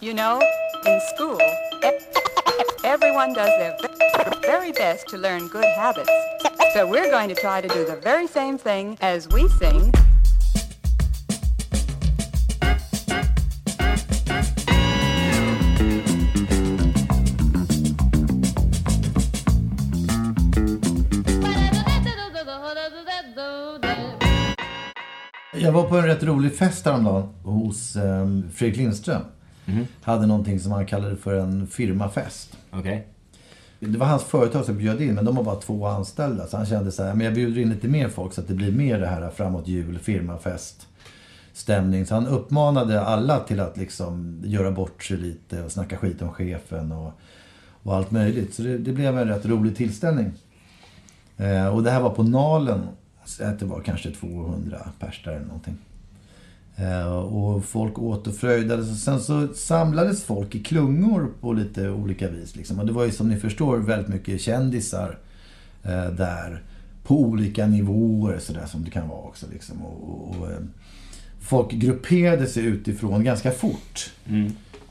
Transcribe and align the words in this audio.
You 0.00 0.14
know, 0.14 0.40
in 0.84 1.00
school, 1.14 1.40
everyone 2.84 3.32
does 3.32 3.48
their 3.58 3.78
very 4.42 4.72
best 4.72 5.08
to 5.08 5.18
learn 5.18 5.48
good 5.48 5.64
habits. 5.76 6.10
So 6.74 6.86
we're 6.88 7.10
going 7.10 7.28
to 7.28 7.34
try 7.34 7.60
to 7.60 7.68
do 7.68 7.84
the 7.84 7.96
very 7.96 8.26
same 8.26 8.58
thing 8.58 8.98
as 9.00 9.28
we 9.28 9.48
sing. 9.48 9.92
Jag 25.62 25.72
var 25.72 25.84
på 25.84 25.96
en 25.96 26.06
rätt 26.06 26.22
rolig 26.22 26.54
fest 26.54 26.86
häromdagen 26.86 27.28
hos 27.42 27.96
eh, 27.96 28.28
Fredrik 28.52 28.76
Lindström. 28.76 29.22
Hade 30.02 30.26
någonting 30.26 30.60
som 30.60 30.72
han 30.72 30.86
kallade 30.86 31.16
för 31.16 31.34
en 31.34 31.66
firmafest. 31.66 32.56
Okej. 32.70 33.06
Det 33.80 33.98
var 33.98 34.06
hans 34.06 34.22
företag 34.22 34.64
som 34.64 34.78
bjöd 34.78 35.00
in, 35.00 35.14
men 35.14 35.24
de 35.24 35.36
var 35.36 35.44
bara 35.44 35.60
två 35.60 35.86
anställda. 35.86 36.46
Så 36.46 36.56
han 36.56 36.66
kände 36.66 36.92
så 36.92 37.02
här, 37.02 37.14
men 37.14 37.24
jag 37.24 37.34
bjuder 37.34 37.62
in 37.62 37.70
lite 37.70 37.88
mer 37.88 38.08
folk 38.08 38.32
så 38.32 38.40
att 38.40 38.48
det 38.48 38.54
blir 38.54 38.72
mer 38.72 39.00
det 39.00 39.06
här 39.06 39.30
framåt 39.30 39.68
jul, 39.68 39.98
firmafest, 39.98 40.86
stämning. 41.52 42.06
Så 42.06 42.14
han 42.14 42.26
uppmanade 42.26 43.00
alla 43.00 43.38
till 43.38 43.60
att 43.60 43.76
liksom 43.76 44.42
göra 44.44 44.70
bort 44.70 45.04
sig 45.04 45.16
lite 45.16 45.62
och 45.62 45.72
snacka 45.72 45.96
skit 45.96 46.22
om 46.22 46.32
chefen 46.32 46.92
och, 46.92 47.12
och 47.82 47.94
allt 47.94 48.10
möjligt. 48.10 48.54
Så 48.54 48.62
det, 48.62 48.78
det 48.78 48.92
blev 48.92 49.18
en 49.18 49.28
rätt 49.28 49.46
rolig 49.46 49.76
tillställning. 49.76 50.32
Eh, 51.36 51.66
och 51.66 51.82
det 51.82 51.90
här 51.90 52.00
var 52.00 52.10
på 52.10 52.22
Nalen. 52.22 52.80
Så 53.24 53.44
att 53.44 53.58
det 53.58 53.64
var 53.64 53.80
kanske 53.80 54.10
200 54.10 54.78
pers 54.98 55.22
där 55.24 55.32
eller 55.32 55.46
någonting. 55.46 55.78
Eh, 56.76 57.12
och 57.12 57.64
folk 57.64 57.98
åt 57.98 58.26
och 58.26 58.34
fröjdades. 58.34 58.90
Och 58.90 58.96
sen 58.96 59.20
så 59.20 59.48
samlades 59.54 60.24
folk 60.24 60.54
i 60.54 60.62
klungor 60.62 61.30
på 61.40 61.52
lite 61.52 61.88
olika 61.88 62.28
vis. 62.28 62.56
Liksom. 62.56 62.78
Och 62.78 62.86
det 62.86 62.92
var 62.92 63.04
ju 63.04 63.10
som 63.10 63.28
ni 63.28 63.36
förstår 63.36 63.78
väldigt 63.78 64.08
mycket 64.08 64.40
kändisar 64.40 65.18
eh, 65.82 66.06
där. 66.06 66.62
På 67.04 67.20
olika 67.20 67.66
nivåer 67.66 68.38
sådär 68.38 68.66
som 68.66 68.84
det 68.84 68.90
kan 68.90 69.08
vara 69.08 69.20
också. 69.20 69.46
Liksom. 69.52 69.82
Och, 69.82 70.08
och, 70.08 70.36
och, 70.40 70.50
eh, 70.50 70.58
folk 71.40 71.72
grupperade 71.72 72.46
sig 72.46 72.64
utifrån 72.64 73.24
ganska 73.24 73.50
fort. 73.50 74.10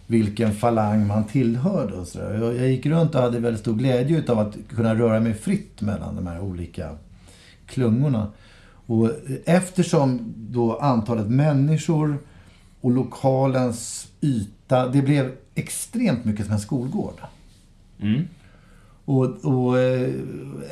Vilken 0.07 0.53
falang 0.53 1.07
man 1.07 1.23
tillhörde 1.23 1.93
och 1.93 2.07
sådär. 2.07 2.33
Jag, 2.33 2.55
jag 2.55 2.69
gick 2.69 2.85
runt 2.85 3.15
och 3.15 3.21
hade 3.21 3.39
väldigt 3.39 3.61
stor 3.61 3.75
glädje 3.75 4.17
utav 4.17 4.39
att 4.39 4.57
kunna 4.75 4.95
röra 4.95 5.19
mig 5.19 5.33
fritt 5.33 5.81
mellan 5.81 6.15
de 6.15 6.27
här 6.27 6.39
olika 6.39 6.97
klungorna. 7.71 8.27
Och 8.85 9.09
eftersom 9.45 10.33
då 10.37 10.77
antalet 10.77 11.27
människor 11.27 12.17
och 12.81 12.91
lokalens 12.91 14.07
yta, 14.21 14.87
det 14.87 15.01
blev 15.01 15.31
extremt 15.55 16.25
mycket 16.25 16.45
som 16.45 16.53
en 16.53 16.59
skolgård. 16.59 17.21
Och, 19.05 19.45
och 19.45 19.79
eh, 19.79 20.09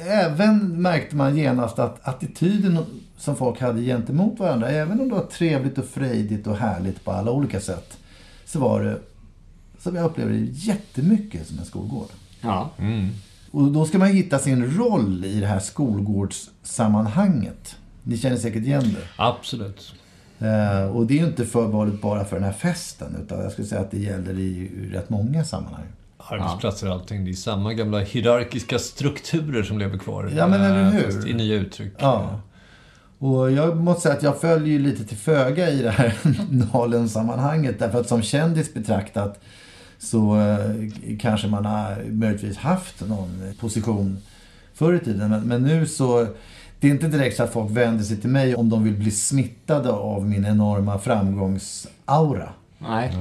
även 0.08 0.82
märkte 0.82 1.16
man 1.16 1.38
genast 1.38 1.80
att 1.80 2.08
attityden 2.08 2.78
som 3.18 3.36
folk 3.36 3.62
hade 3.62 3.82
gentemot 3.82 4.40
varandra, 4.40 4.70
även 4.70 5.00
om 5.00 5.10
det 5.10 5.16
var 5.16 5.26
trevligt 5.26 5.78
och 5.78 5.86
frejdigt 5.86 6.48
och 6.48 6.56
härligt 6.56 7.06
på 7.06 7.12
alla 7.12 7.32
olika 7.32 7.60
sätt, 7.60 7.98
så 8.46 8.60
var 8.60 8.84
det, 8.84 9.00
som 9.80 9.96
jag 9.96 10.06
upplevde 10.06 10.34
det, 10.34 10.46
jättemycket 10.46 11.48
som 11.48 11.60
en 11.60 11.66
skolgård. 11.66 12.08
Ja. 12.42 12.70
Och 13.52 13.72
då 13.72 13.86
ska 13.86 13.98
man 13.98 14.08
hitta 14.08 14.40
sin 14.40 14.78
roll 14.78 15.26
i 15.26 15.40
det 15.40 15.48
här 15.48 15.60
skolgårdssammanhanget. 15.60 17.76
Ni 18.04 18.18
känner 18.18 18.38
säkert 18.38 18.64
igen 18.64 18.84
det. 18.84 19.02
Absolut. 19.16 19.94
Eh, 20.40 20.84
och 20.96 21.06
det 21.06 21.14
är 21.14 21.18
ju 21.22 21.26
inte 21.26 21.46
förbehållet 21.46 22.02
bara 22.02 22.26
för 22.26 22.36
den 22.36 22.46
här 22.46 22.52
festen, 22.54 23.16
utan 23.24 23.40
jag 23.40 23.52
skulle 23.52 23.68
säga 23.68 23.82
att 23.82 23.92
det 23.92 24.00
gäller 24.00 24.40
i 24.40 24.72
rätt 24.92 25.10
många 25.10 25.44
sammanhang. 25.44 25.86
Arbetsplatser 26.18 26.88
och 26.88 26.94
allting. 26.94 27.26
Det 27.26 27.32
är 27.32 27.34
samma 27.34 27.74
gamla 27.74 28.00
hierarkiska 28.00 28.80
strukturer 28.80 29.64
som 29.64 29.80
lever 29.80 29.98
kvar. 29.98 30.32
Ja, 30.38 30.48
men 30.48 30.62
eller 30.62 30.84
Eh, 30.84 30.90
hur? 30.90 31.12
Fast 31.12 31.28
i 31.28 31.34
nya 31.34 31.56
uttryck. 31.56 31.94
Ja. 32.00 32.40
Och 33.20 33.52
jag 33.52 33.78
måste 33.78 34.02
säga 34.02 34.16
att 34.16 34.24
jag 34.24 34.42
följer 34.42 34.80
lite 34.80 35.06
till 35.06 35.18
föga 35.18 35.70
i 35.70 35.82
det 35.82 35.90
här 35.90 36.14
Nalen-sammanhanget. 36.74 37.80
Därför 37.80 38.00
att 38.00 38.08
som 38.08 38.22
kändis 38.22 38.74
betraktat 38.74 39.40
så 40.00 40.40
eh, 40.40 41.18
kanske 41.20 41.48
man 41.48 41.66
har 41.66 42.04
möjligtvis 42.10 42.58
haft 42.58 43.08
någon 43.08 43.54
position 43.60 44.18
förr 44.74 44.94
i 44.94 45.00
tiden. 45.00 45.30
Men, 45.30 45.42
men 45.42 45.64
nu 45.64 45.86
så, 45.86 46.28
det 46.80 46.88
är 46.88 46.92
inte 46.92 47.08
direkt 47.08 47.38
så 47.38 47.44
att 47.44 47.54
folk 47.54 47.72
vänder 47.72 48.04
sig 48.04 48.18
till 48.18 48.30
mig 48.30 48.56
om 48.56 48.70
de 48.70 48.84
vill 48.84 48.94
bli 48.94 49.12
smittade 49.12 49.92
av 49.92 50.26
min 50.26 50.46
enorma 50.46 51.00
framgångsaura. 51.00 52.50
Nej, 52.82 53.14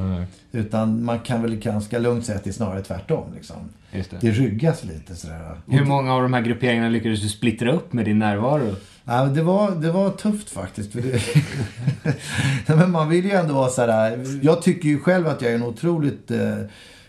Utan 0.52 1.04
man 1.04 1.20
kan 1.20 1.42
väl 1.42 1.56
ganska 1.56 1.98
lugnt 1.98 2.26
säga 2.26 2.38
att 2.38 2.44
det 2.44 2.50
är 2.50 2.52
snarare 2.52 2.82
tvärtom. 2.82 3.26
Liksom. 3.34 3.56
just 3.92 4.10
det. 4.10 4.16
Det 4.20 4.30
ryggas 4.30 4.84
lite 4.84 5.16
sådär. 5.16 5.60
Hur 5.66 5.84
många 5.84 6.14
av 6.14 6.22
de 6.22 6.32
här 6.32 6.40
grupperingarna 6.40 6.88
lyckades 6.88 7.22
du 7.22 7.28
splittra 7.28 7.72
upp 7.72 7.92
med 7.92 8.04
din 8.04 8.18
närvaro? 8.18 8.74
Ja, 9.10 9.24
det, 9.24 9.42
var, 9.42 9.70
det 9.70 9.90
var 9.90 10.10
tufft 10.10 10.50
faktiskt. 10.50 10.94
Nej, 10.94 12.76
men 12.76 12.90
man 12.90 13.08
vill 13.08 13.24
ju 13.24 13.30
ändå 13.30 13.54
vara 13.54 13.68
så 13.68 13.82
här. 13.82 14.38
Jag 14.42 14.62
tycker 14.62 14.88
ju 14.88 15.00
själv 15.00 15.26
att 15.26 15.42
jag 15.42 15.50
är 15.50 15.54
en 15.54 15.62
otroligt 15.62 16.30
eh, 16.30 16.56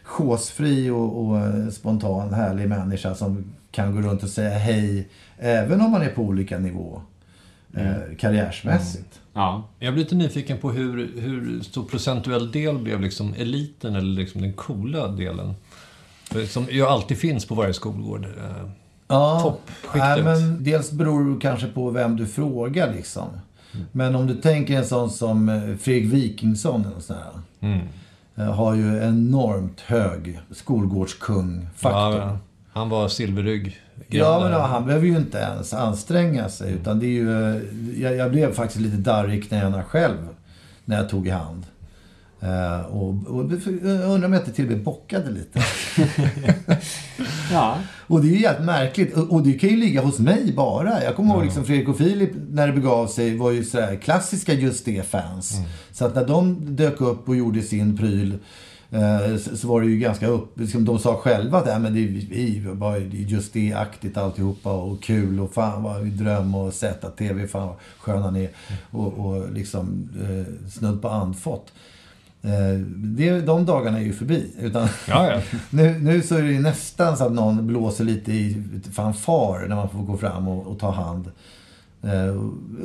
chosefri 0.04 0.90
och, 0.90 1.26
och 1.26 1.38
eh, 1.38 1.70
spontan, 1.70 2.34
härlig 2.34 2.70
människa 2.70 3.16
som 3.16 3.54
kan 3.72 3.96
gå 3.96 4.02
runt 4.02 4.24
och 4.24 4.30
säga 4.30 4.50
hej. 4.50 5.10
Även 5.38 5.82
om 5.82 5.92
man 5.92 6.02
är 6.02 6.10
på 6.10 6.22
olika 6.22 6.60
nivå. 6.60 7.02
Eh, 7.74 8.16
karriärsmässigt. 8.18 9.20
Ja. 9.34 9.70
Jag 9.80 9.94
blir 9.94 10.04
lite 10.04 10.16
nyfiken 10.16 10.58
på 10.58 10.72
hur, 10.72 11.22
hur 11.22 11.62
stor 11.62 11.84
procentuell 11.84 12.52
del 12.52 12.78
blev 12.78 13.02
liksom 13.02 13.34
eliten 13.34 13.96
eller 13.96 14.22
liksom 14.22 14.42
den 14.42 14.54
coola 14.54 15.08
delen? 15.08 15.54
För 16.24 16.46
Som 16.46 16.66
ju 16.70 16.86
alltid 16.86 17.18
finns 17.18 17.46
på 17.46 17.56
varje 17.56 17.74
skolgård. 17.74 18.26
Eh, 18.26 18.70
Ja, 19.10 19.40
Toppskiktet. 19.42 20.02
nej, 20.02 20.24
men 20.24 20.64
dels 20.64 20.92
beror 20.92 21.34
det 21.34 21.42
kanske 21.42 21.68
på 21.68 21.90
vem 21.90 22.16
du 22.18 22.26
frågar 22.26 22.94
liksom. 22.94 23.28
Men 23.92 24.16
om 24.16 24.28
du 24.28 24.36
tänker 24.36 24.78
en 24.78 24.86
sån 24.86 25.10
som 25.10 25.50
eh, 25.50 25.76
Fredrik 25.78 26.14
Wikingsson 26.14 26.86
eller 26.86 27.00
sån 27.00 27.16
här, 27.16 27.82
eh, 28.36 28.54
har 28.54 28.76
ju 28.76 29.04
enormt 29.04 29.80
hög 29.82 30.40
skolgårdskung-faktor. 30.52 32.20
Ja, 32.22 32.38
han 32.74 32.90
var 32.90 33.08
silverrygg. 33.08 33.78
Ja, 34.08 34.40
men 34.40 34.52
ja, 34.52 34.66
han 34.66 34.86
behöver 34.86 35.08
ju 35.08 35.18
inte 35.18 35.38
ens 35.38 35.74
anstränga 35.74 36.50
sig. 36.50 36.74
Utan 36.74 37.00
det 37.00 37.06
är 37.06 37.10
ju, 37.10 37.56
eh, 37.56 37.62
jag, 38.02 38.16
jag 38.16 38.32
blev 38.32 38.54
faktiskt 38.54 38.82
lite 38.82 38.98
darrig 38.98 39.40
i 39.40 39.42
knäna 39.42 39.84
själv 39.84 40.28
när 40.86 40.98
jag 40.98 41.10
tog 41.10 41.28
i 41.28 41.32
hand. 41.32 41.66
Eh, 42.42 42.82
och, 42.82 43.10
och 43.10 43.52
jag 43.52 44.12
undrar 44.12 44.26
om 44.26 44.34
jag 44.34 44.42
inte 44.42 44.52
till 44.52 44.66
och 44.66 44.72
med 44.72 44.84
bockade 44.84 45.32
lite. 45.32 45.60
Ja. 47.52 47.78
Och 48.08 48.22
det 48.22 48.28
är 48.28 48.32
ju 48.32 48.38
helt 48.38 48.62
märkligt. 48.62 49.18
Och, 49.18 49.34
och 49.34 49.44
det 49.44 49.54
kan 49.54 49.70
ju 49.70 49.78
ligga 49.78 50.02
hos 50.02 50.20
mig 50.20 50.54
bara. 50.56 51.04
Jag 51.04 51.16
kommer 51.16 51.34
ihåg 51.34 51.44
liksom 51.44 51.66
Fredrik 51.66 51.88
och 51.88 51.98
Filip 51.98 52.32
när 52.50 52.68
det 52.68 52.74
begav 52.74 53.08
sig 53.08 53.38
var 53.38 53.52
ju 53.52 53.64
sådär 53.64 53.96
klassiska 53.96 54.54
just 54.54 54.86
det-fans. 54.86 55.58
Så 55.92 56.06
att 56.06 56.16
när 56.16 56.28
de 56.28 56.76
dök 56.76 57.02
upp 57.02 57.30
och 57.30 57.36
gjorde 57.36 57.62
sin 57.62 57.98
pryl 57.98 58.40
Eh, 58.92 59.38
så, 59.38 59.58
så 59.58 59.68
var 59.68 59.82
det 59.82 59.88
ju 59.88 59.98
ganska 59.98 60.28
upp... 60.28 60.60
Liksom, 60.60 60.86
de 60.86 61.00
sa 61.00 61.16
själva 61.16 61.58
att 61.58 61.68
äh, 61.68 61.80
men 61.80 61.94
det, 61.94 62.00
vi 62.06 62.64
var 62.66 62.98
just 63.12 63.54
det-aktigt 63.54 64.18
alltihopa 64.18 64.74
och 64.74 65.04
kul 65.04 65.40
och 65.40 65.54
fan 65.54 65.84
vad 65.84 66.02
vi 66.02 66.10
dröm 66.10 66.56
och 66.56 66.74
sätta 66.74 67.10
tv, 67.10 67.48
fan 67.48 67.68
vad 67.68 67.78
sköna 67.98 68.32
ni 68.32 68.44
är. 68.44 68.52
Och, 68.92 69.14
och 69.14 69.52
liksom 69.52 70.10
eh, 70.22 70.70
snudd 70.70 71.02
på 71.02 71.10
andfått. 71.10 71.74
Eh, 72.42 72.80
det, 72.96 73.42
de 73.42 73.66
dagarna 73.66 74.00
är 74.00 74.04
ju 74.04 74.14
förbi. 74.14 74.52
Utan 74.60 74.88
Ja, 75.08 75.32
ja. 75.32 75.42
nu, 75.70 76.00
nu 76.00 76.22
så 76.22 76.36
är 76.36 76.44
det 76.44 76.60
nästan 76.60 77.18
så 77.18 77.26
att 77.26 77.34
någon 77.34 77.68
blåser 77.68 78.04
lite 78.04 78.32
i 78.32 78.64
fanfar 78.94 79.68
när 79.68 79.76
man 79.76 79.90
får 79.90 80.00
gå 80.00 80.18
fram 80.18 80.48
och, 80.48 80.68
och 80.68 80.80
ta 80.80 80.92
hand. 80.92 81.32
Eh, 82.02 82.36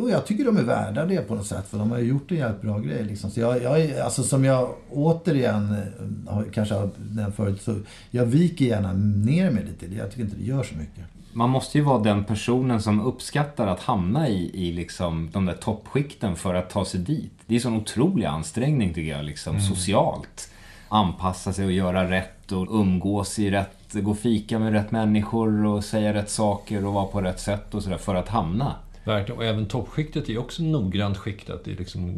och 0.01 0.11
jag 0.11 0.27
tycker 0.27 0.45
de 0.45 0.57
är 0.57 0.63
värda 0.63 1.07
det 1.07 1.29
på 1.29 1.35
något 1.35 1.47
sätt. 1.47 1.69
För 1.69 1.79
de 1.79 1.91
har 1.91 1.99
ju 1.99 2.05
gjort 2.05 2.31
en 2.31 2.37
jävligt 2.37 2.63
bra 2.63 2.79
grej. 2.79 3.05
Liksom. 3.05 3.31
Så 3.31 3.41
jag, 3.41 3.63
jag, 3.63 3.99
alltså 3.99 4.23
som 4.23 4.45
jag 4.45 4.75
återigen, 4.91 5.77
eh, 6.29 6.41
kanske 6.53 6.75
har 6.75 6.91
nämnt 7.15 7.35
förut, 7.37 7.63
så 7.63 7.77
jag 8.11 8.27
viker 8.27 8.65
gärna 8.65 8.93
ner 8.93 9.51
mig 9.51 9.65
lite. 9.65 9.95
Jag 9.95 10.11
tycker 10.11 10.23
inte 10.23 10.37
det 10.37 10.45
gör 10.45 10.63
så 10.63 10.75
mycket. 10.75 11.05
Man 11.37 11.51
måste 11.51 11.79
ju 11.79 11.85
vara 11.85 11.99
den 11.99 12.25
personen 12.25 12.83
som 12.83 13.01
uppskattar 13.01 13.67
att 13.67 13.83
hamna 13.83 14.29
i, 14.29 14.51
i 14.55 14.73
liksom 14.73 15.31
de 15.33 15.47
där 15.47 15.55
toppskikten 15.55 16.37
för 16.37 16.55
att 16.55 16.71
ta 16.71 16.85
sig 16.85 17.01
dit. 17.01 17.33
Det 17.47 17.55
är 17.55 17.57
en 17.57 17.63
sån 17.63 17.77
otrolig 17.77 18.25
ansträngning 18.25 18.95
tycker 18.95 19.11
jag, 19.17 19.25
liksom 19.25 19.61
socialt. 19.61 20.51
Anpassa 20.89 21.53
sig 21.53 21.65
och 21.65 21.73
göra 21.73 22.11
rätt 22.11 22.53
och 22.53 22.81
umgås 22.81 23.39
i 23.39 23.51
rätt, 23.51 23.93
gå 23.93 24.15
fika 24.15 24.59
med 24.59 24.73
rätt 24.73 24.91
människor 24.91 25.67
och 25.67 25.85
säga 25.85 26.15
rätt 26.15 26.31
saker 26.31 26.87
och 26.87 26.93
vara 26.93 27.07
på 27.07 27.21
rätt 27.21 27.41
sätt 27.41 27.75
och 27.75 27.83
sådär 27.83 27.99
för 27.99 28.15
att 28.15 28.29
hamna. 28.29 28.75
Verkligen. 29.05 29.39
Och 29.39 29.45
även 29.45 29.67
toppskiktet 29.67 30.29
är 30.29 30.39
också 30.39 30.63
noggrant 30.63 31.17
skiktat 31.19 31.69
i 31.69 31.75
liksom 31.75 32.09
eh, 32.09 32.15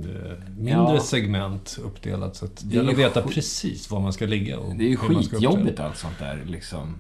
mindre 0.59 0.95
Ja. 0.95 1.01
segment 1.01 1.79
uppdelat. 1.85 2.37
Så 2.37 2.45
att 2.45 2.57
det 2.57 2.67
Det 2.69 2.75
är 2.75 2.77
gäller 2.77 2.93
att 2.93 2.99
veta 2.99 3.23
precis 3.23 3.91
var 3.91 4.01
man 4.01 4.13
ska 4.13 4.27
ligga 4.27 4.59
och 4.59 4.77
Det 4.77 4.93
är 4.93 4.97
skitjobbigt 4.97 5.81
allt 5.81 5.97
sånt 5.97 6.19
där 6.19 6.43
liksom. 6.47 6.95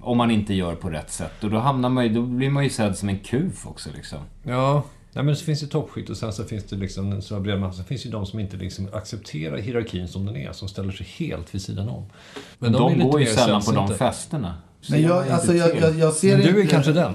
Om 0.00 0.18
man 0.18 0.30
inte 0.30 0.54
gör 0.54 0.74
på 0.74 0.90
rätt 0.90 1.10
sätt. 1.10 1.44
Och 1.44 1.50
då 1.50 1.58
hamnar 1.58 1.88
man 1.88 2.04
ju, 2.04 2.10
då 2.14 2.22
blir 2.22 2.50
man 2.50 2.64
ju 2.64 2.70
sedd 2.70 2.98
som 2.98 3.08
en 3.08 3.18
kuf 3.18 3.66
också 3.66 3.90
liksom. 3.96 4.18
Ja, 4.42 4.82
nej, 5.12 5.24
men 5.24 5.36
så 5.36 5.44
finns 5.44 5.60
det 5.60 5.66
toppskikt 5.66 6.10
och 6.10 6.16
sen 6.16 6.32
så 6.32 6.44
finns 6.44 6.64
det 6.64 6.76
liksom 6.76 7.20
breda 7.42 7.58
massan. 7.58 7.74
Sen 7.74 7.84
finns 7.84 8.06
ju 8.06 8.10
de 8.10 8.26
som 8.26 8.40
inte 8.40 8.56
liksom 8.56 8.88
accepterar 8.92 9.58
hierarkin 9.58 10.08
som 10.08 10.26
den 10.26 10.36
är, 10.36 10.52
som 10.52 10.68
ställer 10.68 10.92
sig 10.92 11.06
helt 11.18 11.54
vid 11.54 11.62
sidan 11.62 11.88
om. 11.88 12.04
Men 12.58 12.72
de 12.72 12.92
lite 12.94 13.04
går 13.04 13.20
ju 13.20 13.26
sällan 13.26 13.62
på 13.62 13.72
de 13.72 13.88
festerna. 13.88 14.54
Men 14.90 15.02
jag, 15.02 15.28
alltså, 15.28 15.54
jag, 15.54 15.76
jag, 15.80 15.98
jag 15.98 16.12
ser 16.12 16.36
Men 16.36 16.46
du 16.46 16.52
är 16.56 16.60
inte, 16.60 16.72
kanske 16.74 16.92
den. 16.92 17.12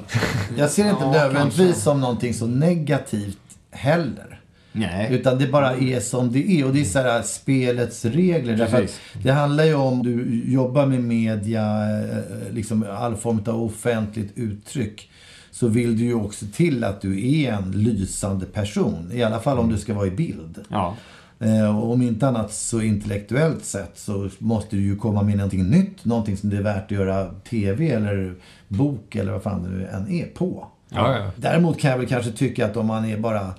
Jag 0.58 0.70
ser 0.70 0.90
inte 0.90 1.04
Ja, 1.04 1.12
nödvändigtvis 1.12 1.66
kanske. 1.66 1.82
som 1.82 2.02
någonting 2.02 2.34
så 2.34 2.48
negativt 2.48 3.38
heller. 3.72 4.38
Nej. 4.74 5.08
Utan 5.14 5.40
det 5.40 5.48
bara 5.48 5.76
är 5.76 6.00
som 6.00 6.32
det 6.32 6.52
är. 6.52 6.66
Och 6.66 6.74
det 6.74 6.82
är 6.82 6.86
så 6.86 7.00
här 7.00 7.22
spelets 7.22 8.06
regler. 8.06 8.58
Därför 8.58 8.78
att 8.78 8.82
Precis. 8.82 9.00
det 9.24 9.32
handlar 9.32 9.64
ju 9.64 9.74
om 9.76 10.04
du 10.04 10.44
jobbar 10.46 10.86
med 10.86 11.04
media, 11.04 11.62
eh, 12.02 12.54
liksom 12.54 12.86
all 12.98 13.16
form 13.16 13.44
av 13.48 13.64
offentligt 13.64 14.32
uttryck. 14.36 15.10
Så 15.52 15.68
vill 15.68 15.98
du 15.98 16.04
ju 16.04 16.14
också 16.14 16.46
till 16.54 16.84
att 16.84 17.02
du 17.02 17.32
är 17.42 17.52
en 17.54 17.72
lysande 17.72 18.46
person. 18.46 19.12
I 19.14 19.24
alla 19.24 19.40
fall 19.40 19.60
om 19.60 19.70
du 19.70 19.78
ska 19.78 19.94
vara 19.94 20.08
i 20.08 20.12
bild. 20.12 20.60
Ja. 20.70 20.96
Eh, 21.42 21.80
Och 21.80 21.92
om 21.94 22.02
inte 22.02 22.28
annat 22.28 22.54
så 22.54 22.82
intellektuellt 22.82 23.66
sett 23.66 23.98
så 23.98 24.30
måste 24.40 24.76
du 24.76 24.82
ju 24.82 24.96
komma 24.96 25.24
med 25.24 25.36
någonting 25.38 25.64
nytt. 25.70 26.06
Någonting 26.06 26.38
som 26.38 26.50
det 26.50 26.58
är 26.58 26.62
värt 26.62 26.84
att 26.86 26.92
göra 26.92 27.34
TV 27.50 27.90
eller 27.92 28.36
bok 28.68 29.16
eller 29.16 29.32
vad 29.32 29.44
fan 29.44 29.64
det 29.64 29.70
nu 29.70 29.88
än 29.88 30.12
är 30.12 30.26
på. 30.26 30.68
Ja, 30.90 31.18
ja. 31.18 31.32
Däremot 31.36 31.80
kan 31.80 31.92
jag 31.92 31.98
väl 31.98 32.08
kanske 32.08 32.32
tycka 32.32 32.66
att 32.66 32.78
om 32.78 32.86
man 32.88 33.06
är 33.06 33.18
bara 33.18 33.54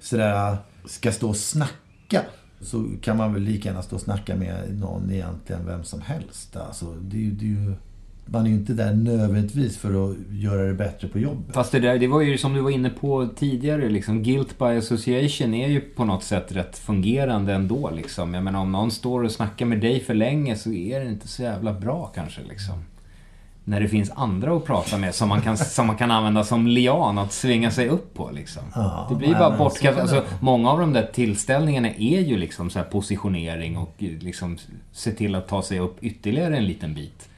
sådär, 0.00 0.56
ska 0.84 1.12
stå 1.12 1.28
och 1.28 1.36
snacka. 1.36 2.22
Så 2.60 2.86
kan 3.02 3.16
man 3.16 3.32
väl 3.34 3.42
lika 3.42 3.68
gärna 3.68 3.82
stå 3.82 3.96
och 3.96 4.02
snacka 4.02 4.36
med 4.36 4.78
någon 4.78 5.10
egentligen, 5.12 5.66
vem 5.66 5.84
som 5.84 6.00
helst. 6.00 6.56
Alltså, 6.56 6.84
det 7.00 7.16
det 7.30 7.44
är 7.44 7.48
ju, 7.48 7.74
man 8.32 8.46
är 8.46 8.50
ju 8.50 8.54
inte 8.54 8.72
där 8.72 8.94
nödvändigtvis 8.94 9.78
för 9.78 10.10
att 10.10 10.16
göra 10.30 10.62
det 10.62 10.74
bättre 10.74 11.08
på 11.08 11.18
jobbet. 11.18 11.54
Fast 11.54 11.72
det 11.72 11.80
där, 11.80 11.98
det 11.98 12.06
var 12.06 12.20
ju 12.20 12.38
som 12.38 12.54
du 12.54 12.60
var 12.60 12.70
inne 12.70 12.90
på 12.90 13.28
tidigare, 13.36 13.88
liksom, 13.88 14.22
guilt 14.22 14.58
by 14.58 14.64
association 14.64 15.54
är 15.54 15.68
ju 15.68 15.80
på 15.80 16.04
något 16.04 16.24
sätt 16.24 16.52
rätt 16.52 16.78
fungerande 16.78 17.54
ändå. 17.54 17.90
Liksom. 17.90 18.34
Jag 18.34 18.44
menar 18.44 18.60
om 18.60 18.72
någon 18.72 18.90
står 18.90 19.24
och 19.24 19.30
snackar 19.30 19.66
med 19.66 19.80
dig 19.80 20.00
för 20.00 20.14
länge 20.14 20.56
så 20.56 20.72
är 20.72 21.00
det 21.00 21.06
inte 21.06 21.28
så 21.28 21.42
jävla 21.42 21.72
bra 21.72 22.12
kanske. 22.14 22.40
Liksom. 22.48 22.74
När 23.64 23.80
det 23.80 23.88
finns 23.88 24.10
andra 24.10 24.56
att 24.56 24.64
prata 24.64 24.98
med 24.98 25.14
som 25.14 25.28
man 25.28 25.40
kan, 25.40 25.56
som 25.58 25.86
man 25.86 25.96
kan 25.96 26.10
använda 26.10 26.44
som 26.44 26.66
lian 26.66 27.18
att 27.18 27.32
svinga 27.32 27.70
sig 27.70 27.88
upp 27.88 28.14
på. 28.14 28.30
Liksom. 28.30 28.62
Ja, 28.74 29.06
det 29.10 29.16
blir 29.16 29.28
nej, 29.28 29.38
bara 29.38 29.56
bortkastat. 29.56 30.08
så 30.08 30.16
Alltså, 30.16 30.34
många 30.40 30.70
av 30.70 30.80
de 30.80 30.92
där 30.92 31.10
tillställningarna 31.12 31.88
är 31.88 32.20
ju 32.20 32.36
liksom 32.36 32.70
så 32.70 32.78
här 32.78 32.86
positionering 32.86 33.76
och 33.76 33.94
liksom 33.98 34.58
se 34.92 35.10
till 35.10 35.34
att 35.34 35.48
ta 35.48 35.62
sig 35.62 35.78
upp 35.78 35.96
ytterligare 36.00 36.56
en 36.56 36.66
liten 36.66 36.94
bit. 36.94 37.29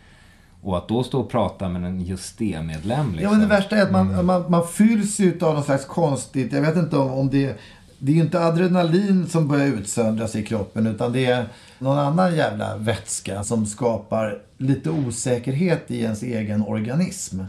Och 0.62 0.78
att 0.78 0.88
då 0.88 1.02
stå 1.02 1.20
och 1.20 1.30
prata 1.30 1.68
med 1.68 1.84
en 1.84 2.00
just 2.00 2.38
det-medlem. 2.38 3.12
Liksom. 3.12 3.24
Ja, 3.24 3.30
men 3.30 3.40
det 3.40 3.46
värsta 3.46 3.76
är 3.76 3.82
att 3.82 3.92
man, 3.92 4.26
man, 4.26 4.50
man 4.50 4.68
fylls 4.68 5.20
ju 5.20 5.38
av 5.40 5.54
något 5.54 5.64
slags 5.64 5.84
konstigt, 5.84 6.52
jag 6.52 6.62
vet 6.62 6.76
inte 6.76 6.96
om, 6.96 7.10
om 7.10 7.30
det 7.30 7.58
det 8.04 8.12
är 8.12 8.16
ju 8.16 8.22
inte 8.22 8.40
adrenalin 8.40 9.28
som 9.28 9.48
börjar 9.48 9.66
utsöndras 9.66 10.36
i 10.36 10.42
kroppen 10.42 10.86
utan 10.86 11.12
det 11.12 11.26
är 11.26 11.48
någon 11.78 11.98
annan 11.98 12.36
jävla 12.36 12.76
vätska 12.76 13.44
som 13.44 13.66
skapar 13.66 14.38
lite 14.58 14.90
osäkerhet 14.90 15.90
i 15.90 16.00
ens 16.00 16.22
egen 16.22 16.62
organism. 16.62 17.40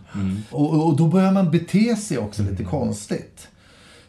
Och, 0.51 0.87
och 0.87 0.97
då 0.97 1.07
börjar 1.07 1.31
man 1.31 1.51
bete 1.51 1.95
sig 1.95 2.17
också 2.17 2.43
lite 2.43 2.63
konstigt. 2.63 3.47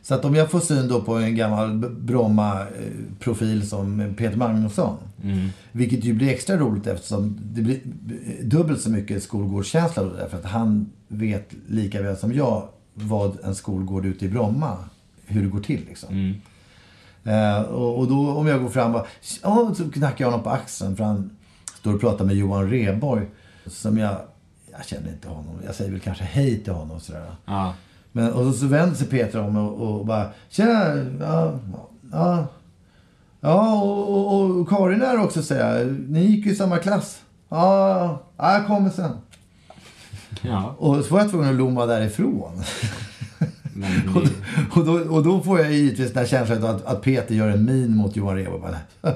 Så 0.05 0.15
att 0.15 0.25
om 0.25 0.35
jag 0.35 0.51
får 0.51 0.61
syn 0.61 0.89
då 0.89 1.01
på 1.01 1.15
en 1.15 1.37
gammal 1.37 1.79
Bromma-profil 1.91 3.69
som 3.69 4.15
Peter 4.19 4.37
Magnusson. 4.37 4.97
Vilket 5.73 6.05
ju 6.05 6.13
blir 6.13 6.29
extra 6.29 6.57
roligt 6.57 6.87
eftersom 6.87 7.39
det 7.43 7.63
blir 7.63 7.81
dubbelt 8.43 8.81
så 8.81 8.91
mycket 8.91 9.23
skolgårdskänsla 9.23 10.03
då. 10.03 10.11
Därför 10.11 10.39
att 10.39 10.45
han 10.45 10.91
vet 11.09 11.51
lika 11.69 12.03
väl 12.03 12.17
som 12.17 12.33
jag 12.33 12.69
vad 12.95 13.45
en 13.45 13.55
skolgård 13.55 14.07
ute 14.07 14.25
i 14.25 14.29
Bromma, 14.29 14.77
hur 15.27 15.43
det 15.43 15.49
går 15.49 15.61
till 15.61 15.85
liksom. 15.89 16.35
Eh, 17.25 17.63
och, 17.63 17.99
och 17.99 18.09
då 18.09 18.31
om 18.31 18.47
jag 18.47 18.63
går 18.63 18.69
fram 18.69 18.95
och 18.95 19.07
ja, 19.43 19.75
så 19.77 19.91
knackar 19.91 20.25
jag 20.25 20.31
honom 20.31 20.45
på 20.45 20.51
axeln 20.51 20.97
för 20.97 21.05
han 21.05 21.31
står 21.79 21.95
och 21.95 22.01
pratar 22.01 22.25
med 22.25 22.37
Johan 22.37 22.71
Reborg. 22.71 23.27
Som 23.67 23.99
jag, 23.99 24.17
jag 24.71 24.87
känner 24.87 25.09
inte 25.09 25.29
honom. 25.29 25.55
Jag 25.67 25.75
säger 25.75 25.91
väl 25.91 26.01
kanske 26.01 26.25
hej 26.25 26.61
till 26.65 26.73
honom 26.73 27.01
sådär. 27.01 27.27
Ja. 27.45 27.75
Men, 28.17 28.33
och 28.33 28.55
så, 28.55 28.67
vänder 28.67 28.97
sig 28.97 29.07
Peter 29.07 29.41
om 29.41 29.57
och, 29.57 29.99
och 29.99 30.07
bara 30.07 30.31
Tjena! 30.49 30.97
Ja, 31.21 31.59
ja, 32.13 32.47
ja 33.41 33.83
och, 33.83 34.09
och, 34.09 34.51
och 34.51 34.69
Karin 34.69 35.03
är 35.03 35.21
också 35.21 35.43
säger 35.43 35.79
jag. 35.79 35.87
Ni 36.09 36.25
gick 36.25 36.47
ju 36.47 36.53
i 36.53 36.57
samma 36.57 36.79
klass. 36.79 37.21
Ja, 37.49 38.19
ja 38.37 38.53
jag 38.53 38.67
kommer 38.67 38.91
sen. 38.91 39.11
ja. 40.43 40.75
Och 40.79 41.05
så 41.05 41.15
var 41.15 41.21
jag 41.21 41.31
tvungen 41.31 41.51
att 41.51 41.57
lomma 41.57 41.87
därifrån. 41.87 42.63
Och, 44.75 44.85
då, 44.85 44.93
och 44.93 45.25
då 45.25 45.41
får 45.41 45.61
jag 45.61 45.73
givetvis 45.73 46.13
den 46.13 46.19
här 46.19 46.27
känslan 46.27 46.65
att, 46.65 46.87
att 46.87 47.03
Peter 47.03 47.35
gör 47.35 47.49
en 47.49 47.65
min 47.65 47.97
mot 47.97 48.17
Johan 48.17 48.37
Rheborg. 48.37 48.75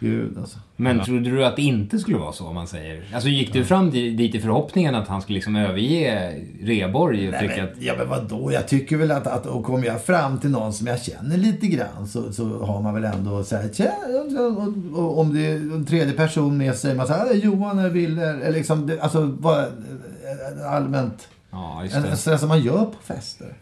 Gud 0.00 0.38
alltså. 0.38 0.58
men 0.76 1.04
trodde 1.04 1.30
du 1.30 1.44
att 1.44 1.56
det 1.56 1.62
inte 1.62 1.98
skulle 1.98 2.18
vara 2.18 2.32
så 2.32 2.46
om 2.46 2.54
man 2.54 2.66
säger? 2.66 3.04
Alltså 3.14 3.28
gick 3.28 3.52
du 3.52 3.64
fram 3.64 3.90
di- 3.90 4.10
dit 4.10 4.34
i 4.34 4.40
förhoppningen 4.40 4.94
att 4.94 5.08
han 5.08 5.22
skulle 5.22 5.34
liksom 5.34 5.56
överge 5.56 6.34
Reborg 6.62 7.26
och 7.26 7.32
Nej, 7.32 7.48
tycka 7.48 7.62
men, 7.62 7.64
att... 7.64 7.82
ja 7.82 7.94
men 7.98 8.08
vadå? 8.08 8.52
Jag 8.52 8.68
tycker 8.68 8.96
väl 8.96 9.10
att, 9.10 9.26
att 9.26 9.46
och 9.46 9.64
kommer 9.64 9.86
jag 9.86 10.02
fram 10.04 10.38
till 10.38 10.50
någon 10.50 10.72
som 10.72 10.86
jag 10.86 11.02
känner 11.02 11.36
lite 11.36 11.66
grann 11.66 12.08
så, 12.08 12.32
så 12.32 12.64
har 12.64 12.82
man 12.82 12.94
väl 12.94 13.04
ändå 13.04 13.44
så 13.44 13.56
här, 13.56 13.68
tja, 13.72 13.92
och, 14.08 14.58
och, 14.58 15.04
och, 15.04 15.18
om 15.18 15.34
det 15.34 15.46
är 15.46 15.54
en 15.54 15.86
tredje 15.86 16.12
person 16.12 16.56
med 16.56 16.74
sig, 16.74 16.94
man 16.94 17.06
säger 17.06 17.34
Johan 17.34 17.78
eller 17.78 17.90
Wille, 17.90 18.22
eller 18.30 18.52
liksom, 18.52 18.86
det, 18.86 19.00
alltså 19.00 19.26
bara 19.26 19.62
eh, 19.62 20.72
allmänt. 20.72 21.28
Ja, 21.58 21.82
just 21.84 21.96
En, 21.96 22.02
det. 22.02 22.16
sådär 22.16 22.36
som 22.36 22.48
man 22.48 22.60
gör 22.62 22.84
på 22.84 22.96
fester. 23.04 23.54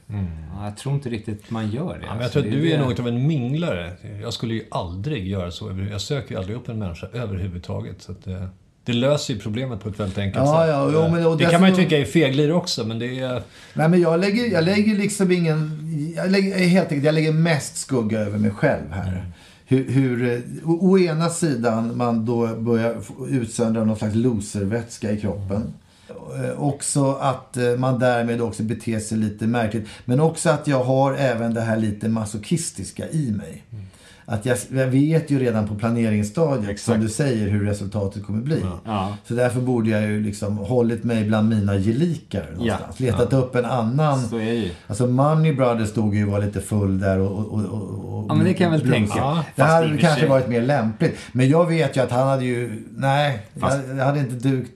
Ja, 0.57 0.65
jag 0.65 0.77
tror 0.77 0.95
inte 0.95 1.09
riktigt 1.09 1.51
man 1.51 1.71
gör 1.71 1.85
det. 1.85 1.85
Ja, 1.85 1.97
men 1.99 2.01
jag 2.07 2.17
Alltså, 2.25 2.33
tror 2.33 2.43
att 2.43 2.51
det 2.55 2.61
du 2.61 2.71
är 2.73 2.79
det. 2.79 2.85
något 2.85 2.99
av 3.01 3.09
en 3.09 3.27
minglare. 3.27 3.93
Jag 4.23 4.33
skulle 4.33 4.55
ju 4.55 4.65
aldrig 4.71 5.27
göra 5.29 5.51
så. 5.51 5.87
Jag 5.91 6.01
söker 6.01 6.31
ju 6.35 6.39
aldrig 6.39 6.57
upp 6.57 6.69
en 6.69 6.79
människa 6.79 7.07
överhuvudtaget. 7.13 8.03
Så 8.03 8.13
att 8.13 8.25
det, 8.25 8.49
det 8.85 8.93
löser 8.93 9.35
ju 9.35 9.41
problemet 9.41 9.81
på 9.81 9.89
ett 9.89 10.01
väldigt 10.01 10.19
enkelt 10.19 10.45
Ja, 10.45 10.61
sätt. 10.61 10.69
ja, 10.69 10.91
jo, 10.93 11.09
men- 11.15 11.27
och 11.27 11.37
det 11.39 11.45
kan 11.45 11.61
man 11.61 11.71
ju 11.71 11.77
tycka 11.77 11.99
är 11.99 12.05
feglir 12.05 12.53
också, 12.53 12.85
men 12.87 12.99
det 12.99 13.19
är... 13.21 13.43
Nej 13.75 13.89
men 13.89 14.01
jag 14.01 14.21
lägger, 14.21 14.53
jag 14.53 14.65
lägger 14.65 14.97
liksom 14.97 15.33
ingen, 15.33 15.81
jag 16.17 16.31
lägger, 16.31 16.59
helt 16.59 16.85
enkelt, 16.89 17.05
jag 17.05 17.15
lägger 17.15 17.33
mest 17.33 17.77
skugga 17.77 18.19
över 18.21 18.39
mig 18.39 18.51
själv 18.51 18.91
här. 18.93 19.27
Hur, 19.67 19.91
hur, 19.91 20.33
eh, 20.33 20.41
å, 20.71 20.79
å 20.91 20.99
ena 20.99 21.29
sidan 21.29 21.97
man 21.97 22.27
då 22.27 22.47
börjar 22.57 22.97
utsöndra 23.31 23.85
någon 23.85 23.97
slags 23.97 24.15
loservätska 24.15 25.11
i 25.13 25.21
kroppen. 25.21 25.75
Eh, 26.35 26.63
också 26.63 27.13
att 27.13 27.57
eh, 27.57 27.77
man 27.77 27.99
därmed 27.99 28.41
också 28.41 28.63
beter 28.63 29.01
sig 29.01 29.19
lite 29.19 29.47
märkligt. 29.47 29.89
Men 30.05 30.21
också 30.21 30.51
att 30.51 30.67
jag 30.67 30.85
har 30.85 31.15
även 31.15 31.55
det 31.55 31.61
här 31.61 31.77
lite 31.77 32.09
masochistiska 32.09 33.09
i 33.09 33.31
mig. 33.31 33.63
Mm 33.73 33.85
att 34.27 34.47
jag, 34.47 34.59
jag 34.69 34.87
vet 34.87 35.31
ju 35.31 35.39
redan 35.39 35.69
på 35.69 35.75
planeringsstadiet, 35.75 36.81
som 36.81 37.01
du 37.01 37.09
säger, 37.09 37.49
hur 37.49 37.65
resultatet 37.65 38.27
kommer 38.27 38.43
bli. 38.43 38.65
Ja. 38.85 39.17
Så 39.25 39.35
därför 39.35 39.61
borde 39.61 39.91
jag 39.91 40.03
ju 40.03 40.21
liksom 40.23 40.59
hållit 40.59 41.05
mig 41.05 41.25
bland 41.25 41.49
mina 41.49 41.75
gelikar 41.79 42.47
någonstans. 42.57 43.01
Letat 43.01 43.33
upp 43.33 43.55
en 43.55 43.65
annan. 43.65 44.21
Så 44.23 44.37
är 44.37 44.53
ju. 44.53 44.71
Alltså 44.87 45.07
Money 45.07 45.53
Brothers 45.53 45.89
stod 45.89 46.15
ju 46.15 46.27
och 46.27 46.33
var 46.33 46.41
lite 46.41 46.61
full 46.61 47.01
där 47.01 47.19
och... 47.19 47.39
och, 47.39 47.65
och, 47.65 48.15
och 48.15 48.25
Ja, 48.29 48.35
men 48.35 48.47
det 48.47 48.55
kan 48.55 48.73
jag 48.73 48.79
väl 48.79 48.91
tänka. 48.91 49.13
Ja, 49.17 49.45
det 49.57 49.63
hade 49.63 49.97
kanske 49.97 50.27
varit 50.27 50.49
mer 50.49 50.63
lämpligt. 50.63 51.19
Men 51.33 51.49
jag 51.49 51.67
vet 51.67 51.97
ju 51.97 52.01
att 52.01 52.11
han 52.11 52.29
hade 52.29 52.45
ju... 52.45 52.85
Nej, 52.97 53.47
Fast- 53.61 53.79
jag, 53.97 54.05
hade 54.05 54.21
inte 54.21 54.69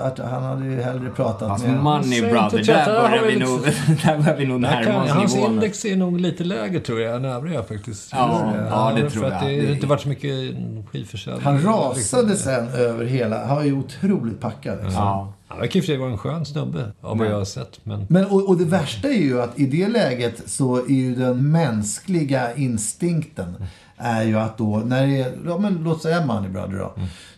att 0.00 0.18
han 0.18 0.42
hade 0.42 0.64
ju 0.64 0.82
hellre 0.82 1.10
pratat 1.10 1.48
Fast 1.48 1.66
med... 1.66 1.82
Money 1.82 2.02
Säg 2.04 2.18
inte 2.18 2.30
Brother, 2.32 2.58
att 2.60 2.66
där 2.66 3.08
börjar 3.08 3.24
vi 3.26 3.38
nog, 3.38 3.60
där 4.04 4.18
börjar 4.18 4.36
vi 4.36 4.46
nog 4.46 4.60
närma 4.60 5.04
oss 5.04 5.10
hans 5.10 5.34
nivån. 5.34 5.52
index 5.52 5.84
är 5.84 5.96
nog 5.96 6.20
lite 6.20 6.44
lägre 6.44 6.80
tror 6.80 7.00
jag 7.00 7.16
än 7.16 7.24
övriga 7.24 7.62
faktiskt. 7.62 8.08
Ja, 8.12 8.53
ja, 8.70 8.92
det 8.96 9.02
för 9.02 9.10
tror 9.10 9.26
att 9.26 9.42
jag. 9.42 9.50
Det 9.50 9.60
Det- 9.60 9.66
har 9.66 9.74
inte 9.74 9.86
varit 9.86 10.00
så 10.00 10.08
mycket 10.08 10.54
skivförsäljning. 10.90 11.42
Han 11.44 11.62
rasade 11.62 12.36
sen 12.36 12.68
över 12.68 13.04
hela... 13.04 13.46
Han 13.46 13.56
var 13.56 13.64
ju 13.64 13.72
otroligt 13.78 14.40
packad. 14.40 14.74
Liksom. 14.74 14.92
Ja. 15.02 15.32
Han 15.48 15.58
verkar 15.58 15.76
i 15.76 15.80
och 15.80 15.84
för 15.84 15.86
sig 15.86 15.96
vara 15.96 16.10
en 16.10 16.18
skön 16.18 16.46
snubbe 16.46 16.92
av 17.00 17.18
vad 17.18 17.26
jag 17.26 17.38
har 17.38 17.44
sett. 17.44 17.80
Men 17.82 18.06
Men, 18.08 18.24
och, 18.26 18.48
och 18.48 18.56
det 18.58 18.64
värsta 18.64 19.08
är 19.08 19.22
ju 19.22 19.42
att 19.42 19.58
i 19.58 19.66
det 19.66 19.88
läget 19.88 20.42
så 20.50 20.76
är 20.76 20.88
ju 20.90 21.14
den 21.14 21.50
mänskliga 21.52 22.54
instinkten 22.54 23.56
är 23.96 24.22
ju 24.22 24.38
att 24.38 24.58
då, 24.58 24.76
när 24.78 25.06
det 25.06 25.20
är, 25.20 25.32
ja 25.46 25.58
men 25.58 25.74
låt 25.74 26.02
säga 26.02 26.26
Money 26.26 26.50
Brother 26.50 26.78
då. 26.78 26.92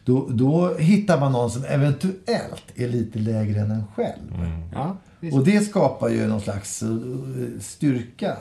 Då, 0.05 0.27
då 0.31 0.75
hittar 0.79 1.21
man 1.21 1.33
någon 1.33 1.51
som 1.51 1.65
eventuellt 1.65 2.65
är 2.75 2.89
lite 2.89 3.19
lägre 3.19 3.61
än 3.61 3.71
en 3.71 3.85
själv. 3.97 4.23
Ja, 4.75 4.97
visst. 5.05 5.06
Och 5.33 5.45
det 5.45 5.61
skapar 5.61 6.09
ju 6.09 6.27
någon 6.27 6.41
slags 6.41 6.83
eh, 6.83 6.89
styrka. 7.61 8.37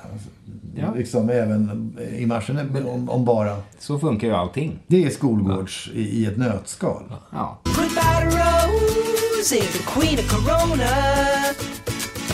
Ja. 0.76 0.94
Liksom 0.96 1.30
även 1.30 1.94
i 2.18 2.26
marschen 2.26 2.86
om, 2.88 3.10
om 3.10 3.26
bara. 3.26 3.58
Så 3.80 4.00
funkar 4.00 4.28
ju 4.28 4.34
allting. 4.34 4.80
Det 4.88 5.06
är 5.06 5.10
skolgårds 5.10 5.90
i, 5.94 6.02
i 6.02 6.26
ett 6.26 6.38
nötskal. 6.38 7.04
Ja. 7.32 7.60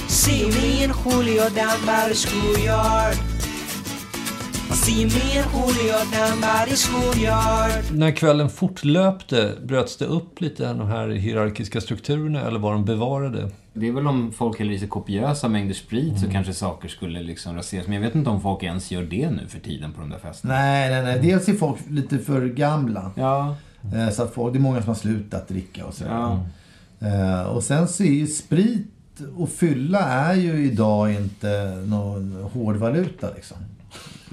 See 0.08 0.46
me 0.50 0.84
and 0.84 0.94
Julio 0.94 1.50
down 1.50 1.86
by 1.86 2.10
the 2.10 2.16
schoolyard. 2.16 3.31
När 7.94 8.12
kvällen 8.12 8.50
fortlöpte, 8.50 9.52
bröts 9.64 9.98
det 9.98 10.06
upp 10.06 10.42
lite 10.42 10.74
de 10.74 10.88
här 10.88 11.08
hierarkiska 11.08 11.82
strukturerna 11.82 12.42
eller 12.42 12.60
var 12.60 12.74
de 12.74 12.86
bevarade? 12.86 13.50
Det 13.74 13.88
är 13.88 13.92
väl 13.92 14.08
om 14.08 14.32
folk 14.32 14.60
häller 14.60 14.74
i 14.74 14.80
sig 14.80 14.88
kopiösa 14.88 15.48
mängder 15.48 15.74
sprit 15.74 16.20
så 16.20 16.30
kanske 16.32 16.54
saker 16.54 16.88
skulle 16.90 17.24
liksom 17.24 17.56
raseras. 17.56 17.88
Men 17.88 17.94
jag 17.94 18.02
vet 18.02 18.16
inte 18.16 18.30
om 18.30 18.42
folk 18.42 18.64
ens 18.64 18.92
gör 18.92 19.04
det 19.04 19.30
nu 19.30 19.48
för 19.48 19.60
tiden 19.60 19.92
på 19.94 20.02
de 20.02 20.10
där 20.10 20.20
festerna. 20.20 20.54
Nej, 20.54 20.90
nej, 20.90 21.04
nej. 21.04 21.20
Dels 21.22 21.48
är 21.50 21.54
folk 21.54 21.78
lite 21.90 22.18
för 22.20 22.46
gamla. 22.46 23.12
Ja, 23.16 23.56
Eh, 23.96 24.10
Så 24.10 24.24
att 24.24 24.34
folk, 24.34 24.54
det 24.54 24.60
är 24.60 24.62
många 24.62 24.80
som 24.82 24.88
har 24.88 24.96
slutat 24.96 25.48
dricka 25.48 25.86
och 25.86 25.94
så. 25.94 26.04
ja. 26.04 26.40
Eh, 27.08 27.42
Och 27.42 27.64
sen 27.64 27.88
så 27.88 28.04
är 28.04 28.08
ju 28.12 28.28
sprit 28.28 28.88
och 29.38 29.50
fylla 29.50 30.00
är 30.00 30.34
ju 30.34 30.66
idag 30.66 31.12
inte 31.14 31.84
någon 31.88 32.50
hårdvaluta 32.54 33.28
liksom. 33.36 33.58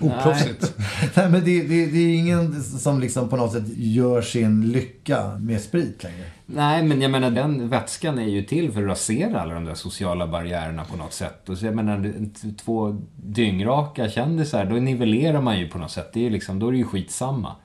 Oproffsigt. 0.01 0.75
Nej, 1.17 1.31
men 1.31 1.45
det, 1.45 1.63
det, 1.63 1.87
det 1.87 1.99
är 1.99 2.15
ingen 2.15 2.63
som 2.63 3.01
liksom 3.01 3.29
på 3.29 3.37
något 3.37 3.53
sätt 3.53 3.65
gör 3.77 4.23
sin 4.23 4.73
lycka 4.73 5.39
med 5.39 5.61
sprit 5.61 6.03
längre. 6.03 6.25
Nej, 6.47 6.83
men 6.83 7.03
jag 7.03 7.11
menar 7.11 7.31
den 7.31 7.69
vätskan 7.69 8.19
är 8.19 8.29
ju 8.29 8.43
till 8.43 8.73
för 8.73 8.83
att 8.83 8.89
rasera 8.89 9.41
alla 9.41 9.55
de 9.55 9.65
där 9.65 9.75
sociala 9.75 10.27
barriärerna 10.27 10.85
på 10.85 10.97
något 10.97 11.13
sätt. 11.13 11.49
Och 11.49 11.59
så 11.59 11.67
jag 11.67 11.75
menar, 11.75 12.15
två 12.57 13.01
dyngraka 13.17 14.09
kändisar, 14.09 14.65
då 14.65 14.75
nivellerar 14.77 15.41
man 15.41 15.59
ju 15.59 15.69
på 15.69 15.79
något 15.79 15.91
sätt. 15.91 16.11
Det 16.13 16.21
är 16.21 16.25
ju 16.25 16.31
liksom, 16.31 16.59
då 16.59 16.69
är 16.69 16.73
det 16.73 16.79
ju 16.79 16.85
skitsamma. 16.85 17.57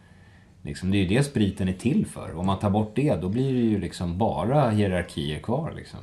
Liksom, 0.61 0.91
det 0.91 0.97
är 0.97 0.99
ju 0.99 1.07
det 1.07 1.23
spriten 1.23 1.69
är 1.69 1.73
till 1.73 2.05
för. 2.05 2.37
Om 2.37 2.45
man 2.45 2.59
tar 2.59 2.69
bort 2.69 2.91
det, 2.95 3.15
då 3.21 3.29
blir 3.29 3.53
det 3.53 3.59
ju 3.59 3.79
liksom 3.79 4.17
bara 4.17 4.69
hierarkier 4.69 5.39
kvar 5.39 5.73
liksom. 5.75 5.99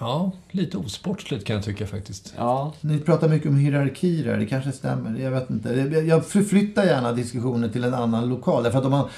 Ja, 0.00 0.30
lite 0.50 0.76
osportsligt 0.78 1.44
kan 1.46 1.56
jag 1.56 1.64
tycka 1.64 1.86
faktiskt. 1.86 2.34
Ja, 2.36 2.72
Ni 2.80 2.98
pratar 2.98 3.28
mycket 3.28 3.48
om 3.48 3.56
hierarkier 3.56 4.30
här, 4.32 4.38
det 4.38 4.46
kanske 4.46 4.72
stämmer. 4.72 5.20
Jag 5.20 5.30
vet 5.30 5.50
inte. 5.50 5.68
Jag- 6.06 6.26
förflyttar 6.26 6.84
gärna 6.84 7.12
diskussionen 7.12 7.70
till 7.72 7.84
en 7.84 7.94
annan 7.94 8.28
lokal. 8.28 8.62
Därför 8.62 8.78
att 8.78 8.84
om 8.84 8.90
man, 8.90 9.08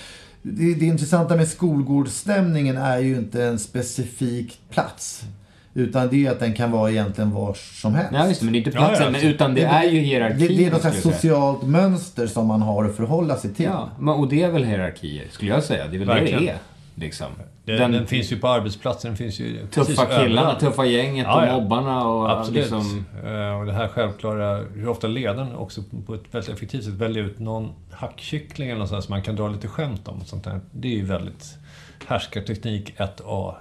det, 0.42 0.75
det 0.75 0.87
intressanta 0.87 1.37
med 1.37 1.49
skolgårdsstämningen 1.49 2.76
är 2.76 2.99
ju 2.99 3.16
inte 3.16 3.44
en 3.44 3.58
specifik 3.58 4.61
plats. 4.70 5.25
Utan 5.75 6.08
det 6.08 6.26
är 6.26 6.30
att 6.30 6.40
den 6.40 6.54
kan 6.54 6.70
vara 6.70 6.90
egentligen 6.90 7.30
var 7.30 7.54
som 7.54 7.94
helst. 7.94 8.12
Nej, 8.12 8.37
det, 8.40 8.44
men 8.44 8.52
det 8.52 8.56
är 8.56 8.66
inte 8.66 8.70
Ja, 8.70 8.80
ja, 8.82 8.88
platsen, 8.88 9.06
alltså. 9.06 9.26
utan 9.26 9.54
det 9.54 9.62
är 9.64 9.85
ju 9.85 9.99
hierarkier. 10.00 10.49
Det, 10.49 10.54
det 10.56 10.66
är 10.66 10.70
något 10.70 10.80
slags 10.80 11.02
socialt 11.02 11.62
mönster 11.62 12.26
som 12.26 12.47
man 12.47 12.62
har 12.62 12.85
att 12.85 12.97
förhålla 12.97 13.37
sig 13.37 13.54
till. 13.54 13.64
Ja, 13.64 13.88
men, 13.99 14.14
och 14.14 14.28
det 14.28 14.42
är 14.42 14.50
väl 14.50 14.64
hierarkier, 14.64 15.25
skulle 15.30 15.50
jag 15.50 15.64
säga. 15.64 15.87
Det 15.88 15.97
är 15.97 15.99
väl 15.99 16.08
Verkligen. 16.08 16.38
det 16.40 16.47
det 16.47 16.50
är. 16.52 16.58
Liksom. 17.00 17.26
Den, 17.64 17.92
den 17.92 18.06
finns 18.06 18.32
ju 18.32 18.38
på 18.38 18.48
arbetsplatsen, 18.48 19.10
den 19.10 19.16
finns 19.16 19.40
ju 19.40 19.66
Tuffa 19.66 20.06
killarna, 20.06 20.22
överallt. 20.40 20.60
tuffa 20.60 20.84
gänget 20.86 21.26
Ja, 21.26 21.46
ja. 21.46 21.54
och 21.56 21.62
mobbarna 21.62 22.06
och 22.08 22.30
Absolut. 22.30 22.60
liksom... 22.60 23.04
Eh, 23.24 23.58
Och 23.60 23.66
det 23.66 23.72
här 23.72 23.88
självklara, 23.88 24.56
hur 24.74 24.88
ofta 24.88 25.06
ledaren 25.06 25.54
också 25.56 25.82
på 26.06 26.14
ett 26.14 26.22
väldigt 26.34 26.50
effektivt 26.54 26.84
sätt 26.84 26.92
väljer 26.94 27.24
ut 27.24 27.38
någon 27.38 27.72
hackkyckling 27.92 28.68
eller 28.70 28.78
något 28.80 28.88
sånt 28.88 29.04
som 29.04 29.12
man 29.12 29.22
kan 29.22 29.36
dra 29.36 29.48
lite 29.48 29.68
skämt 29.68 30.08
om. 30.08 30.20
och 30.20 30.26
Sånt 30.26 30.44
där. 30.44 30.60
Det 30.72 30.88
är 30.88 30.92
ju 30.96 31.04
väldigt 31.04 31.44
härskarteknik 32.06 32.94
1A. 32.98 33.54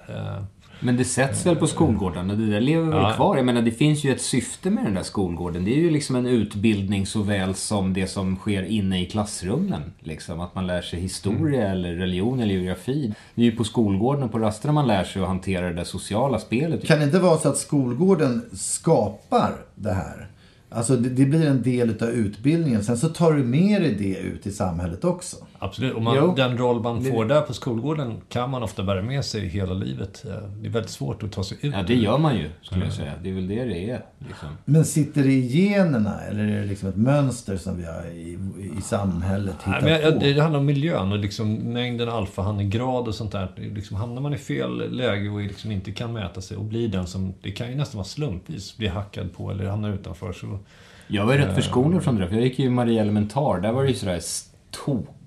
Men 0.80 0.98
det 0.98 1.04
sätts 1.06 1.46
väl 1.46 1.56
på 1.56 1.68
skolgården 1.68 2.30
och 2.30 2.38
det 2.38 2.46
där 2.52 2.62
lever 2.62 2.86
väl 2.88 2.96
Ja. 3.02 3.14
kvar. 3.16 3.38
Jag 3.38 3.46
menar, 3.46 3.62
det 3.62 3.72
finns 3.72 4.04
ju 4.04 4.12
ett 4.12 4.22
syfte 4.22 4.70
med 4.70 4.84
den 4.86 4.94
där 4.94 5.04
skolgården. 5.04 5.66
Det 5.66 5.72
är 5.72 5.80
ju 5.80 5.90
liksom 5.90 6.16
en 6.16 6.26
utbildning 6.26 7.06
såväl 7.06 7.56
som 7.56 7.94
det 7.94 8.08
som 8.08 8.36
sker 8.36 8.64
inne 8.64 9.02
i 9.02 9.06
klassrummen. 9.06 9.82
Liksom, 10.00 10.40
att 10.42 10.56
man 10.56 10.68
lär 10.68 10.82
sig 10.82 11.00
historia 11.00 11.62
Mm. 11.66 11.72
eller 11.72 11.94
religion 11.94 12.40
eller 12.40 12.54
geografi. 12.56 13.14
Det 13.36 13.42
är 13.42 13.46
ju 13.46 13.56
på 13.56 13.64
skolgården 13.64 14.24
och 14.24 14.32
på 14.32 14.40
rasterna 14.40 14.74
man 14.74 14.88
lär 14.88 15.04
sig 15.04 15.22
att 15.22 15.28
hantera 15.28 15.68
det 15.68 15.74
där 15.74 15.84
sociala 15.84 16.40
spelet. 16.40 16.86
Kan 16.88 17.00
det 17.00 17.06
inte 17.06 17.20
vara 17.20 17.38
så 17.38 17.50
att 17.50 17.58
skolgården 17.58 18.42
skapar 18.54 19.52
det 19.76 19.94
här? 19.94 20.28
Alltså 20.70 20.96
det, 20.96 21.10
det 21.10 21.26
blir 21.26 21.48
en 21.48 21.62
del 21.62 21.90
utav 21.90 22.10
utbildningen. 22.10 22.84
Sen 22.84 22.98
så 22.98 23.10
tar 23.10 23.32
du 23.34 23.44
med 23.44 23.82
dig 23.82 23.96
det 23.96 24.18
ut 24.20 24.48
i 24.48 24.52
samhället 24.52 25.04
också. 25.04 25.38
Absolut. 25.60 25.94
Och 25.94 26.02
man, 26.02 26.36
den 26.36 26.58
roll 26.58 26.82
man 26.82 27.04
får 27.04 27.26
där 27.26 27.42
på 27.42 27.54
skolgården 27.54 28.22
kan 28.30 28.50
man 28.50 28.64
ofta 28.64 28.84
bära 28.84 29.02
med 29.02 29.26
sig 29.26 29.48
hela 29.48 29.74
livet. 29.74 30.26
Eh, 30.26 30.32
Det 30.62 30.68
är 30.68 30.72
väldigt 30.72 30.92
svårt 30.92 31.24
att 31.24 31.32
ta 31.32 31.44
sig 31.44 31.58
ut. 31.62 31.74
Ja, 31.74 31.84
det 31.88 31.96
gör 31.96 32.18
man 32.18 32.36
ju, 32.38 32.50
skulle 32.62 32.84
jag 32.86 32.94
säga. 32.94 33.14
Det 33.24 33.30
är 33.30 33.34
väl 33.34 33.48
det 33.48 33.64
det 33.66 33.90
är. 33.90 34.06
Liksom. 34.28 34.50
Men 34.66 34.86
sitter 34.86 35.24
det 35.24 35.32
i 35.34 35.48
generna 35.70 36.22
eller 36.22 36.44
är 36.44 36.62
det 36.62 36.66
liksom 36.66 36.90
ett 36.90 36.96
mönster 36.96 37.58
som 37.58 37.78
vi 37.78 37.86
har 37.86 38.06
i, 38.06 38.40
i 38.78 38.82
samhället 38.82 39.56
Nej, 39.66 39.76
hittat 39.76 39.84
men 39.84 40.02
jag, 40.02 40.14
på? 40.14 40.20
det, 40.20 40.40
handlar 40.42 40.60
om 40.60 40.66
miljön 40.66 41.12
och 41.12 41.18
liksom 41.20 41.54
mängden 41.54 42.10
alfahannegrad 42.10 43.08
och 43.08 43.16
sånt 43.16 43.32
där. 43.32 43.52
Liksom, 43.76 43.98
hamnar 43.98 44.22
man 44.22 44.34
i 44.34 44.38
fel 44.38 44.92
läge 44.96 45.30
och 45.30 45.42
liksom 45.42 45.72
inte 45.72 45.92
kan 45.92 46.14
mäta 46.14 46.42
sig 46.42 46.58
och 46.58 46.64
blir 46.64 46.88
den 46.88 47.08
som, 47.08 47.34
det 47.42 47.52
kan 47.52 47.70
ju 47.70 47.76
nästan 47.76 47.98
vara 47.98 48.06
slumpvis, 48.08 48.78
bli 48.78 48.88
hackad 48.88 49.34
på 49.34 49.52
eller 49.52 49.66
hamna 49.70 49.90
utanför. 49.90 50.34
Så, 50.34 50.60
Jag 51.08 51.26
var 51.26 51.34
ju 51.34 51.40
rätt 51.40 51.56
förskonad 51.56 52.04
från 52.04 52.16
det 52.16 52.22
där, 52.22 52.28
för 52.28 52.36
jag 52.36 52.44
gick 52.46 52.60
ju 52.60 52.66
i 52.66 52.70
Maria 52.70 53.02
Elementar. 53.02 53.60
Där 53.62 53.72
var 53.72 53.84
det 53.84 53.90
ju 53.90 53.96
sådär 53.96 54.20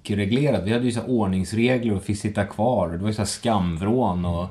tokreglerat. 0.02 0.62
Vi 0.64 0.72
hade 0.72 0.84
ju 0.84 0.92
så 0.92 1.02
ordningsregler 1.02 1.94
och 1.94 2.02
fick 2.02 2.18
sitta 2.18 2.44
kvar. 2.44 2.88
Det 2.88 2.98
var 2.98 3.08
ju 3.08 3.14
så 3.14 3.26
skamvrån 3.26 4.24
och 4.24 4.46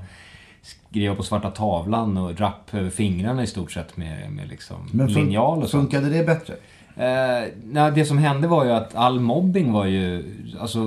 skriva 0.62 1.16
på 1.16 1.24
svarta 1.24 1.50
tavlan 1.52 2.18
och 2.18 2.40
rapp 2.40 2.74
över 2.74 2.90
fingrarna 2.90 3.44
i 3.44 3.48
stort 3.48 3.72
sett 3.72 3.98
med, 3.98 4.32
med 4.32 4.50
liksom 4.50 4.90
Men 4.92 5.08
fun- 5.08 5.14
linjal 5.16 5.64
och 5.64 5.70
sånt. 5.70 5.92
funkade 5.92 6.10
det 6.18 6.24
bättre? 6.26 6.54
Eh, 6.96 7.48
nej, 7.64 7.92
det 7.96 8.06
som 8.06 8.18
hände 8.18 8.48
var 8.48 8.66
ju 8.66 8.72
att 8.72 8.96
all 8.96 9.20
mobbing 9.20 9.72
var 9.72 9.86
ju, 9.86 10.24
alltså 10.60 10.80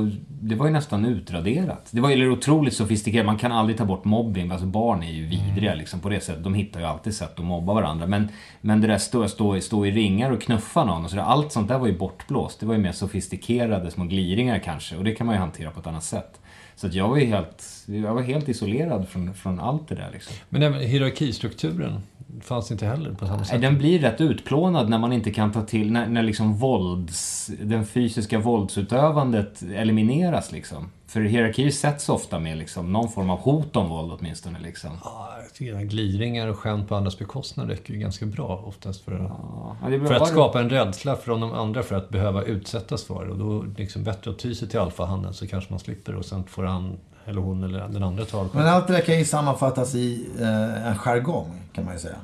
det 0.44 0.54
var 0.54 0.66
ju 0.66 0.72
nästan 0.72 1.04
utraderat. 1.04 1.88
Det 1.90 2.00
var 2.00 2.10
ju 2.10 2.30
otroligt 2.30 2.74
sofistikerat, 2.74 3.26
man 3.26 3.38
kan 3.38 3.52
aldrig 3.52 3.78
ta 3.78 3.84
bort 3.84 4.04
mobbing. 4.04 4.50
Alltså 4.50 4.66
barn 4.66 5.02
är 5.02 5.12
ju 5.12 5.26
vidriga 5.26 5.74
liksom 5.74 6.00
på 6.00 6.08
det 6.08 6.20
sättet. 6.20 6.44
De 6.44 6.54
hittar 6.54 6.80
ju 6.80 6.86
alltid 6.86 7.14
sätt 7.14 7.38
att 7.38 7.44
mobba 7.44 7.74
varandra. 7.74 8.06
Men, 8.06 8.28
men 8.60 8.80
det 8.80 8.86
där 8.86 8.98
stå, 8.98 9.28
stå, 9.28 9.60
stå 9.60 9.86
i 9.86 9.90
ringar 9.90 10.30
och 10.30 10.42
knuffa 10.42 10.84
någon 10.84 11.04
och 11.04 11.10
så 11.10 11.16
där, 11.16 11.22
allt 11.22 11.52
sånt 11.52 11.68
där 11.68 11.78
var 11.78 11.86
ju 11.86 11.98
bortblåst. 11.98 12.60
Det 12.60 12.66
var 12.66 12.74
ju 12.74 12.80
mer 12.80 12.92
sofistikerade 12.92 13.90
små 13.90 14.04
gliringar 14.04 14.58
kanske. 14.58 14.96
Och 14.96 15.04
det 15.04 15.14
kan 15.14 15.26
man 15.26 15.36
ju 15.36 15.40
hantera 15.40 15.70
på 15.70 15.80
ett 15.80 15.86
annat 15.86 16.04
sätt. 16.04 16.40
Så 16.74 16.86
att 16.86 16.94
jag 16.94 17.08
var 17.08 17.16
ju 17.16 17.26
helt, 17.26 17.64
jag 17.86 18.14
var 18.14 18.22
helt 18.22 18.48
isolerad 18.48 19.08
från, 19.08 19.34
från 19.34 19.60
allt 19.60 19.88
det 19.88 19.94
där 19.94 20.10
liksom. 20.12 20.36
men 20.48 20.62
även 20.62 20.80
hierarkistrukturen 20.80 22.02
fanns 22.40 22.70
inte 22.70 22.86
heller 22.86 23.12
på 23.12 23.26
samma 23.26 23.44
sätt. 23.44 23.60
den 23.60 23.78
blir 23.78 23.98
rätt 23.98 24.20
utplånad 24.20 24.88
när 24.88 24.98
man 24.98 25.12
inte 25.12 25.30
kan 25.30 25.52
ta 25.52 25.62
till, 25.62 25.92
när, 25.92 26.06
när 26.06 26.22
liksom 26.22 26.54
vålds, 26.54 27.50
den 27.60 27.86
fysiska 27.86 28.38
våldsutövandet 28.38 29.62
elimineras 29.62 30.52
liksom. 30.52 30.90
För 31.06 31.20
hierarkier 31.20 31.70
sätts 31.70 32.08
ofta 32.08 32.38
med 32.38 32.58
liksom 32.58 32.92
någon 32.92 33.08
form 33.08 33.30
av 33.30 33.38
hot 33.38 33.76
om 33.76 33.88
våld 33.88 34.12
åtminstone 34.18 34.58
liksom. 34.60 34.90
Ja, 35.04 35.34
jag 35.42 35.54
tycker 35.54 35.74
att 35.74 35.82
gliringar 35.82 36.48
och 36.48 36.58
skämt 36.58 36.88
på 36.88 36.94
andras 36.94 37.18
bekostnad 37.18 37.68
räcker 37.68 37.94
ju 37.94 38.00
ganska 38.00 38.26
bra 38.26 38.64
oftast 38.66 39.04
för, 39.04 39.12
Ja, 39.12 39.76
är 39.88 40.06
för 40.06 40.14
att 40.14 40.28
skapa 40.28 40.60
en 40.60 40.70
rädsla 40.70 41.16
från 41.16 41.40
de 41.40 41.52
andra 41.52 41.82
för 41.82 41.94
att 41.94 42.08
behöva 42.08 42.42
utsättas 42.42 43.04
för 43.04 43.24
det. 43.24 43.30
Och 43.30 43.38
då 43.38 43.62
är 43.62 43.66
det 43.66 43.78
liksom 43.78 44.04
bättre 44.04 44.30
att 44.30 44.38
ty 44.38 44.54
sig 44.54 44.68
till 44.68 44.80
alfahannen 44.80 45.34
så 45.34 45.46
kanske 45.46 45.72
man 45.72 45.80
slipper 45.80 46.14
och 46.14 46.24
sen 46.24 46.44
får 46.44 46.64
han 46.64 46.96
eller 47.26 47.40
hon 47.40 47.64
eller 47.64 47.88
den 47.88 48.02
andra 48.02 48.24
ta 48.24 48.48
Men 48.52 48.66
allt 48.66 48.86
det 48.86 48.92
där 48.92 49.00
kan 49.00 49.18
ju 49.18 49.24
sammanfattas 49.24 49.94
i 49.94 50.28
eh, 50.40 50.86
en 50.86 50.96
jargong, 50.96 51.60
kan 51.72 51.84
man 51.84 51.94
ju 51.94 52.00
säga. 52.00 52.16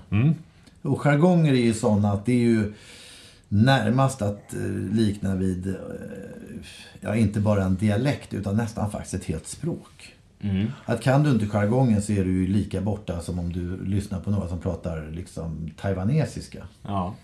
Och 0.82 1.00
jargonger 1.00 1.52
är 1.52 1.56
ju 1.56 1.74
sådana 1.74 2.12
att 2.12 2.26
det 2.26 2.32
är 2.32 2.36
ju... 2.36 2.72
närmast 3.50 4.22
att 4.22 4.54
eh, 4.54 4.60
likna 4.92 5.34
vid, 5.34 5.66
eh, 5.66 5.74
ja 7.00 7.16
inte 7.16 7.40
bara 7.40 7.64
en 7.64 7.76
dialekt 7.76 8.34
utan 8.34 8.56
nästan 8.56 8.90
faktiskt 8.90 9.14
ett 9.14 9.24
helt 9.24 9.46
språk. 9.46 10.14
Att 10.84 11.02
kan 11.02 11.22
du 11.22 11.30
inte 11.30 11.46
jargongen 11.46 12.02
så 12.02 12.12
är 12.12 12.24
du 12.24 12.32
ju 12.32 12.46
lika 12.46 12.80
borta 12.80 13.20
som 13.20 13.38
om 13.38 13.52
du 13.52 13.84
lyssnar 13.84 14.20
på 14.20 14.30
några 14.30 14.48
som 14.48 14.58
pratar 14.58 15.10
liksom 15.12 15.70
taiwanesiska. 15.80 16.62
Ja. 16.82 17.14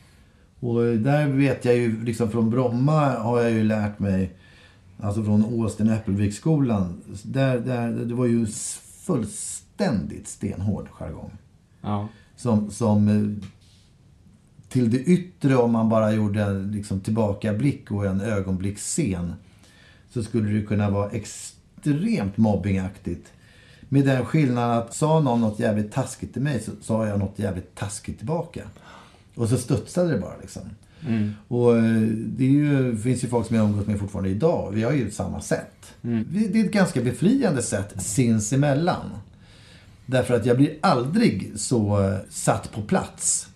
Och 0.61 0.83
där 0.83 1.27
vet 1.27 1.65
jag 1.65 1.77
ju, 1.77 2.05
liksom 2.05 2.31
från 2.31 2.51
Bromma 2.51 3.11
har 3.19 3.41
jag 3.41 3.51
ju 3.51 3.65
lärt 3.65 3.99
mig, 3.99 4.33
alltså 4.99 5.25
från 5.25 5.45
Åsten 5.45 5.91
Äppelviksskolan, 5.91 7.03
där, 7.23 7.59
där, 7.59 7.91
det 7.91 8.15
var 8.15 8.27
ju 8.27 8.47
fullständigt 9.03 10.29
stenhård 10.29 10.89
jargong. 10.91 11.31
Ja. 11.81 12.09
Som, 12.37 12.71
som 12.71 13.09
eh, 13.09 13.49
till 14.69 14.91
det 14.91 14.99
yttre, 14.99 15.57
om 15.57 15.73
man 15.73 15.89
bara 15.89 16.13
gjorde 16.13 16.43
en 16.43 16.73
liksom, 16.73 17.01
tillbakablick 17.01 17.91
och 17.91 18.07
en 18.07 18.21
ögonblicksscen, 18.21 19.33
så 20.11 20.23
skulle 20.23 20.53
det 20.53 20.67
kunna 20.67 20.91
vara 20.91 21.11
extremt 21.11 22.37
mobbingaktigt. 22.37 23.33
Med 23.89 24.05
den 24.05 24.25
skillnaden 24.25 24.79
att 24.79 24.95
sa 24.95 25.21
någon 25.21 25.41
något 25.41 25.59
jävligt 25.59 25.93
taskigt 25.93 26.33
till 26.33 26.43
mig 26.43 26.61
så 26.61 26.73
sa 26.83 27.07
jag 27.07 27.19
något 27.19 27.39
jävligt 27.39 27.75
taskigt 27.75 28.19
tillbaka. 28.19 28.63
Och 29.35 29.49
så 29.49 29.59
studsade 29.59 30.13
det 30.13 30.19
bara 30.19 30.37
liksom. 30.41 30.63
Och 31.49 31.77
eh, 31.77 32.01
det 32.27 32.45
ju, 32.45 32.97
finns 32.97 33.25
ju 33.25 33.29
folk 33.29 33.47
som 33.47 33.57
jag 33.57 33.65
umgås 33.71 33.87
med 33.87 33.99
fortfarande 33.99 34.31
idag. 34.31 34.71
Vi 34.75 34.83
har 34.83 34.93
ju 34.93 35.11
samma 35.11 35.41
sätt. 35.41 35.95
Vi- 36.29 36.49
Det 36.49 36.61
är 36.61 36.65
ett 36.65 36.73
ganska 36.73 37.01
befriande 37.03 37.63
sätt 37.63 37.95
sinsemellan. 38.03 39.11
Därför 40.07 40.35
att 40.35 40.47
jag 40.47 40.57
blir 40.57 40.71
aldrig 40.81 41.53
så 41.57 42.03
eh, 42.03 42.19
satt 42.31 42.73
på 42.73 42.83
plats 42.83 43.49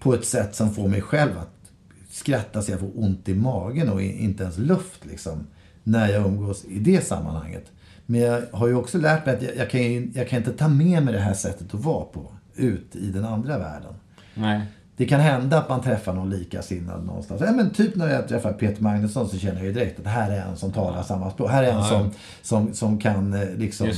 på 0.00 0.14
ett 0.14 0.24
sätt 0.24 0.54
som 0.54 0.74
får 0.74 0.88
mig 0.88 1.00
själv 1.00 1.38
att 1.38 1.70
skratta 2.10 2.62
så 2.62 2.70
jag 2.72 2.80
får 2.80 2.90
ont 2.94 3.28
i 3.28 3.34
magen 3.34 3.88
och 3.88 4.02
inte 4.02 4.42
ens 4.42 4.58
luft 4.58 5.06
liksom. 5.06 5.46
När 5.84 6.08
jag 6.08 6.26
umgås 6.26 6.64
i 6.64 6.78
det 6.78 7.06
sammanhanget. 7.06 7.64
Men 8.06 8.20
jag 8.20 8.42
har 8.52 8.66
ju 8.68 8.74
också 8.74 8.98
lärt 8.98 9.26
mig 9.26 9.34
att 9.36 9.42
jag, 9.42 9.56
jag, 9.56 9.70
kan, 9.70 10.12
jag 10.14 10.28
kan 10.28 10.38
inte 10.38 10.52
ta 10.52 10.68
med 10.68 11.02
mig 11.04 11.14
det 11.14 11.20
här 11.20 11.34
sättet 11.34 11.74
att 11.74 11.80
vara 11.84 12.04
på 12.04 12.32
ut 12.54 12.96
i 12.96 13.10
den 13.10 13.24
andra 13.24 13.58
världen. 13.58 13.94
Nej. 14.34 14.60
Det 14.96 15.06
kan 15.06 15.20
hända 15.20 15.58
att 15.58 15.68
man 15.68 15.82
träffar 15.82 16.12
någon 16.12 16.30
likasinnad 16.30 17.06
någonstans. 17.06 17.42
Ja, 17.44 17.52
men 17.52 17.70
typ 17.70 17.96
när 17.96 18.08
jag 18.08 18.28
träffar 18.28 18.52
Peter 18.52 18.82
Magnusson 18.82 19.28
så 19.28 19.38
känner 19.38 19.56
jag 19.56 19.66
ju 19.66 19.72
direkt 19.72 20.00
att 20.00 20.06
här 20.06 20.30
är 20.30 20.40
en 20.40 20.56
som 20.56 20.72
talar 20.72 21.02
samma 21.02 21.30
språk. 21.30 21.50
Här 21.50 21.62
är 21.62 21.72
en 21.72 21.84
som, 21.84 22.10
som, 22.42 22.74
som 22.74 22.98
kan 22.98 23.34
eh, 23.34 23.48
liksom 23.56 23.88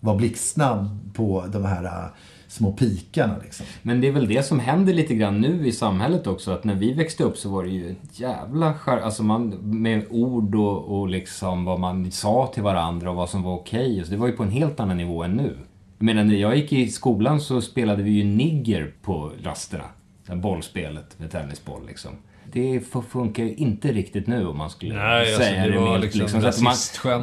vara 0.00 0.16
blixtsnabb 0.16 1.14
på 1.14 1.44
de 1.52 1.64
här 1.64 1.84
eh, 1.84 2.04
små 2.48 2.72
pikarna. 2.72 3.34
Liksom. 3.42 3.66
Men 3.82 4.00
det 4.00 4.08
är 4.08 4.12
väl 4.12 4.28
det 4.28 4.42
som 4.42 4.60
händer 4.60 4.94
lite 4.94 5.14
grann 5.14 5.40
nu 5.40 5.66
i 5.66 5.72
samhället 5.72 6.26
också. 6.26 6.50
Att 6.50 6.64
när 6.64 6.74
vi 6.74 6.92
växte 6.92 7.24
upp 7.24 7.36
så 7.36 7.48
var 7.48 7.62
det 7.64 7.70
ju 7.70 7.90
ett 7.90 8.20
jävla 8.20 8.74
skär, 8.74 8.98
alltså 8.98 9.22
man, 9.22 9.48
med 9.62 10.06
ord 10.10 10.54
och, 10.54 11.00
och 11.00 11.08
liksom 11.08 11.64
vad 11.64 11.80
man 11.80 12.10
sa 12.10 12.50
till 12.54 12.62
varandra 12.62 13.10
och 13.10 13.16
vad 13.16 13.30
som 13.30 13.42
var 13.42 13.54
okej. 13.54 13.98
Alltså 13.98 14.12
det 14.12 14.18
var 14.18 14.26
ju 14.26 14.32
på 14.32 14.42
en 14.42 14.50
helt 14.50 14.80
annan 14.80 14.96
nivå 14.96 15.22
än 15.22 15.32
nu. 15.32 15.56
Menar, 15.98 16.24
när 16.24 16.34
jag 16.34 16.56
gick 16.56 16.72
i 16.72 16.88
skolan 16.88 17.40
så 17.40 17.60
spelade 17.60 18.02
vi 18.02 18.10
ju 18.10 18.24
nigger 18.24 18.94
på 19.02 19.32
rasterna. 19.42 19.84
Så 20.32 20.36
här 20.36 20.42
Bollspelet 20.42 21.18
med 21.18 21.30
tennisboll 21.30 21.86
liksom. 21.86 22.10
Det 22.52 22.80
funkar 23.10 23.42
ju 23.44 23.54
inte 23.54 23.92
riktigt 23.92 24.26
nu 24.26 24.46
om 24.46 24.58
man 24.58 24.70
skulle 24.70 24.94
Nej, 24.94 25.20
alltså, 25.20 25.36
säga 25.42 25.66
det 25.66 25.72
det 25.72 25.78
var 25.78 25.98
milt. 25.98 26.14
liksom 26.14 26.40
Så 26.42 26.46
att 26.48 26.60
man, 26.60 26.74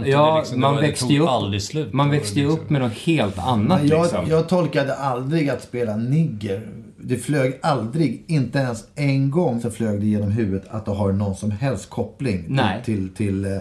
ja, 0.05 0.39
liksom- 0.39 0.59
man 0.59 0.73
var- 0.75 0.81
växte 0.81 1.13
ju 1.13 1.19
upp, 1.21 1.29
aldrig 1.29 1.61
slut. 1.63 1.93
man 1.93 2.09
växte 2.09 2.39
ju 2.39 2.45
liksom- 2.45 2.63
upp 2.63 2.69
med 2.69 2.81
något 2.81 2.93
helt 2.93 3.39
annat 3.39 3.83
jag, 3.83 4.01
liksom. 4.01 4.25
jag 4.29 4.49
tolkade 4.49 4.95
aldrig 4.95 5.49
att 5.49 5.63
spela 5.63 5.95
nigger. 5.95 6.69
Det 6.97 7.17
flög 7.17 7.59
aldrig, 7.61 8.23
inte 8.27 8.59
ens 8.59 8.83
en 8.95 9.31
gång 9.31 9.61
så 9.61 9.71
flög 9.71 9.99
det 9.99 10.05
genom 10.07 10.31
huvudet 10.31 10.67
att 10.69 10.85
det 10.85 10.91
har 10.91 11.11
någon 11.11 11.35
som 11.35 11.51
helst 11.51 11.89
koppling 11.89 12.43
till, 12.45 12.53
Nej. 12.55 12.83
till, 12.85 13.09
till 13.15 13.45
eh, 13.45 13.51
eh, 13.51 13.59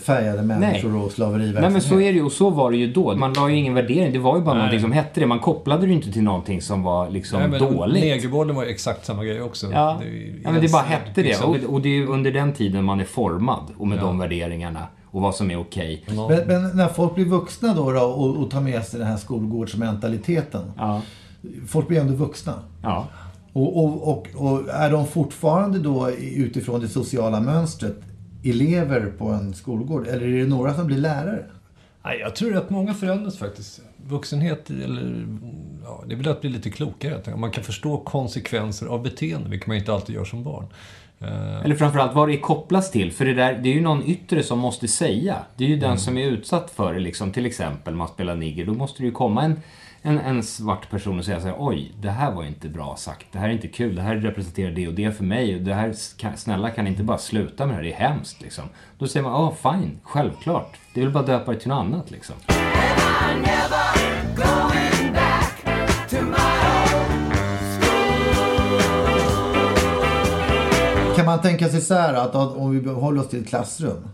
färgade 0.00 0.42
människor 0.42 0.96
och 1.04 1.12
slaveriverksamhet. 1.12 1.62
Nej 1.62 1.70
men 1.70 1.80
så 1.80 1.94
är 2.00 2.12
det 2.12 2.18
ju 2.18 2.22
och 2.24 2.32
så 2.32 2.50
var 2.50 2.70
det 2.70 2.76
ju 2.76 2.92
då. 2.92 3.16
Man 3.16 3.32
la 3.32 3.48
ju 3.50 3.56
ingen 3.56 3.74
värdering. 3.74 4.12
Det 4.12 4.18
var 4.18 4.36
ju 4.36 4.42
bara 4.44 4.54
någonting 4.54 4.80
som 4.80 4.92
hette 4.92 5.20
det. 5.20 5.26
Man 5.26 5.38
kopplade 5.38 5.80
det 5.82 5.86
ju 5.86 5.92
inte 5.94 6.12
till 6.12 6.22
någonting 6.22 6.62
som 6.62 6.82
var 6.82 7.10
liksom 7.10 7.40
Nej, 7.40 7.48
men 7.48 7.58
dåligt. 7.60 8.04
Negerbollen 8.04 8.56
var 8.56 8.64
ju 8.64 8.70
exakt 8.70 9.06
samma 9.06 9.24
grej 9.24 9.42
också. 9.42 9.66
Ja. 9.72 10.00
ju 10.04 10.40
ja, 10.44 10.50
men 10.50 10.62
det 10.62 10.72
bara 10.72 10.82
hette 10.82 11.10
det. 11.14 11.22
liksom- 11.22 11.50
Och, 11.50 11.74
och 11.74 11.80
det 11.80 11.88
är 11.88 11.92
ju 11.94 12.06
under 12.06 12.32
den 12.32 12.52
tiden 12.52 12.84
man 12.84 13.00
är 13.00 13.04
formad 13.04 13.62
och 13.78 13.86
med 13.86 13.98
de 13.98 14.18
värderingarna 14.18 14.86
och 15.10 15.22
vad 15.22 15.34
som 15.34 15.50
är 15.50 15.60
okej. 15.60 16.04
Men, 16.06 16.26
men 16.46 16.76
när 16.76 16.88
folk 16.88 17.14
blir 17.14 17.24
vuxna 17.24 17.74
då, 17.74 17.92
då 17.92 18.00
och, 18.00 18.36
och 18.36 18.50
tar 18.50 18.60
med 18.60 18.84
sig 18.84 18.98
den 18.98 19.08
här 19.08 19.16
skolgårdsmentaliteten. 19.16 20.72
Ja. 20.78 21.02
Folk 21.68 21.88
blir 21.88 22.00
ändå 22.00 22.14
vuxna. 22.14 22.54
Ja. 22.82 23.06
Och, 23.52 23.84
och, 23.84 24.08
och, 24.08 24.26
och 24.34 24.68
är 24.68 24.90
de 24.90 25.06
fortfarande 25.06 25.78
då 25.78 26.10
utifrån 26.34 26.80
det 26.80 26.88
sociala 26.88 27.40
mönstret 27.40 28.00
elever 28.44 29.12
på 29.18 29.28
en 29.28 29.54
skolgård? 29.54 30.06
Eller 30.06 30.26
är 30.26 30.38
det 30.38 30.46
några 30.46 30.74
som 30.74 30.86
blir 30.86 30.98
lärare? 30.98 31.44
Nej, 32.04 32.18
jag 32.18 32.36
tror 32.36 32.56
att 32.56 32.70
många 32.70 32.94
förändras 32.94 33.38
faktiskt. 33.38 33.80
Vuxenhet, 34.06 34.70
eller, 34.70 35.26
ja, 35.84 36.04
det 36.06 36.14
är 36.14 36.16
väl 36.16 36.28
att 36.28 36.40
bli 36.40 36.50
lite 36.50 36.70
klokare. 36.70 37.36
Man 37.36 37.50
kan 37.50 37.64
förstå 37.64 37.96
konsekvenser 37.96 38.86
av 38.86 39.02
beteende, 39.02 39.50
vilket 39.50 39.66
man 39.66 39.76
inte 39.76 39.92
alltid 39.92 40.14
gör 40.14 40.24
som 40.24 40.44
barn. 40.44 40.66
Eh, 41.20 41.64
Eller 41.64 41.74
framförallt 41.74 42.14
vad 42.14 42.28
det 42.28 42.38
kopplas 42.38 42.90
till. 42.90 43.12
För 43.12 43.24
det, 43.24 43.34
där, 43.34 43.58
det 43.62 43.68
är 43.68 43.74
ju 43.74 43.80
någon 43.80 44.02
yttre 44.06 44.42
som 44.42 44.58
måste 44.58 44.88
säga. 44.88 45.36
Det 45.56 45.64
är 45.64 45.68
ju 45.68 45.76
den 45.76 45.98
som 45.98 46.18
är 46.18 46.26
utsatt 46.26 46.70
för 46.70 46.94
det. 46.94 47.00
Liksom, 47.00 47.32
till 47.32 47.46
exempel 47.46 47.94
man 47.94 48.08
spelar 48.08 48.36
nigger. 48.36 48.66
Då 48.66 48.74
måste 48.74 49.02
det 49.02 49.06
ju 49.06 49.12
komma 49.12 49.42
en, 49.42 49.60
en, 50.02 50.18
en 50.18 50.42
svart 50.42 50.90
person 50.90 51.18
och 51.18 51.24
säga 51.24 51.40
så 51.40 51.46
här, 51.46 51.56
Oj, 51.58 51.92
det 52.00 52.10
här 52.10 52.32
var 52.32 52.44
inte 52.44 52.68
bra 52.68 52.96
sagt. 52.96 53.26
Det 53.32 53.38
här 53.38 53.48
är 53.48 53.52
inte 53.52 53.68
kul. 53.68 53.94
Det 53.94 54.02
här 54.02 54.16
representerar 54.16 54.70
det 54.70 54.88
och 54.88 54.94
det 54.94 55.12
för 55.12 55.24
mig. 55.24 55.56
Och 55.56 55.62
det 55.62 55.74
här, 55.74 55.94
kan, 56.16 56.36
snälla 56.36 56.70
kan 56.70 56.86
inte 56.86 57.02
bara 57.02 57.18
sluta 57.18 57.66
med 57.66 57.72
det 57.72 57.76
här. 57.76 57.82
Det 57.82 57.92
är 57.92 58.08
hemskt. 58.08 58.40
Liksom. 58.40 58.64
Då 58.98 59.06
säger 59.06 59.24
man, 59.24 59.32
ja 59.32 59.72
fine, 59.72 60.00
självklart. 60.02 60.76
Det 60.94 61.00
är 61.00 61.04
väl 61.04 61.12
bara 61.12 61.20
att 61.20 61.26
döpa 61.26 61.52
det 61.52 61.58
till 61.58 61.68
något 61.68 61.84
annat 61.84 62.10
liksom. 62.10 62.36
Kan 71.16 71.26
man 71.26 71.40
tänka 71.40 71.68
sig 71.68 71.80
så 71.80 71.94
här 71.94 72.14
att 72.14 72.34
om 72.34 72.80
vi 72.80 72.90
håller 72.90 73.20
oss 73.20 73.28
till 73.28 73.40
ett 73.40 73.48
klassrum. 73.48 74.08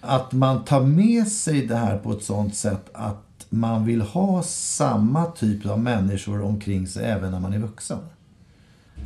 Att 0.00 0.32
man 0.32 0.64
tar 0.64 0.80
med 0.80 1.28
sig 1.28 1.66
det 1.66 1.76
här 1.76 1.98
på 1.98 2.12
ett 2.12 2.22
sånt 2.22 2.54
sätt 2.54 2.90
att 2.92 3.25
man 3.48 3.84
vill 3.86 4.00
ha 4.00 4.42
samma 4.42 5.24
typ 5.24 5.66
av 5.66 5.80
människor 5.80 6.42
omkring 6.42 6.86
sig 6.86 7.04
även 7.04 7.30
när 7.30 7.40
man 7.40 7.52
är 7.52 7.58
vuxen. 7.58 7.98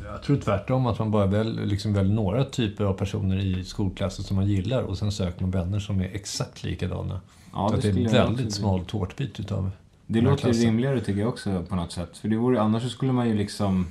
Jag 0.05 0.23
tror 0.23 0.37
tvärtom, 0.37 0.87
att 0.87 0.99
man 0.99 1.11
bara 1.11 1.27
väljer, 1.27 1.67
liksom 1.67 1.93
väljer 1.93 2.15
några 2.15 2.45
typer 2.45 2.85
av 2.85 2.95
personer 2.95 3.39
i 3.39 3.65
skolklassen 3.65 4.25
som 4.25 4.37
man 4.37 4.47
gillar 4.47 4.83
och 4.83 4.99
sen 4.99 5.13
söker 5.13 5.43
man 5.43 5.51
vänner 5.51 5.79
som 5.79 6.01
är 6.01 6.11
exakt 6.13 6.63
likadana. 6.63 7.21
Ja, 7.53 7.69
så 7.69 7.73
det 7.73 7.89
att 7.89 7.95
det 7.95 8.03
är 8.03 8.23
en 8.23 8.29
väldigt 8.29 8.55
smal 8.55 8.85
tårtbit 8.85 9.41
utav 9.41 9.71
Det 10.07 10.21
låter 10.21 10.37
klassen. 10.37 10.63
rimligare 10.63 11.01
tycker 11.01 11.21
jag 11.21 11.29
också 11.29 11.65
på 11.69 11.77
något 11.77 11.93
sätt. 11.93 12.17
För 12.19 12.29
det 12.29 12.37
vore, 12.37 12.61
annars 12.61 12.83
så 12.83 12.89
skulle 12.89 13.13
man 13.13 13.29
ju 13.29 13.35
liksom 13.35 13.87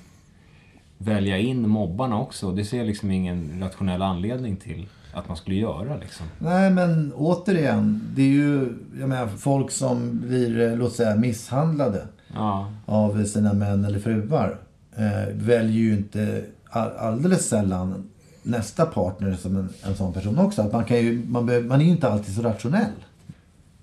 välja 0.98 1.38
in 1.38 1.70
mobbarna 1.70 2.20
också. 2.20 2.52
Det 2.52 2.66
ser 2.66 2.78
jag 2.78 2.88
liksom 2.88 3.12
ingen 3.12 3.62
rationell 3.62 4.02
anledning 4.02 4.58
till 4.58 4.88
att 5.14 5.28
man 5.28 5.38
skulle 5.38 5.56
göra 5.56 5.98
liksom. 5.98 6.26
Nej, 6.40 6.72
men 6.72 7.14
återigen. 7.14 8.02
Det 8.16 8.22
är 8.22 8.28
ju 8.28 8.74
jag 9.00 9.10
menar, 9.10 9.28
folk 9.28 9.72
som 9.72 10.20
blir, 10.20 10.60
eh, 10.60 10.78
låt 10.78 10.94
säga, 10.94 11.16
misshandlade 11.16 12.08
Ja, 12.34 12.72
av 12.86 13.26
sina 13.26 13.54
män 13.54 13.86
eller 13.86 14.00
fruar. 14.00 14.60
Eh, 14.96 15.34
väljer 15.34 15.82
ju 15.82 15.94
inte 15.94 16.46
all, 16.70 16.92
alldeles 16.98 17.48
sällan 17.48 18.10
nästa 18.44 18.86
partner 18.86 19.34
som 19.34 19.56
en, 19.56 19.70
en 19.84 19.96
sån 19.96 20.14
person 20.14 20.40
också. 20.40 20.62
Att 20.62 20.74
man, 20.74 20.86
kan 20.86 20.98
ju, 20.98 21.26
man, 21.28 21.46
behöver, 21.46 21.68
man 21.68 21.82
är 21.82 21.86
ju 21.86 21.92
inte 21.92 22.10
alltid 22.10 22.36
så 22.36 22.42
rationell. 22.42 22.92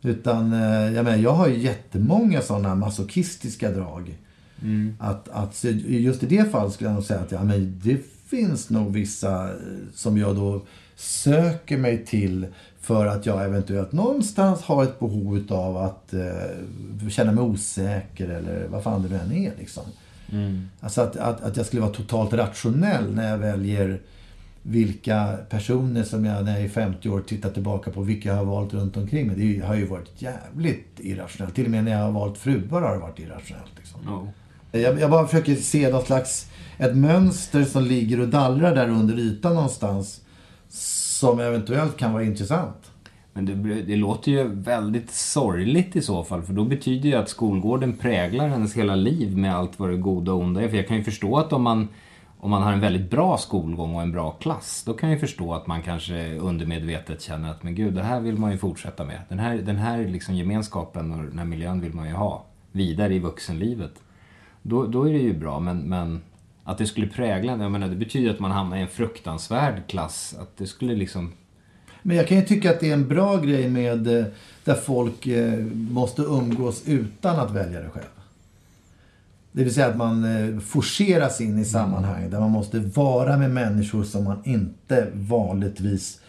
Utan, 0.02 0.52
eh, 0.52 0.94
jag 0.94 1.04
menar, 1.04 1.16
jag 1.16 1.32
har 1.32 1.48
ju 1.48 1.58
jättemånga 1.58 2.42
sådana 2.42 2.74
masochistiska 2.74 3.70
drag. 3.70 4.16
Att, 4.98 5.28
att 5.28 5.54
så 5.54 5.68
just 5.68 6.22
i 6.22 6.26
det 6.26 6.50
fallet 6.52 6.72
skulle 6.72 6.90
jag 6.90 6.94
nog 6.94 7.04
säga 7.04 7.20
att 7.20 7.32
ja, 7.32 7.44
men 7.44 7.80
det 7.84 7.98
finns 8.26 8.70
nog 8.70 8.92
vissa 8.92 9.44
eh, 9.44 9.56
som 9.94 10.18
jag 10.18 10.36
då 10.36 10.62
söker 10.96 11.76
mig 11.76 12.04
till 12.04 12.46
för 12.80 13.06
att 13.06 13.26
jag 13.26 13.44
eventuellt 13.44 13.92
någonstans 13.92 14.62
har 14.62 14.82
ett 14.82 14.98
behov 14.98 15.46
av 15.50 15.76
att 15.76 16.14
eh, 16.14 17.08
känna 17.10 17.32
mig 17.32 17.44
osäker 17.44 18.28
eller 18.28 18.66
vad 18.68 18.82
fan 18.82 19.02
det 19.02 19.08
nu 19.08 19.16
än 19.16 19.32
är. 19.32 19.52
Liksom. 19.58 19.82
Alltså 20.80 21.00
att, 21.00 21.16
att, 21.16 21.40
att 21.40 21.56
jag 21.56 21.66
skulle 21.66 21.82
vara 21.82 21.92
totalt 21.92 22.32
rationell 22.32 23.14
när 23.14 23.30
jag 23.30 23.38
väljer 23.38 24.00
vilka 24.62 25.36
personer 25.48 26.02
som 26.02 26.24
jag 26.24 26.44
när 26.44 26.52
jag 26.52 26.64
är 26.64 26.68
50 26.68 27.08
år 27.08 27.20
tittar 27.20 27.50
tillbaka 27.50 27.90
på, 27.90 28.02
vilka 28.02 28.28
jag 28.28 28.36
har 28.36 28.44
valt 28.44 28.74
runt 28.74 28.96
omkring 28.96 29.26
mig. 29.26 29.36
Det 29.36 29.66
har 29.66 29.74
ju 29.74 29.86
varit 29.86 30.22
jävligt 30.22 31.00
irrationellt. 31.00 31.54
Till 31.54 31.64
och 31.64 31.70
med 31.70 31.84
när 31.84 31.92
jag 31.92 31.98
har 31.98 32.12
valt 32.12 32.38
fruar 32.38 32.82
har 32.82 32.92
det 32.92 32.98
varit 32.98 33.18
irrationellt. 33.18 33.72
Liksom. 33.76 34.00
ja. 34.04 34.26
Jag, 34.78 35.00
jag 35.00 35.10
bara 35.10 35.26
försöker 35.26 35.54
se 35.54 35.90
något 35.90 36.06
slags, 36.06 36.50
ett 36.78 36.96
mönster 36.96 37.64
som 37.64 37.84
ligger 37.84 38.20
och 38.20 38.28
dallrar 38.28 38.74
där 38.74 38.88
under 38.88 39.18
ytan 39.18 39.54
någonstans. 39.54 40.20
Som 40.68 41.40
eventuellt 41.40 41.96
kan 41.96 42.12
vara 42.12 42.24
intressant. 42.24 42.90
Men 43.36 43.46
det, 43.46 43.82
det 43.82 43.96
låter 43.96 44.32
ju 44.32 44.48
väldigt 44.48 45.10
sorgligt 45.10 45.96
i 45.96 46.02
så 46.02 46.24
fall. 46.24 46.42
För 46.42 46.52
då 46.52 46.64
betyder 46.64 47.08
ju 47.08 47.14
att 47.14 47.28
skolgården 47.28 47.96
präglar 47.96 48.48
hennes 48.48 48.74
hela 48.74 48.94
liv 48.94 49.36
med 49.36 49.56
allt 49.56 49.78
vad 49.78 49.90
det 49.90 49.96
goda 49.96 50.32
och 50.32 50.40
onda 50.40 50.62
är. 50.62 50.68
För 50.68 50.76
jag 50.76 50.88
kan 50.88 50.96
ju 50.96 51.04
förstå 51.04 51.38
att 51.38 51.52
om 51.52 51.62
man, 51.62 51.88
om 52.40 52.50
man 52.50 52.62
har 52.62 52.72
en 52.72 52.80
väldigt 52.80 53.10
bra 53.10 53.38
skolgång 53.38 53.94
och 53.94 54.02
en 54.02 54.12
bra 54.12 54.30
klass, 54.30 54.82
då 54.86 54.94
kan 54.94 55.08
jag 55.08 55.16
ju 55.16 55.20
förstå 55.20 55.54
att 55.54 55.66
man 55.66 55.82
kanske 55.82 56.34
undermedvetet 56.34 57.22
känner 57.22 57.50
att 57.50 57.62
men 57.62 57.74
gud, 57.74 57.94
det 57.94 58.02
här 58.02 58.20
vill 58.20 58.38
man 58.38 58.52
ju 58.52 58.58
fortsätta 58.58 59.04
med. 59.04 59.20
Den 59.28 59.38
här, 59.38 59.56
den 59.56 59.76
här 59.76 60.04
liksom 60.04 60.34
gemenskapen 60.34 61.12
och 61.12 61.24
den 61.24 61.38
här 61.38 61.46
miljön 61.46 61.80
vill 61.80 61.94
man 61.94 62.08
ju 62.08 62.14
ha 62.14 62.44
vidare 62.72 63.14
i 63.14 63.18
vuxenlivet. 63.18 63.92
Då, 64.62 64.86
då 64.86 65.08
är 65.08 65.12
det 65.12 65.18
ju 65.18 65.38
bra, 65.38 65.60
men, 65.60 65.78
men 65.78 66.20
att 66.68 66.78
det 66.78 66.86
skulle 66.86 67.06
prägla, 67.06 67.56
jag 67.56 67.70
menar, 67.70 67.88
det 67.88 67.96
betyder 67.96 68.30
att 68.30 68.40
man 68.40 68.50
hamnar 68.50 68.76
i 68.76 68.80
en 68.80 68.88
fruktansvärd 68.88 69.86
klass. 69.86 70.34
Att 70.40 70.56
det 70.56 70.66
skulle 70.66 70.94
liksom... 70.94 71.32
Men 72.02 72.16
jag 72.16 72.28
kan 72.28 72.36
ju 72.36 72.44
tycka 72.44 72.70
att 72.70 72.80
det 72.80 72.88
är 72.88 72.94
en 72.94 73.08
bra 73.08 73.36
grej 73.36 73.70
med 73.70 74.18
eh, 74.18 74.24
där 74.64 74.74
folk 74.74 75.26
eh, 75.26 75.58
måste 75.72 76.22
umgås 76.22 76.82
utan 76.86 77.40
att 77.40 77.50
välja 77.50 77.80
det 77.80 77.88
själv. 77.88 78.04
Det 79.52 79.64
vill 79.64 79.74
säga 79.74 79.86
att 79.86 79.96
man 79.96 80.24
eh, 80.24 80.60
forceras 80.60 81.40
in 81.40 81.58
i 81.58 81.64
sammanhang 81.64 82.30
där 82.30 82.40
man 82.40 82.50
måste 82.50 82.78
vara 82.78 83.36
med 83.36 83.50
människor 83.50 84.04
som 84.04 84.24
man 84.24 84.42
inte 84.44 85.08
vanligtvis 85.14 86.20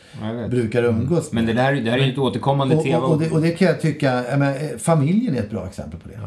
brukar 0.49 0.83
umgås 0.83 1.31
med. 1.31 1.43
Men 1.43 1.55
det 1.55 1.61
där, 1.61 1.73
det 1.73 1.91
här 1.91 1.97
är 1.97 2.05
ju 2.05 2.11
ett 2.11 2.17
återkommande 2.17 2.75
och, 2.75 2.83
tema. 2.83 3.05
och, 3.05 3.11
och, 3.11 3.19
det, 3.19 3.31
och 3.31 3.41
det 3.41 3.51
kan 3.51 3.67
jag 3.67 3.81
tycka, 3.81 4.23
jag 4.29 4.39
menar, 4.39 4.55
eh, 4.55 4.77
familjen 4.77 5.35
är 5.35 5.39
ett 5.39 5.49
bra 5.49 5.65
exempel 5.67 5.99
på 5.99 6.09
det. 6.09 6.19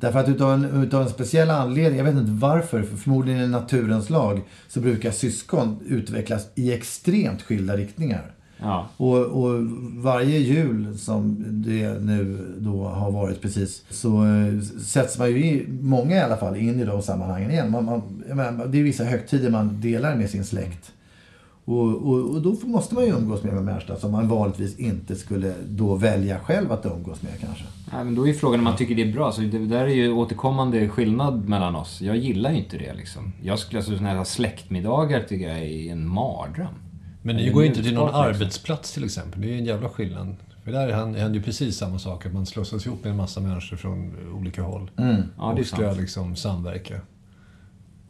Därför 0.00 0.18
att 0.18 0.28
utav 0.28 0.52
en, 0.52 0.82
utav 0.84 1.02
en 1.02 1.08
speciell 1.08 1.50
anledning, 1.50 1.98
jag 1.98 2.04
vet 2.04 2.14
inte 2.14 2.32
varför, 2.32 2.82
för 2.82 2.96
förmodligen 2.96 3.40
i 3.40 3.48
naturens 3.48 4.10
lag, 4.10 4.40
så 4.68 4.80
brukar 4.80 5.10
syskon 5.10 5.78
utvecklas 5.86 6.48
i 6.54 6.72
extremt 6.72 7.42
skilda 7.42 7.76
riktningar. 7.76 8.32
Ja. 8.62 8.88
Och, 8.96 9.18
och 9.18 9.60
varje 9.96 10.38
jul 10.38 10.98
som 10.98 11.44
det 11.48 12.00
nu 12.00 12.38
då 12.58 12.84
har 12.84 13.10
varit 13.10 13.42
precis 13.42 13.84
så 13.90 14.24
eh, 14.24 14.60
sätts 14.84 15.18
man 15.18 15.30
ju, 15.30 15.44
i, 15.44 15.66
många 15.80 16.16
i 16.16 16.20
alla 16.20 16.36
fall, 16.36 16.56
in 16.56 16.80
i 16.80 16.84
de 16.84 17.02
sammanhangen 17.02 17.50
igen. 17.50 17.70
Man, 17.70 17.84
man, 17.84 18.22
menar, 18.26 18.66
det 18.66 18.78
är 18.78 18.82
vissa 18.82 19.04
högtider 19.04 19.50
man 19.50 19.80
delar 19.80 20.14
med 20.16 20.30
sin 20.30 20.44
släkt. 20.44 20.92
Och, 21.64 21.88
och, 21.88 22.34
och 22.34 22.42
då 22.42 22.56
måste 22.62 22.94
man 22.94 23.04
ju 23.04 23.10
umgås 23.10 23.42
med 23.42 23.54
människor 23.54 23.96
som 23.96 24.12
man 24.12 24.28
vanligtvis 24.28 24.78
inte 24.78 25.16
skulle 25.16 25.54
då 25.68 25.94
välja 25.94 26.38
själv 26.38 26.72
att 26.72 26.86
umgås 26.86 27.22
med 27.22 27.40
kanske. 27.40 27.64
Nej, 27.92 28.04
men 28.04 28.14
då 28.14 28.22
är 28.22 28.26
ju 28.26 28.34
frågan 28.34 28.60
om 28.60 28.64
man 28.64 28.76
tycker 28.76 28.94
det 28.94 29.02
är 29.02 29.12
bra. 29.12 29.32
Så 29.32 29.40
det 29.40 29.66
där 29.66 29.84
är 29.84 29.94
ju 29.94 30.12
återkommande 30.12 30.88
skillnad 30.88 31.48
mellan 31.48 31.76
oss. 31.76 32.00
Jag 32.00 32.16
gillar 32.16 32.50
ju 32.50 32.58
inte 32.58 32.78
det 32.78 32.94
liksom. 32.94 33.32
Jag 33.42 33.58
skulle, 33.58 33.78
alltså 33.78 33.96
sådana 33.96 34.10
här 34.10 34.24
släktmiddagar 34.24 35.22
tycker 35.28 35.48
jag 35.48 35.58
är 35.58 35.92
en 35.92 36.08
mardröm. 36.08 36.74
Men 37.22 37.36
ni 37.36 37.50
går 37.50 37.64
inte 37.64 37.82
till 37.82 37.94
någon 37.94 38.06
liksom. 38.06 38.22
arbetsplats 38.22 38.92
till 38.92 39.04
exempel. 39.04 39.40
Det 39.40 39.54
är 39.54 39.58
en 39.58 39.64
jävla 39.64 39.88
skillnad. 39.88 40.36
För 40.64 40.72
där 40.72 40.92
händer 40.92 41.34
ju 41.34 41.42
precis 41.42 41.76
samma 41.76 41.98
sak. 41.98 42.26
Att 42.26 42.32
man 42.32 42.46
slussas 42.46 42.86
ihop 42.86 43.04
med 43.04 43.10
en 43.10 43.16
massa 43.16 43.40
människor 43.40 43.76
från 43.76 44.16
olika 44.34 44.62
håll. 44.62 44.90
Ja, 44.96 45.02
det 45.36 45.42
är 45.42 45.60
och 45.60 45.66
ska 45.66 45.76
sant. 45.76 46.00
liksom 46.00 46.36
samverka. 46.36 47.00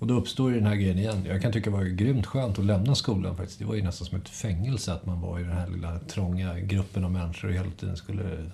Och 0.02 0.08
då 0.08 0.14
uppstår 0.14 0.50
ju 0.50 0.56
den 0.56 0.66
här 0.66 0.74
grejen 0.74 0.98
igen. 0.98 1.24
Jag 1.28 1.42
kan 1.42 1.52
tycka 1.52 1.70
det 1.70 1.76
var 1.76 1.84
grymt 1.84 2.26
skönt 2.26 2.58
att 2.58 2.64
lämna 2.64 2.94
skolan 2.94 3.36
faktiskt. 3.36 3.58
Det 3.58 3.64
var 3.64 3.74
ju 3.74 3.82
nästan 3.82 4.06
som 4.06 4.18
ett 4.18 4.28
fängelse 4.28 4.92
att 4.92 5.06
man 5.06 5.20
var 5.20 5.40
i 5.40 5.42
den 5.42 5.52
här 5.52 5.68
lilla 5.68 5.98
trånga 5.98 6.58
gruppen 6.58 7.04
av 7.04 7.10
människor 7.10 7.48
och 7.48 7.54
hela 7.54 7.70
tiden 7.70 7.96
skulle 7.96 8.50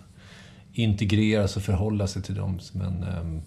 integreras 0.72 1.56
och 1.56 1.62
förhålla 1.62 2.06
sig 2.06 2.22
till 2.22 2.34
dem. 2.34 2.58
Men 2.72 3.04
um, 3.20 3.42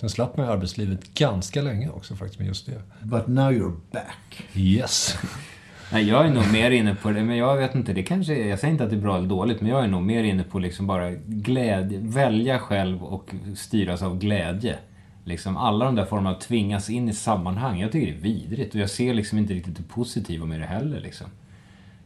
sen 0.00 0.10
slapp 0.10 0.36
man 0.36 0.46
i 0.46 0.48
arbetslivet 0.48 1.14
ganska 1.14 1.62
länge 1.62 1.88
också 1.88 2.16
faktiskt 2.16 2.38
med 2.38 2.48
just 2.48 2.66
det. 2.66 2.82
But 3.02 3.26
now 3.26 3.52
you're 3.52 3.80
back. 3.92 4.44
Yes! 4.54 5.18
Nej, 5.92 6.08
jag 6.08 6.26
är 6.26 6.30
nog 6.30 6.52
mer 6.52 6.70
inne 6.70 6.94
på 6.94 7.10
det, 7.10 7.24
men 7.24 7.36
jag 7.36 7.56
vet 7.56 7.74
inte, 7.74 7.92
det 7.92 8.02
kanske 8.02 8.34
är, 8.34 8.48
jag 8.48 8.58
säger 8.58 8.72
inte 8.72 8.84
att 8.84 8.90
det 8.90 8.96
är 8.96 9.00
bra 9.00 9.16
eller 9.16 9.28
dåligt, 9.28 9.60
men 9.60 9.70
jag 9.70 9.84
är 9.84 9.88
nog 9.88 10.02
mer 10.02 10.24
inne 10.24 10.42
på 10.42 10.58
liksom 10.58 10.86
bara 10.86 11.10
glädje, 11.26 11.98
välja 12.02 12.58
själv 12.58 13.04
och 13.04 13.34
styras 13.56 14.02
av 14.02 14.18
glädje. 14.18 14.78
Liksom 15.24 15.56
alla 15.56 15.84
de 15.84 15.94
där 15.94 16.04
formerna 16.04 16.30
att 16.30 16.40
tvingas 16.40 16.90
in 16.90 17.08
i 17.08 17.12
sammanhang, 17.12 17.80
jag 17.80 17.92
tycker 17.92 18.12
det 18.12 18.18
är 18.18 18.22
vidrigt 18.22 18.74
och 18.74 18.80
jag 18.80 18.90
ser 18.90 19.14
liksom 19.14 19.38
inte 19.38 19.54
riktigt 19.54 19.76
det 19.76 19.82
positiva 19.82 20.46
med 20.46 20.60
det 20.60 20.66
heller 20.66 21.00
liksom. 21.00 21.26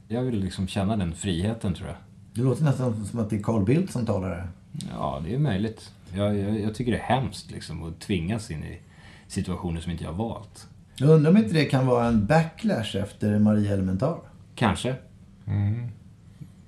Jag 0.09 0.23
vill 0.23 0.41
liksom 0.41 0.69
känna 0.69 0.97
den 0.97 1.15
friheten 1.15 1.75
tror 1.75 1.89
jag. 1.89 1.97
Det 2.35 2.43
låter 2.43 2.65
nästan 2.65 3.07
som 3.07 3.21
att 3.21 3.31
det 3.31 3.37
är 3.37 3.43
Carl 3.43 3.65
Bildt 3.65 3.93
som 3.93 4.07
talar 4.07 4.29
här. 4.29 4.49
Ja, 4.91 5.23
det 5.25 5.35
är 5.35 5.39
möjligt. 5.39 5.93
Jag, 6.15 6.39
jag, 6.39 6.61
jag 6.61 6.75
tycker 6.75 6.93
det 6.93 6.99
är 6.99 7.21
hemskt 7.21 7.51
liksom 7.51 7.83
att 7.83 8.01
tvingas 8.01 8.51
in 8.51 8.65
i 8.65 8.79
situationer 9.29 9.81
som 9.81 9.93
inte 9.93 10.05
jag 10.05 10.13
har 10.13 10.29
valt. 10.29 10.69
Jag 10.97 11.11
undrar 11.11 11.31
om 11.31 11.37
inte 11.37 11.55
det 11.55 11.65
kan 11.65 11.87
vara 11.87 12.07
en 12.07 12.27
backlash 12.27 12.97
efter 12.97 13.39
Maria 13.39 13.73
Elementar. 13.73 14.19
Kanske. 14.55 14.95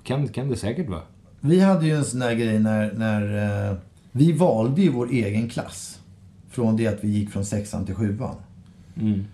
Kan, 0.03 0.29
kan 0.29 0.49
det 0.49 0.57
säkert 0.57 0.89
vara. 0.89 1.03
Vi 1.41 1.61
hade 1.61 1.87
ju 1.87 1.97
en 1.97 2.05
sån 2.05 2.21
där 2.21 2.35
grej 2.35 2.59
när, 2.59 2.93
när 2.93 3.71
eh, 3.71 3.77
vi 4.13 4.33
valde 4.33 4.83
ju 4.83 4.91
vår 4.91 5.11
egen 5.11 5.49
klass. 5.49 5.96
Från 6.57 6.77
det 6.77 6.87
att 6.87 7.05
vi 7.05 7.09
gick 7.09 7.31
från 7.31 7.45
sexan 7.45 7.87
till 7.87 7.95
sjuan. 7.95 8.35
Mm. 9.01 9.25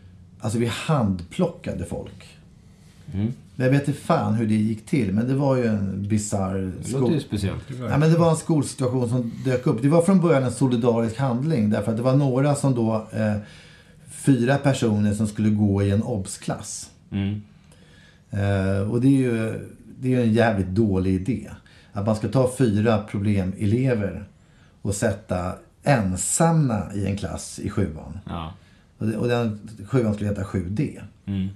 Alltså 0.41 0.59
vi 0.59 0.67
handplockade 0.67 1.85
folk. 1.85 2.39
Mm. 3.15 3.33
Jag 3.57 3.71
vet 3.71 3.89
inte 3.89 4.01
fan 4.01 4.35
hur 4.35 4.47
det 4.47 4.55
gick 4.55 4.87
till, 4.87 5.13
men 5.13 5.29
det 5.29 5.35
var 5.35 5.57
ju 5.57 5.67
en 5.67 6.09
bisarr 6.09 6.73
Det 6.83 6.89
skol... 6.89 7.21
speciellt. 7.21 7.65
Ja, 7.81 7.99
men 7.99 8.13
det 8.13 8.19
var 8.19 8.31
en 8.31 8.37
skolsituation 8.37 9.09
som 9.09 9.33
dök 9.45 9.67
upp. 9.67 9.83
Det 9.83 9.89
var 9.89 10.03
från 10.03 10.21
början 10.21 10.43
en 10.43 10.53
solidarisk 10.53 11.19
handling. 11.19 11.71
Därför 11.71 11.91
att 11.91 11.97
det 11.97 12.03
var 12.03 12.17
några 12.17 12.55
som 12.55 12.75
då, 12.75 13.09
eh, 13.13 13.37
fyra 14.11 14.59
personer 14.59 15.15
som 15.15 15.27
skulle 15.27 15.51
gå 15.51 15.83
i 15.83 15.91
en 15.91 16.03
obs-klass. 16.03 16.91
Mm. 17.11 17.43
Eh, 18.31 18.91
och 18.91 19.01
det 19.01 19.09
är 19.09 19.19
ju 19.19 19.61
det 20.01 20.09
är 20.09 20.11
ju 20.11 20.23
en 20.23 20.33
jävligt 20.33 20.69
dålig 20.69 21.15
idé. 21.15 21.51
Att 21.93 22.07
man 22.07 22.17
ska 22.17 22.29
ta 22.29 22.51
fyra 22.59 22.99
problemelever 22.99 24.25
och 24.83 24.95
sätta 24.95 25.55
ensamma 25.83 26.95
i 26.95 27.07
en 27.07 27.17
klass 27.17 27.59
i 27.59 27.71
sjuan. 27.71 28.19
Ja. 28.27 28.53
Och, 28.99 29.09
och 29.09 29.29
den 29.29 29.71
sjuan 29.87 30.15
skulle 30.15 30.31
heta 30.31 30.43
7D. 30.43 31.03
Mm. 31.27 31.49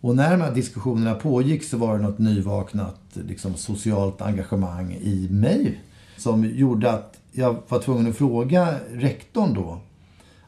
Och 0.00 0.16
när 0.16 0.30
de 0.30 0.40
här 0.40 0.54
diskussionerna 0.54 1.14
pågick 1.14 1.64
så 1.64 1.76
var 1.76 1.96
det 1.96 2.02
något 2.02 2.18
nyvaknat 2.18 3.00
liksom, 3.12 3.54
socialt 3.54 4.20
engagemang 4.22 4.92
i 4.92 5.28
mig. 5.30 5.80
Som 6.16 6.44
gjorde 6.44 6.92
att 6.92 7.20
jag 7.32 7.56
var 7.68 7.78
tvungen 7.78 8.10
att 8.10 8.16
fråga 8.16 8.78
rektorn 8.90 9.54
då. 9.54 9.80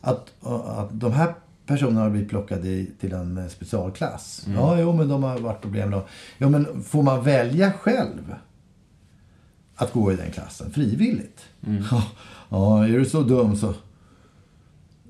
Att, 0.01 0.33
att 0.67 1.01
de 1.01 1.13
här 1.13 1.35
personerna 1.67 2.01
har 2.01 2.11
blivit 2.11 2.29
plockade 2.29 2.69
i, 2.69 2.91
till 3.01 3.13
en 3.13 3.51
specialklass. 3.51 4.47
Ja, 4.55 4.81
jo 4.81 4.93
men 4.93 5.09
de 5.09 5.23
har 5.23 5.39
varit 5.39 5.63
problem 5.63 5.91
då. 5.91 6.07
Ja 6.39 6.49
men 6.49 6.83
får 6.83 7.03
man 7.03 7.25
välja 7.25 7.73
själv 7.73 8.35
att 9.77 9.93
gå 9.93 10.13
i 10.13 10.17
den 10.17 10.31
klassen 10.31 10.71
frivilligt? 10.71 11.41
Ja, 11.91 12.03
ja, 12.49 12.85
är 12.85 12.99
du 12.99 13.05
så 13.05 13.23
dum 13.23 13.57
så... 13.57 13.75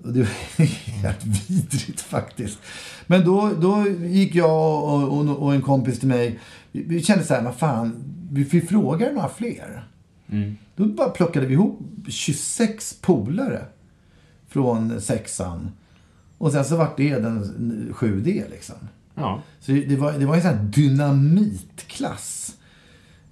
Det 0.05 0.19
var 0.19 0.65
helt 1.03 1.25
vidrigt 1.25 2.01
faktiskt. 2.01 2.59
Men 3.07 3.25
då, 3.25 3.53
då 3.61 3.89
gick 4.07 4.35
jag 4.35 4.85
och, 4.85 5.19
och, 5.19 5.43
och 5.43 5.55
en 5.55 5.63
kompis 5.63 5.99
till 5.99 6.09
mig. 6.09 6.39
Vi, 6.73 6.83
vi 6.83 7.03
kände 7.03 7.25
så 7.25 7.35
här, 7.35 7.43
vad 7.43 7.55
fan, 7.55 8.05
vi, 8.31 8.43
vi 8.43 8.61
frågar 8.61 9.13
några 9.13 9.29
fler. 9.29 9.89
Då 10.77 10.85
bara 10.85 11.09
plockade 11.09 11.47
vi 11.47 11.53
ihop 11.53 11.81
26 12.09 12.97
polare 13.01 13.65
från 14.49 15.01
sexan. 15.01 15.71
Och 16.39 16.53
sen 16.53 16.65
så 16.65 16.77
vart 16.77 16.97
det 16.97 17.19
den 17.19 17.45
7D 17.95 18.51
liksom. 18.51 18.77
Ja. 19.15 19.43
Så 19.61 19.73
det 19.73 19.97
var, 19.97 20.13
det 20.13 20.27
var 20.27 20.37
en 20.37 20.43
sån 20.43 20.51
här 20.51 20.65
dynamitklass. 20.65 22.57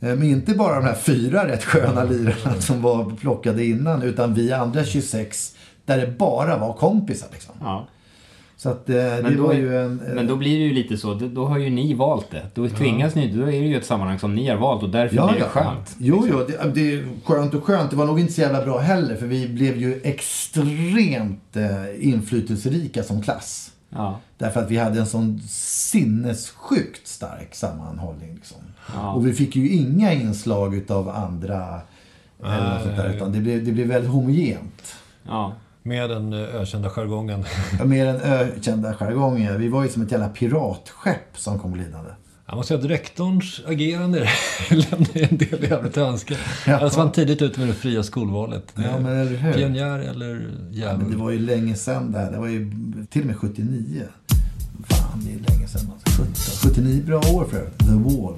Eh, 0.05 0.17
Men 0.17 0.23
inte 0.23 0.55
bara 0.55 0.75
de 0.75 0.85
här 0.85 0.95
fyra 0.95 1.49
rätt 1.49 1.65
sköna 1.65 2.05
lirarna 2.05 2.61
som 2.61 2.83
var 2.83 3.11
plockade 3.21 3.65
innan. 3.65 4.03
Utan 4.03 4.35
vi 4.35 4.53
andra 4.53 4.85
26 4.85 5.55
där 5.85 5.99
det 5.99 6.07
bara 6.07 6.59
var 6.59 6.73
kompisar 6.73 7.29
liksom. 7.33 7.55
ja. 7.61 7.87
Så 8.57 8.69
att 8.71 8.89
eh, 8.91 8.95
det 8.95 9.21
Men 9.23 9.37
då, 9.37 9.47
var 9.47 9.55
ju 9.55 9.79
en... 9.79 10.01
eh, 10.07 10.15
men 10.15 10.27
då 10.27 10.37
blir 10.37 10.59
det 10.59 10.65
ju 10.65 10.73
lite 10.75 10.97
så, 10.97 11.15
då, 11.15 11.29
då 11.29 11.47
har 11.47 11.59
ju 11.59 11.71
ni 11.71 11.95
valt 11.95 12.31
det. 12.31 12.43
Då 12.55 12.69
tvingas 12.69 13.15
ni, 13.15 13.33
då 13.33 13.43
är 13.43 13.47
det 13.47 13.57
ju 13.57 13.77
ett 13.77 13.85
sammanhang 13.87 14.19
som 14.19 14.35
ni 14.35 14.49
har 14.49 14.57
valt 14.57 14.83
och 14.83 14.91
därför 14.91 15.17
Ja, 15.17 15.27
blir 15.27 15.35
det 15.41 15.45
ja. 15.55 15.63
skönt. 15.63 15.97
Jo, 15.99 16.27
jo, 16.31 16.39
det, 16.49 16.71
det 16.75 16.93
är 16.95 17.05
skönt 17.25 17.55
och 17.55 17.65
skönt. 17.65 17.91
Det 17.91 17.97
var 17.97 18.07
nog 18.07 18.21
inte 18.21 18.33
så 18.33 18.41
jävla 18.41 18.65
bra 18.65 18.79
heller. 18.79 19.17
För 19.17 19.27
vi 19.27 19.49
blev 19.49 19.77
ju 19.77 20.01
extremt 20.05 21.57
eh, 21.57 22.09
inflytelserika 22.09 23.03
som 23.03 23.23
klass. 23.23 23.71
Ja. 23.91 24.21
Därför 24.39 24.61
att 24.61 24.71
vi 24.71 24.77
hade 24.77 25.01
en 25.01 25.07
sån 25.07 25.41
sinnessjukt 25.49 27.07
stark 27.09 27.55
sammanhållning. 27.55 28.35
Liksom. 28.35 28.57
Ja. 28.95 29.13
Och 29.13 29.27
vi 29.27 29.33
fick 29.33 29.57
ju 29.57 29.69
inga 29.69 30.13
inslag 30.13 30.75
utav 30.75 31.09
andra 31.09 31.81
eller 32.45 32.75
något 32.75 32.83
sånt 32.83 32.97
där, 32.97 33.15
utan 33.17 33.33
det 33.33 33.39
blev, 33.41 33.65
det 33.65 33.73
blev 33.73 33.87
väldigt 33.87 34.11
homogent. 34.11 34.95
ja. 35.27 35.53
Med 35.87 36.11
den 36.11 36.33
eh, 36.33 36.39
ökända 36.55 36.91
jargongen. 36.91 37.45
Ja, 37.79 37.85
Mer 37.85 38.07
än 38.07 38.17
ökända 38.21 38.95
jargonger. 38.95 39.59
Vi 39.59 39.69
var 39.69 39.83
ju 39.83 39.89
som 39.89 40.03
ett 40.03 40.13
jävla 40.13 40.29
piratskepp 40.29 41.39
som 41.39 41.59
kom 41.59 41.73
glidande. 41.73 42.11
Jag 42.47 42.57
måste 42.57 42.69
säga 42.69 42.81
att 42.81 42.91
rektorns 42.91 43.61
agerande 43.67 44.19
lämnar 44.71 45.31
en 45.31 45.37
del 45.37 45.65
i 45.65 45.67
övrigt 45.73 45.97
att 45.97 46.09
önska. 46.09 46.35
Ja. 46.67 46.79
Alltså 46.79 46.99
var 46.99 47.05
han 47.05 47.13
tidigt 47.13 47.43
ute 47.43 47.61
med 47.61 47.69
det 47.69 47.75
fria 47.75 48.03
skolvalet. 48.03 48.73
Ja, 48.75 48.99
men 49.01 49.07
eller 49.19 49.37
hur? 49.37 49.53
Pionjär 49.53 49.99
eller 49.99 50.29
Ja, 50.31 50.37
men 50.37 50.99
det 50.99 51.05
djävul? 51.05 51.17
var 51.17 51.31
ju 51.31 51.39
länge 51.39 51.75
sedan 51.75 52.13
det 52.13 52.19
här. 52.19 52.33
Det 52.33 52.39
var 52.39 52.49
ju 52.49 52.73
till 53.11 53.21
och 53.21 53.27
med 53.27 53.37
79. 53.37 54.03
Fan, 54.89 55.21
det 55.25 55.31
är 55.33 55.53
länge 55.55 55.69
sedan. 55.69 55.91
Alltså. 56.05 56.23
17, 56.23 56.35
79 56.75 57.03
bra 57.07 57.19
år 57.19 57.45
för 57.45 57.57
övrigt. 57.57 57.79
The 57.79 57.85
Wall 57.95 58.35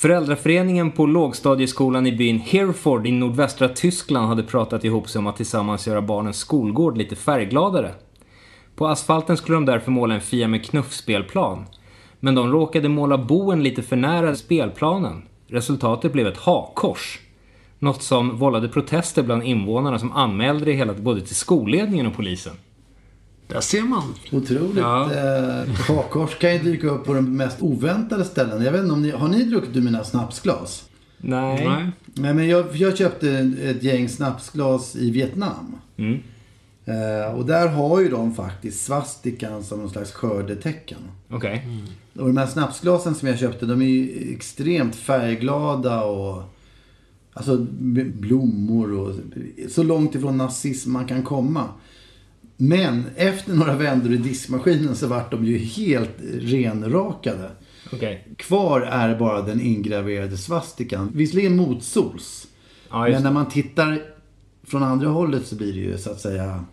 Föräldraföreningen 0.00 0.90
på 0.90 1.06
lågstadieskolan 1.06 2.06
i 2.06 2.12
byn 2.12 2.40
Hereford 2.40 3.06
i 3.06 3.12
nordvästra 3.12 3.68
Tyskland 3.68 4.28
hade 4.28 4.42
pratat 4.42 4.84
ihop 4.84 5.08
sig 5.08 5.18
om 5.18 5.26
att 5.26 5.36
tillsammans 5.36 5.86
göra 5.86 6.02
barnens 6.02 6.36
skolgård 6.36 6.98
lite 6.98 7.16
färggladare. 7.16 7.94
På 8.76 8.86
asfalten 8.86 9.36
skulle 9.36 9.56
de 9.56 9.64
därför 9.64 9.90
måla 9.90 10.14
en 10.14 10.20
Fia 10.20 10.48
med 10.48 10.64
knuffspelplan. 10.64 11.66
Men 12.20 12.34
de 12.34 12.52
råkade 12.52 12.88
måla 12.88 13.18
boen 13.18 13.62
lite 13.62 13.82
för 13.82 13.96
nära 13.96 14.34
spelplanen. 14.34 15.27
Resultatet 15.48 16.12
blev 16.12 16.26
ett 16.26 16.36
hakkors. 16.36 17.20
Något 17.78 18.02
som 18.02 18.36
vållade 18.36 18.68
protester 18.68 19.22
bland 19.22 19.42
invånarna 19.42 19.98
som 19.98 20.12
anmälde 20.12 20.64
det 20.64 20.72
hela 20.72 20.94
både 20.94 21.20
till 21.20 21.36
skolledningen 21.36 22.06
och 22.06 22.14
polisen. 22.14 22.52
Där 23.46 23.60
ser 23.60 23.82
man. 23.82 24.14
Otroligt. 24.32 24.76
Ja. 24.76 25.12
Eh, 25.12 25.68
hakkors 25.88 26.38
kan 26.38 26.52
ju 26.52 26.58
dyka 26.58 26.88
upp 26.88 27.04
på 27.04 27.14
de 27.14 27.36
mest 27.36 27.62
oväntade 27.62 28.24
ställen. 28.24 28.64
Jag 28.64 28.72
vet 28.72 28.82
inte 28.82 28.92
om 28.92 29.02
ni, 29.02 29.10
har 29.10 29.28
ni 29.28 29.44
druckit 29.44 29.76
ur 29.76 29.80
mina 29.80 30.04
snapsglas? 30.04 30.84
Nej. 31.18 31.66
Nej. 31.68 31.90
Nej, 32.14 32.34
men 32.34 32.48
jag, 32.48 32.76
jag 32.76 32.96
köpte 32.96 33.30
ett 33.62 33.82
gäng 33.82 34.08
snapsglas 34.08 34.96
i 34.96 35.10
Vietnam. 35.10 35.76
Mm. 35.96 36.18
Eh, 36.88 37.34
och 37.34 37.46
där 37.46 37.68
har 37.68 38.00
ju 38.00 38.08
de 38.08 38.34
faktiskt 38.34 38.84
svastikan 38.84 39.64
som 39.64 39.78
någon 39.78 39.90
slags 39.90 40.12
skördetecken. 40.12 40.98
Okej. 41.30 41.66
Och 42.16 42.26
de 42.26 42.36
här 42.36 42.46
snapsglasen 42.46 43.14
som 43.14 43.28
jag 43.28 43.38
köpte, 43.38 43.66
de 43.66 43.82
är 43.82 43.86
ju 43.86 44.34
extremt 44.34 44.96
färgglada 44.96 46.04
och... 46.04 46.42
Alltså 47.32 47.66
blommor 48.14 48.98
och... 48.98 49.14
Så 49.68 49.82
långt 49.82 50.14
ifrån 50.14 50.36
nazism 50.36 50.92
man 50.92 51.06
kan 51.06 51.22
komma. 51.22 51.64
Men 52.56 53.04
efter 53.16 53.54
några 53.54 53.76
vändor 53.76 54.12
i 54.12 54.16
diskmaskinen 54.16 54.96
så 54.96 55.06
vart 55.06 55.30
de 55.30 55.44
ju 55.44 55.58
helt 55.58 56.16
renrakade. 56.40 57.50
Okej. 57.92 58.28
Kvar 58.36 58.80
är 58.80 59.18
bara 59.18 59.42
den 59.42 59.60
ingraverade 59.60 60.36
svastikan. 60.36 61.10
Visserligen 61.14 61.56
motsols. 61.56 62.46
Ja, 62.90 63.08
Men 63.08 63.22
när 63.22 63.32
man 63.32 63.48
tittar 63.48 64.02
från 64.66 64.82
andra 64.82 65.08
hållet 65.08 65.46
så 65.46 65.56
blir 65.56 65.72
det 65.72 65.78
ju 65.80 65.98
så 65.98 66.10
att 66.10 66.20
säga... 66.20 66.64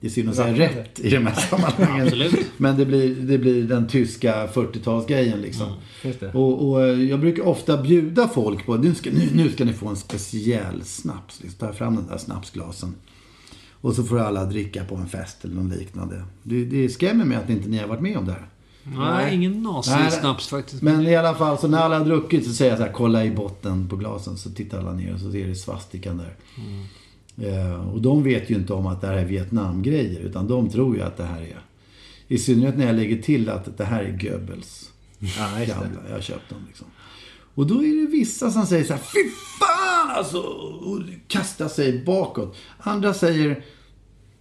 Det 0.00 0.06
är 0.06 0.10
synd 0.10 0.28
att 0.28 0.36
säga 0.36 0.58
rätt 0.58 1.00
i 1.00 1.10
de 1.10 1.26
här 1.26 1.34
sammanhangen. 1.34 2.30
Men 2.56 2.76
det 2.76 2.86
blir, 2.86 3.14
det 3.14 3.38
blir 3.38 3.62
den 3.62 3.88
tyska 3.88 4.46
40-talsgrejen 4.46 5.40
liksom. 5.40 5.72
Det. 6.02 6.34
Och, 6.34 6.68
och 6.68 6.82
eh, 6.84 7.02
jag 7.02 7.20
brukar 7.20 7.46
ofta 7.46 7.82
bjuda 7.82 8.28
folk 8.28 8.66
på, 8.66 8.76
nu 8.76 8.94
ska, 8.94 9.10
nu, 9.10 9.28
nu 9.34 9.50
ska 9.50 9.64
ni 9.64 9.72
få 9.72 9.88
en 9.88 9.96
speciell 9.96 10.84
snaps. 10.84 11.40
Liksom, 11.42 11.66
ta 11.66 11.72
fram 11.72 11.96
den 11.96 12.06
där 12.06 12.18
snapsglasen. 12.18 12.94
Och 13.80 13.94
så 13.94 14.04
får 14.04 14.18
alla 14.18 14.44
dricka 14.44 14.84
på 14.84 14.94
en 14.94 15.08
fest 15.08 15.44
eller 15.44 15.54
något 15.54 15.78
liknande. 15.78 16.22
Det, 16.42 16.64
det 16.64 16.88
skrämmer 16.88 17.24
mig 17.24 17.36
att 17.36 17.50
inte 17.50 17.68
ni 17.68 17.78
har 17.78 17.88
varit 17.88 18.00
med 18.00 18.16
om 18.16 18.26
det 18.26 18.32
här. 18.32 18.48
Nej, 18.96 19.34
ingen 19.34 19.62
nazi-snaps 19.62 20.48
faktiskt. 20.48 20.82
Men 20.82 21.06
i 21.06 21.16
alla 21.16 21.34
fall, 21.34 21.58
så 21.58 21.68
när 21.68 21.78
alla 21.78 21.98
har 21.98 22.04
druckit 22.04 22.46
så 22.46 22.52
säger 22.52 22.70
jag 22.70 22.78
så 22.78 22.84
här, 22.84 22.92
kolla 22.92 23.24
i 23.24 23.30
botten 23.30 23.88
på 23.88 23.96
glasen. 23.96 24.36
Så 24.36 24.50
tittar 24.50 24.78
alla 24.78 24.92
ner 24.92 25.14
och 25.14 25.20
så 25.20 25.32
ser 25.32 25.48
det 25.48 25.54
svastikan 25.54 26.16
där. 26.16 26.36
Eh, 26.56 26.84
och 27.92 28.02
de 28.02 28.22
vet 28.22 28.50
ju 28.50 28.54
inte 28.54 28.72
om 28.72 28.86
att 28.86 29.00
det 29.00 29.06
här 29.06 29.16
är 29.16 29.24
Vietnamgrejer. 29.24 30.20
Utan 30.20 30.48
de 30.48 30.70
tror 30.70 30.96
ju 30.96 31.02
att 31.02 31.16
det 31.16 31.24
här 31.24 31.40
är... 31.40 31.60
I 32.28 32.38
synnerhet 32.38 32.78
när 32.78 32.86
jag 32.86 32.96
lägger 32.96 33.22
till 33.22 33.48
att 33.48 33.78
det 33.78 33.84
här 33.84 34.04
är 34.04 34.10
Goebbels. 34.10 34.90
Ja, 35.18 35.60
just 35.60 35.80
det. 35.80 35.90
Jag 36.08 36.14
har 36.14 36.20
köpt 36.20 36.48
dem 36.48 36.58
liksom. 36.66 36.86
Och 37.54 37.66
då 37.66 37.84
är 37.84 38.00
det 38.00 38.12
vissa 38.12 38.50
som 38.50 38.66
säger 38.66 38.84
så 38.84 38.92
här, 38.92 39.00
fy 39.00 39.30
fan 39.60 40.10
alltså! 40.10 40.38
Och 40.38 41.02
kastar 41.28 41.68
sig 41.68 42.04
bakåt. 42.04 42.56
Andra 42.78 43.14
säger, 43.14 43.64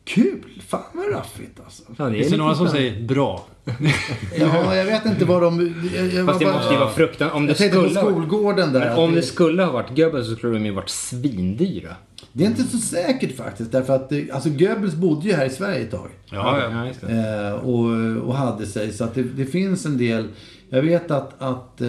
kul! 0.08 0.44
Fan 0.68 0.82
vad 0.94 1.12
raffigt 1.14 1.60
alltså. 1.66 1.84
Ja, 1.98 2.06
det 2.06 2.12
är 2.12 2.20
Finns 2.20 2.32
det 2.32 2.38
några 2.38 2.56
som 2.56 2.68
säger 2.70 3.08
bra? 3.08 3.46
Ja, 4.40 4.76
jag 4.76 4.86
vet 4.86 5.06
inte 5.06 5.26
vad 5.26 5.42
de... 5.42 5.76
Jag, 5.96 6.08
jag 6.08 6.26
Fast 6.26 6.40
det 6.40 6.46
bara- 6.46 6.56
måste 6.58 6.74
ju 6.74 6.80
vara 6.80 6.90
fruktansvärt. 6.90 7.36
Om 7.36 7.46
det 7.46 7.50
Jag 7.52 7.58
tänkte 7.58 7.78
på 7.80 7.86
skulle 7.86 8.00
ha- 8.00 8.12
skolgården 8.12 8.74
där. 8.74 8.80
Men 8.90 8.98
om 8.98 9.16
det- 9.16 9.22
skulle 9.22 9.64
ha 9.64 9.72
varit 9.72 9.96
Goebbels 9.96 10.28
så 10.28 10.36
skulle 10.36 10.54
de 10.54 10.66
ju 10.66 10.72
varit 10.72 10.90
svindyra. 10.90 11.96
Det 12.34 12.44
är 12.44 12.48
inte 12.48 12.64
så 12.64 12.78
säkert 12.78 13.38
faktiskt. 13.38 13.72
Därför 13.72 13.96
att 13.96 14.10
det, 14.10 14.32
alltså 14.32 14.50
Goebbels 14.50 14.94
bodde 14.96 15.28
ju 15.28 15.34
här 15.34 15.46
i 15.46 15.50
Sverige 15.50 15.80
ett 15.80 15.92
tag. 15.92 16.10
Ja, 16.32 16.62
ja. 16.72 16.88
just 16.88 17.02
det. 17.02 17.48
Eh, 17.48 17.54
och, 17.54 17.86
och 18.28 18.36
hade 18.36 18.66
sig. 18.66 18.94
Så 18.94 19.04
att 19.04 19.16
det, 19.16 19.24
det 19.24 19.46
finns 19.46 19.86
en 19.86 19.98
del. 19.98 20.28
Jag 20.70 20.82
vet 20.82 21.12
att, 21.12 21.42
att 21.42 21.82
eh, 21.82 21.88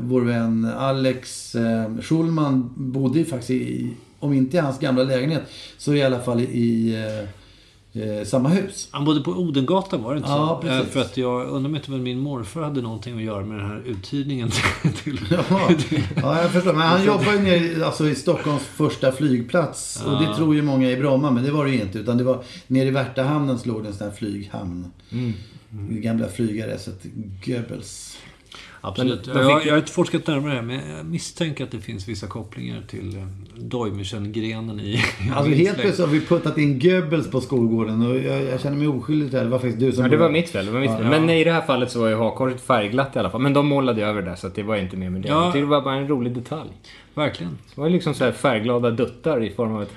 vår 0.00 0.20
vän 0.20 0.70
Alex 0.78 1.54
eh, 1.54 1.84
Schulman 2.00 2.72
bodde 2.76 3.18
ju 3.18 3.24
faktiskt 3.24 3.50
i, 3.50 3.90
om 4.20 4.32
inte 4.32 4.56
i 4.56 4.60
hans 4.60 4.78
gamla 4.78 5.02
lägenhet, 5.02 5.42
så 5.78 5.94
i 5.94 6.02
alla 6.02 6.20
fall 6.20 6.40
i 6.40 6.94
eh, 7.92 8.24
samma 8.24 8.48
hus. 8.48 8.88
Han 8.90 9.04
bodde 9.04 9.20
på 9.20 9.30
Odengatan 9.30 10.02
var 10.02 10.14
det 10.14 10.16
inte 10.16 10.28
så? 10.28 10.34
Ja, 10.34 10.58
precis. 10.62 10.86
Eh, 10.86 10.92
För 10.92 11.00
att 11.00 11.16
jag 11.16 11.48
undrar 11.48 11.68
om 11.70 11.76
inte 11.76 11.90
min 11.90 12.18
morfar 12.18 12.62
hade 12.62 12.82
någonting 12.82 13.16
att 13.16 13.22
göra 13.22 13.44
med 13.44 13.58
den 13.58 13.66
här 13.66 13.82
uthyrningen 13.86 14.50
till... 15.04 15.20
Jaha. 15.30 15.74
Ja, 16.22 16.42
jag 16.42 16.50
förstår. 16.50 16.72
Men 16.72 16.82
han 16.82 17.04
jobbar 17.04 17.32
ju 17.32 17.38
nere 17.40 17.86
alltså, 17.86 18.08
i 18.08 18.14
Stockholms 18.14 18.62
första 18.62 19.12
flygplats. 19.12 20.02
Och 20.06 20.22
det 20.22 20.34
tror 20.36 20.54
ju 20.54 20.62
många 20.62 20.90
i 20.90 20.96
Bromma, 20.96 21.30
men 21.30 21.44
det 21.44 21.50
var 21.50 21.64
det 21.64 21.70
ju 21.70 21.80
inte. 21.80 21.98
Utan 21.98 22.18
det 22.18 22.24
var 22.24 22.42
nere 22.66 22.88
i 22.88 22.90
Värtahamnen 22.90 23.58
så 23.58 23.68
låg 23.68 23.82
det 23.82 23.88
en 23.88 23.94
sån 23.94 24.06
här 24.08 24.14
flyghamn. 24.14 24.86
Det 25.70 26.00
gamla 26.00 26.28
flygareset 26.28 27.02
Goebbels. 27.46 28.09
Absolut. 28.80 29.26
Men 29.26 29.36
jag, 29.48 29.66
jag 29.66 29.72
har 29.72 29.78
inte 29.78 29.92
forskat 29.92 30.26
närmare 30.26 30.52
här, 30.52 30.62
men 30.62 30.96
jag 30.96 31.06
misstänker 31.06 31.64
att 31.64 31.70
det 31.70 31.80
finns 31.80 32.08
vissa 32.08 32.26
kopplingar 32.26 32.82
till 32.88 33.16
eh, 33.16 33.22
Däumerchen-grenen 33.56 34.80
i... 34.80 35.00
Alltså 35.34 35.52
helt 35.52 35.78
plötsligt 35.78 36.06
har 36.06 36.14
vi 36.14 36.20
puttat 36.20 36.58
in 36.58 36.78
Goebbels 36.78 37.30
på 37.30 37.40
skolgården 37.40 38.06
och 38.06 38.16
jag, 38.18 38.42
jag 38.44 38.60
känner 38.60 38.76
mig 38.76 38.88
oskyldig 38.88 39.30
till 39.30 39.38
det. 39.38 39.44
Det 39.44 39.50
var 39.50 39.58
faktiskt 39.58 39.80
du 39.80 39.92
som... 39.92 40.04
Ja, 40.04 40.10
det 40.10 40.16
var 40.16 40.30
mitt 40.30 40.48
fel. 40.48 40.66
Det 40.66 40.72
var 40.72 40.80
mitt 40.80 40.90
Ja. 40.90 40.96
fel. 40.98 41.06
Men 41.06 41.30
i 41.30 41.44
det 41.44 41.52
här 41.52 41.62
fallet 41.62 41.90
så 41.90 42.00
var 42.00 42.08
ju 42.08 42.14
hakkorset 42.16 42.60
färgglatt 42.60 43.16
i 43.16 43.18
alla 43.18 43.30
fall. 43.30 43.40
Men 43.40 43.52
de 43.52 43.66
målade 43.66 44.02
över 44.04 44.22
det 44.22 44.36
så 44.36 44.46
att 44.46 44.54
det 44.54 44.62
var 44.62 44.76
inte 44.76 44.96
mer 44.96 45.10
med 45.10 45.22
det. 45.22 45.28
Ja. 45.28 45.50
Det 45.54 45.62
var 45.62 45.80
bara 45.82 45.94
en 45.94 46.08
rolig 46.08 46.32
detalj. 46.34 46.70
Verkligen. 47.14 47.58
Det 47.74 47.80
var 47.80 47.86
ju 47.88 47.92
liksom 47.92 48.14
så 48.14 48.24
här 48.24 48.32
färgglada 48.32 48.90
duttar 48.90 49.42
i 49.42 49.50
form 49.50 49.72
av 49.72 49.82
ett, 49.82 49.96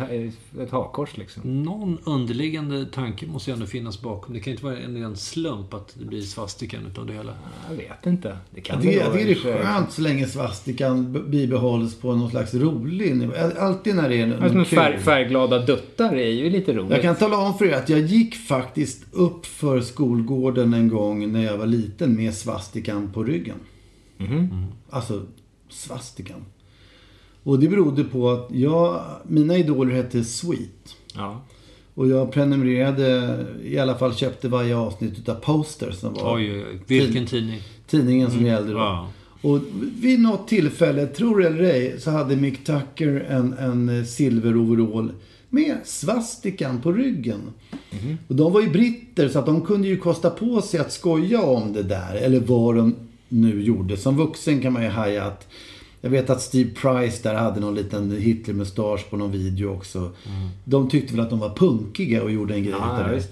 ett 0.59 0.71
hakkors 0.71 1.17
liksom. 1.17 1.63
Någon 1.63 1.97
underliggande 2.03 2.85
tanke 2.85 3.25
måste 3.25 3.51
ju 3.51 3.53
ändå 3.53 3.65
finnas 3.65 4.01
bakom. 4.01 4.33
Det 4.33 4.39
kan 4.39 4.51
inte 4.51 4.65
vara 4.65 4.77
en 4.77 4.97
ren 4.97 5.17
slump 5.17 5.73
att 5.73 5.95
det 5.99 6.05
blir 6.05 6.21
svastikan 6.21 6.85
utav 6.91 7.05
det 7.05 7.13
hela. 7.13 7.33
Jag 7.69 7.75
vet 7.75 8.05
inte. 8.05 8.37
Det 8.51 8.61
kan 8.61 8.72
Jag 8.73 8.81
tycker, 8.81 8.99
jag 8.99 9.13
tycker 9.13 9.25
det 9.25 9.31
är 9.31 9.63
skönt 9.63 9.91
så 9.91 10.01
länge 10.01 10.27
svastikan 10.27 11.25
bibehålls 11.29 11.95
på 11.95 12.15
någon 12.15 12.29
slags 12.29 12.53
rolig 12.53 13.15
nivå. 13.15 13.33
Alltid 13.59 13.95
när 13.95 14.09
det 14.09 14.15
är 14.21 14.37
Alltså, 14.41 14.57
något 14.57 14.67
färg, 14.67 14.93
kul. 14.93 15.01
färgglada 15.03 15.59
duttar 15.65 16.15
är 16.15 16.29
ju 16.29 16.49
lite 16.49 16.73
roligt. 16.73 16.91
Jag 16.91 17.01
kan 17.01 17.15
tala 17.15 17.37
om 17.37 17.57
för 17.57 17.65
er 17.65 17.73
att 17.73 17.89
jag 17.89 17.99
gick 17.99 18.35
faktiskt 18.35 19.03
upp 19.11 19.45
för 19.45 19.81
skolgården 19.81 20.73
en 20.73 20.89
gång 20.89 21.31
när 21.31 21.43
jag 21.43 21.57
var 21.57 21.65
liten 21.65 22.15
med 22.15 22.33
svastikan 22.33 23.11
på 23.13 23.23
ryggen. 23.23 23.57
Mhm. 24.17 24.65
Alltså 24.89 25.21
svastikan. 25.69 26.45
Och 27.43 27.59
det 27.59 27.67
berodde 27.67 28.03
på 28.03 28.31
att 28.31 28.47
jag, 28.51 29.01
mina 29.27 29.57
idoler 29.57 29.95
hette 29.95 30.23
Sweet. 30.23 30.95
Ja. 31.15 31.41
Och 31.95 32.07
jag 32.07 32.31
prenumererade, 32.31 33.37
i 33.63 33.77
alla 33.79 33.95
fall 33.97 34.15
köpte 34.15 34.47
varje 34.47 34.75
avsnitt 34.77 35.17
utav 35.19 35.35
Poster 35.35 35.91
som 35.91 36.13
var 36.13 36.35
Oj, 36.35 36.51
oj, 36.53 36.65
oj. 36.71 36.79
Vilken 36.87 37.25
tidning. 37.25 37.61
Tidningen 37.97 38.31
som 38.31 38.45
gällde 38.45 38.71
då. 38.73 38.77
Ja. 38.79 39.07
Och 39.41 39.59
vid 39.99 40.19
något 40.19 40.47
tillfälle, 40.47 41.07
tror 41.07 41.39
det 41.39 41.47
eller 41.47 41.63
ej, 41.63 41.95
så 41.99 42.11
hade 42.11 42.35
Mick 42.35 42.63
Tucker 42.63 43.25
en, 43.29 43.53
en 43.53 44.05
silveroverall 44.05 45.11
med 45.49 45.77
svastikan 45.85 46.81
på 46.81 46.91
ryggen. 46.91 47.39
Och 48.27 48.35
de 48.35 48.53
var 48.53 48.61
ju 48.61 48.69
britter 48.69 49.29
så 49.29 49.39
att 49.39 49.45
de 49.45 49.61
kunde 49.61 49.87
ju 49.87 49.97
kosta 49.97 50.29
på 50.29 50.61
sig 50.61 50.79
att 50.79 50.91
skoja 50.91 51.41
om 51.41 51.73
det 51.73 51.83
där. 51.83 52.15
Eller 52.15 52.39
vad 52.39 52.75
de 52.75 52.95
nu 53.29 53.63
gjorde. 53.63 53.97
Som 53.97 54.17
vuxen 54.17 54.61
kan 54.61 54.73
man 54.73 54.83
ju 54.83 54.89
haja 54.89 55.23
att 55.23 55.47
jag 56.01 56.09
vet 56.09 56.29
att 56.29 56.41
Steve 56.41 56.69
Price 56.69 57.19
där 57.23 57.35
hade 57.35 57.59
någon 57.59 57.75
liten 57.75 58.11
Hitler-mustasch 58.11 59.09
på 59.09 59.17
någon 59.17 59.31
video 59.31 59.75
också. 59.75 60.11
De 60.63 60.89
tyckte 60.89 61.13
väl 61.15 61.23
att 61.23 61.29
de 61.29 61.39
var 61.39 61.55
punkiga 61.55 62.23
och 62.23 62.31
gjorde 62.31 62.53
en 62.53 62.63
grej 62.63 62.75
Ja, 62.79 62.95
utav 62.97 63.09
det. 63.09 63.15
visst. 63.15 63.31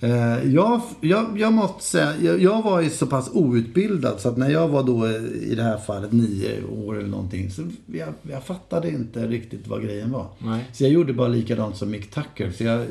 Eh, 0.00 0.52
Jag, 0.54 0.80
jag, 1.00 1.40
jag 1.40 1.52
måste 1.52 1.84
säga, 1.84 2.12
jag, 2.22 2.42
jag 2.42 2.62
var 2.62 2.80
ju 2.80 2.90
så 2.90 3.06
pass 3.06 3.30
outbildad 3.32 4.20
så 4.20 4.28
att 4.28 4.36
när 4.36 4.50
jag 4.50 4.68
var 4.68 4.82
då 4.82 5.06
eh, 5.06 5.12
i 5.50 5.54
det 5.56 5.62
här 5.62 5.78
fallet 5.78 6.12
nio 6.12 6.64
år 6.64 6.98
eller 6.98 7.08
någonting 7.08 7.50
så 7.50 7.62
jag, 7.86 8.08
jag 8.22 8.44
fattade 8.44 8.88
inte 8.88 9.26
riktigt 9.26 9.66
vad 9.68 9.82
grejen 9.82 10.10
var. 10.10 10.26
Nej. 10.38 10.64
Så 10.72 10.84
jag 10.84 10.92
gjorde 10.92 11.12
bara 11.12 11.28
likadant 11.28 11.76
som 11.76 11.90
Mick 11.90 12.10
Tucker. 12.10 12.50
Så 12.50 12.64
jag 12.64 12.86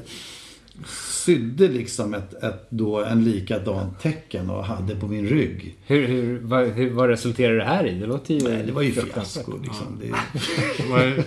sydde 0.88 1.68
liksom 1.68 2.14
ett, 2.14 2.44
ett, 2.44 2.68
då 2.70 3.04
en 3.04 3.24
likadan 3.24 3.96
tecken 4.02 4.50
och 4.50 4.66
hade 4.66 4.96
på 4.96 5.08
min 5.08 5.28
rygg. 5.28 5.76
Hur, 5.86 6.08
hur, 6.08 6.40
vad, 6.40 6.68
hur, 6.68 6.90
vad 6.90 7.10
resulterar 7.10 7.54
det 7.54 7.64
här 7.64 7.88
i? 7.88 8.00
Det 8.00 8.06
låter 8.06 8.34
ju 8.34 8.50
Nej, 8.50 8.64
det 8.66 8.72
var 8.72 8.82
ju 8.82 8.92
fiasko 8.92 9.58
liksom. 9.64 10.00
Det, 10.02 10.08
Det 10.84 10.90
var 10.90 11.24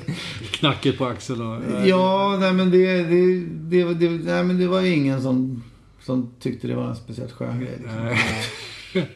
knacket 0.50 0.98
på 0.98 1.06
axeln 1.06 1.40
och... 1.40 1.86
ja, 1.86 2.36
nej 2.40 2.52
men 2.52 2.70
det, 2.70 3.02
det, 3.02 3.44
det, 3.44 3.94
det, 3.94 4.08
nej, 4.08 4.44
men 4.44 4.58
det 4.58 4.66
var 4.66 4.80
ju 4.80 4.94
ingen 4.94 5.22
som, 5.22 5.62
som 6.02 6.30
tyckte 6.40 6.66
det 6.66 6.74
var 6.74 6.88
en 6.88 6.96
speciellt 6.96 7.32
skön 7.32 7.60
grej. 7.60 7.78
Liksom. 7.78 8.16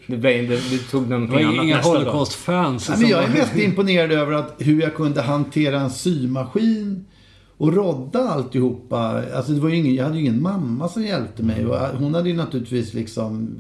Det, 0.07 0.17
blev, 0.17 0.49
det, 0.49 0.71
det 0.71 0.79
tog 0.91 1.03
Det 1.03 1.09
någonting 1.09 1.37
var 1.37 1.53
annat 1.53 1.65
inga 1.65 1.77
nästa 1.77 1.93
dag. 1.93 1.99
Holocaust-fans. 1.99 2.91
Jag 3.01 3.25
är 3.25 3.29
mest 3.29 3.57
imponerad 3.57 4.13
över 4.13 4.33
att 4.33 4.55
hur 4.59 4.81
jag 4.81 4.95
kunde 4.95 5.23
hantera 5.23 5.81
en 5.81 5.91
symaskin 5.91 7.05
och 7.59 7.73
rodda 7.73 8.19
alltihopa. 8.19 9.23
Alltså 9.35 9.53
det 9.53 9.61
var 9.61 9.69
ingen, 9.69 9.95
jag 9.95 10.05
hade 10.05 10.17
ju 10.17 10.23
ingen 10.23 10.43
mamma 10.43 10.89
som 10.89 11.03
hjälpte 11.03 11.43
mig. 11.43 11.67
Och 11.67 11.77
hon 11.77 12.15
hade 12.15 12.29
ju 12.29 12.35
naturligtvis 12.35 12.95
liksom 12.95 13.57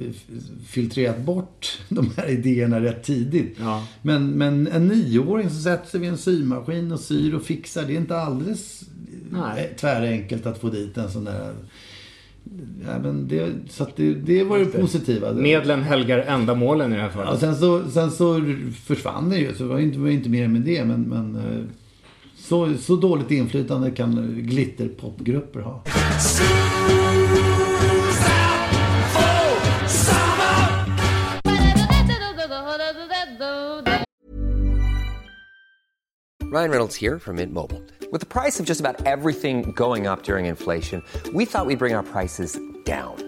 filtrerat 0.67 1.21
bort 1.21 1.79
de 1.89 2.11
här 2.17 2.31
idéerna 2.31 2.81
rätt 2.81 3.03
tidigt. 3.03 3.57
Ja. 3.61 3.87
Men, 4.03 4.31
men 4.31 4.67
en 4.67 4.89
nioåring 4.89 5.51
som 5.51 5.59
sätter 5.59 5.91
sig 5.91 6.01
vid 6.01 6.09
en 6.09 6.19
symaskin 6.19 6.93
och 6.93 7.01
syr 7.01 7.35
och 7.35 7.43
fixar. 7.43 7.85
Det 7.85 7.93
är 7.93 7.97
inte 7.97 8.21
alldeles 8.21 8.85
Nej. 9.31 9.75
tvärenkelt 9.81 10.47
att 10.47 10.59
få 10.59 10.69
dit 10.69 10.97
en 10.97 11.11
sån 11.11 11.25
där... 11.25 11.55
Ja, 12.87 12.99
men 13.03 13.29
det, 13.29 13.53
så 13.69 13.87
det, 13.97 14.15
det 14.15 14.45
var 14.45 14.59
det 14.59 14.65
positiva. 14.65 15.33
Medlen 15.33 15.83
helgar 15.83 16.19
ändamålen 16.19 16.93
i 16.93 16.97
det 16.97 17.03
här 17.03 17.09
fallet. 17.09 17.29
Ja, 17.33 17.39
sen, 17.39 17.57
så, 17.57 17.91
sen 17.91 18.11
så 18.11 18.55
försvann 18.85 19.31
det 19.31 19.39
ju, 19.39 19.55
så 19.55 19.63
det 19.63 19.69
var 19.69 19.79
inte, 19.79 19.99
var 19.99 20.09
inte 20.09 20.29
mer 20.29 20.49
med 20.49 20.63
det. 20.63 20.85
Men, 20.85 21.03
men 21.03 21.37
eh, 21.37 21.65
så, 22.49 22.79
så 22.79 22.97
dåligt 22.97 23.31
inflytande 23.31 23.91
kan 23.91 24.45
glitterpopgrupper 24.49 25.61
ha. 25.61 25.83
Ryan 36.51 36.71
Reynolds 36.71 36.97
here 36.97 37.19
from 37.19 37.37
Mint 37.37 37.53
Mobile. 37.53 37.83
With 38.11 38.21
the 38.21 38.27
price 38.27 38.59
of 38.59 38.67
just 38.67 38.81
about 38.81 39.07
everything 39.07 39.73
going 39.73 40.07
up 40.07 40.23
during 40.23 40.47
inflation, 40.47 41.03
we 41.35 41.45
thought 41.45 41.67
we'd 41.67 41.79
bring 41.79 41.95
our 41.95 42.03
prices 42.03 42.59
down. 42.85 43.28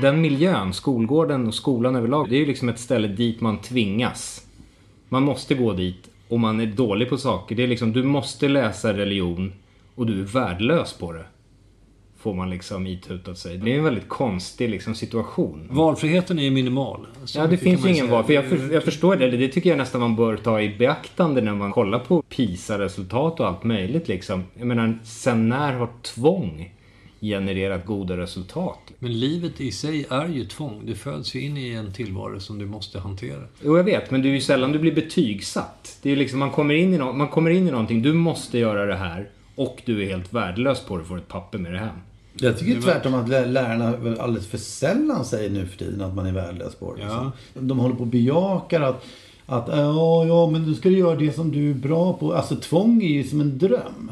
Den 0.00 0.20
miljön, 0.20 0.72
skolgården 0.72 1.46
och 1.46 1.54
skolan 1.54 1.96
överlag, 1.96 2.28
det 2.28 2.36
är 2.36 2.40
ju 2.40 2.46
liksom 2.46 2.68
ett 2.68 2.78
ställe 2.78 3.08
dit 3.08 3.40
man 3.40 3.58
tvingas. 3.58 4.46
Man 5.08 5.22
måste 5.22 5.54
gå 5.54 5.72
dit 5.72 6.10
och 6.28 6.40
man 6.40 6.60
är 6.60 6.66
dålig 6.66 7.08
på 7.08 7.16
saker. 7.16 7.56
Det 7.56 7.62
är 7.62 7.66
liksom, 7.66 7.92
du 7.92 8.02
måste 8.02 8.48
läsa 8.48 8.92
religion 8.92 9.52
och 9.94 10.06
du 10.06 10.20
är 10.20 10.24
värdelös 10.24 10.92
på 10.92 11.12
det. 11.12 11.24
Får 12.18 12.34
man 12.34 12.50
liksom 12.50 12.86
itutat 12.86 13.38
sig. 13.38 13.58
Det 13.58 13.72
är 13.72 13.78
en 13.78 13.84
väldigt 13.84 14.08
konstig 14.08 14.70
liksom 14.70 14.94
situation. 14.94 15.68
Valfriheten 15.70 16.38
är 16.38 16.42
ju 16.42 16.50
minimal. 16.50 17.06
Så 17.24 17.38
Ja, 17.38 17.46
det 17.46 17.56
finns 17.56 17.86
ju 17.86 17.90
ingen 17.90 18.10
val. 18.10 18.24
För 18.24 18.32
jag, 18.32 18.44
för, 18.44 18.72
jag 18.72 18.84
förstår 18.84 19.16
det. 19.16 19.30
Det 19.30 19.48
tycker 19.48 19.70
jag 19.70 19.78
nästan 19.78 20.00
man 20.00 20.16
bör 20.16 20.36
ta 20.36 20.60
i 20.60 20.76
beaktande 20.78 21.40
när 21.40 21.54
man 21.54 21.72
kollar 21.72 21.98
på 21.98 22.22
PISA-resultat 22.22 23.40
och 23.40 23.46
allt 23.46 23.64
möjligt 23.64 24.08
liksom. 24.08 24.44
Jag 24.54 24.66
menar, 24.66 24.98
sen 25.04 25.48
när 25.48 25.72
har 25.72 25.88
tvång 26.02 26.74
genererat 27.20 27.86
goda 27.86 28.16
resultat? 28.16 28.78
Men 28.98 29.20
livet 29.20 29.60
i 29.60 29.72
sig 29.72 30.06
är 30.10 30.28
ju 30.28 30.44
tvång. 30.44 30.82
Du 30.86 30.94
föds 30.94 31.34
ju 31.34 31.40
in 31.40 31.56
i 31.56 31.68
en 31.70 31.92
tillvaro 31.92 32.40
som 32.40 32.58
du 32.58 32.66
måste 32.66 32.98
hantera. 33.00 33.42
Jo, 33.64 33.76
jag 33.76 33.84
vet. 33.84 34.10
Men 34.10 34.22
det 34.22 34.28
är 34.28 34.32
ju 34.32 34.40
sällan 34.40 34.72
du 34.72 34.78
blir 34.78 34.94
betygsatt. 34.94 35.98
Det 36.02 36.10
är 36.10 36.16
liksom, 36.16 36.38
man 36.38 36.50
kommer, 36.50 36.74
in 36.74 36.94
i 36.94 36.98
no- 36.98 37.12
man 37.12 37.28
kommer 37.28 37.50
in 37.50 37.68
i 37.68 37.70
någonting. 37.70 38.02
Du 38.02 38.12
måste 38.12 38.58
göra 38.58 38.86
det 38.86 38.94
här. 38.96 39.28
Och 39.54 39.82
du 39.84 40.02
är 40.02 40.06
helt 40.08 40.32
värdelös 40.32 40.80
på 40.84 40.96
det. 40.96 41.04
Får 41.04 41.18
ett 41.18 41.28
papper 41.28 41.58
med 41.58 41.72
det 41.72 41.78
hem. 41.78 41.96
Jag 42.34 42.58
tycker 42.58 42.80
tvärtom 42.80 43.14
att 43.14 43.28
lä- 43.28 43.46
lärarna 43.46 43.86
alldeles 44.22 44.46
för 44.48 44.58
sällan 44.58 45.24
säger 45.24 45.50
nu 45.50 45.66
för 45.66 45.78
tiden 45.78 46.00
att 46.00 46.14
man 46.14 46.26
är 46.26 46.32
värdelös 46.32 46.74
på 46.74 46.94
det. 46.94 47.02
Ja. 47.02 47.32
liksom. 47.46 47.68
De 47.68 47.78
håller 47.78 47.94
på 47.94 48.00
och 48.00 48.06
bejakar 48.06 48.80
att, 48.80 49.04
att 49.46 49.68
ja, 49.68 50.26
ja, 50.26 50.50
men 50.50 50.64
du 50.66 50.74
ska 50.74 50.88
du 50.88 50.98
göra 50.98 51.16
det 51.16 51.32
som 51.32 51.50
du 51.52 51.70
är 51.70 51.74
bra 51.74 52.12
på. 52.12 52.32
Alltså 52.34 52.56
tvång 52.56 53.02
är 53.02 53.08
ju 53.08 53.24
som 53.24 53.40
en 53.40 53.58
dröm. 53.58 54.10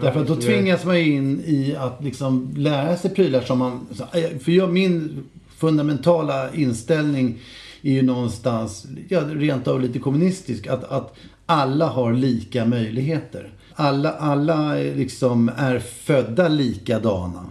Därför 0.00 0.20
att 0.20 0.26
då 0.26 0.36
tvingas 0.36 0.84
man 0.84 0.98
ju 0.98 1.12
in 1.12 1.42
i 1.46 1.76
att 1.76 2.04
liksom 2.04 2.54
lära 2.56 2.96
sig 2.96 3.10
prylar 3.10 3.40
som 3.40 3.58
man... 3.58 3.86
eh, 4.12 4.38
För 4.38 4.52
jag, 4.52 4.72
min 4.72 5.24
fundamentala 5.56 6.54
inställning 6.54 7.38
är 7.82 7.92
ju 7.92 8.02
någonstans, 8.02 8.86
ja, 9.08 9.20
rent 9.20 9.68
av 9.68 9.80
lite 9.80 9.98
kommunistisk. 9.98 10.66
Att, 10.66 10.84
att 10.84 11.14
alla 11.46 11.86
har 11.86 12.12
lika 12.12 12.64
möjligheter. 12.64 13.52
Alla, 13.74 14.12
alla 14.12 14.80
eh, 14.80 14.96
liksom 14.96 15.50
är 15.56 15.78
födda 15.78 16.48
likadana. 16.48 17.46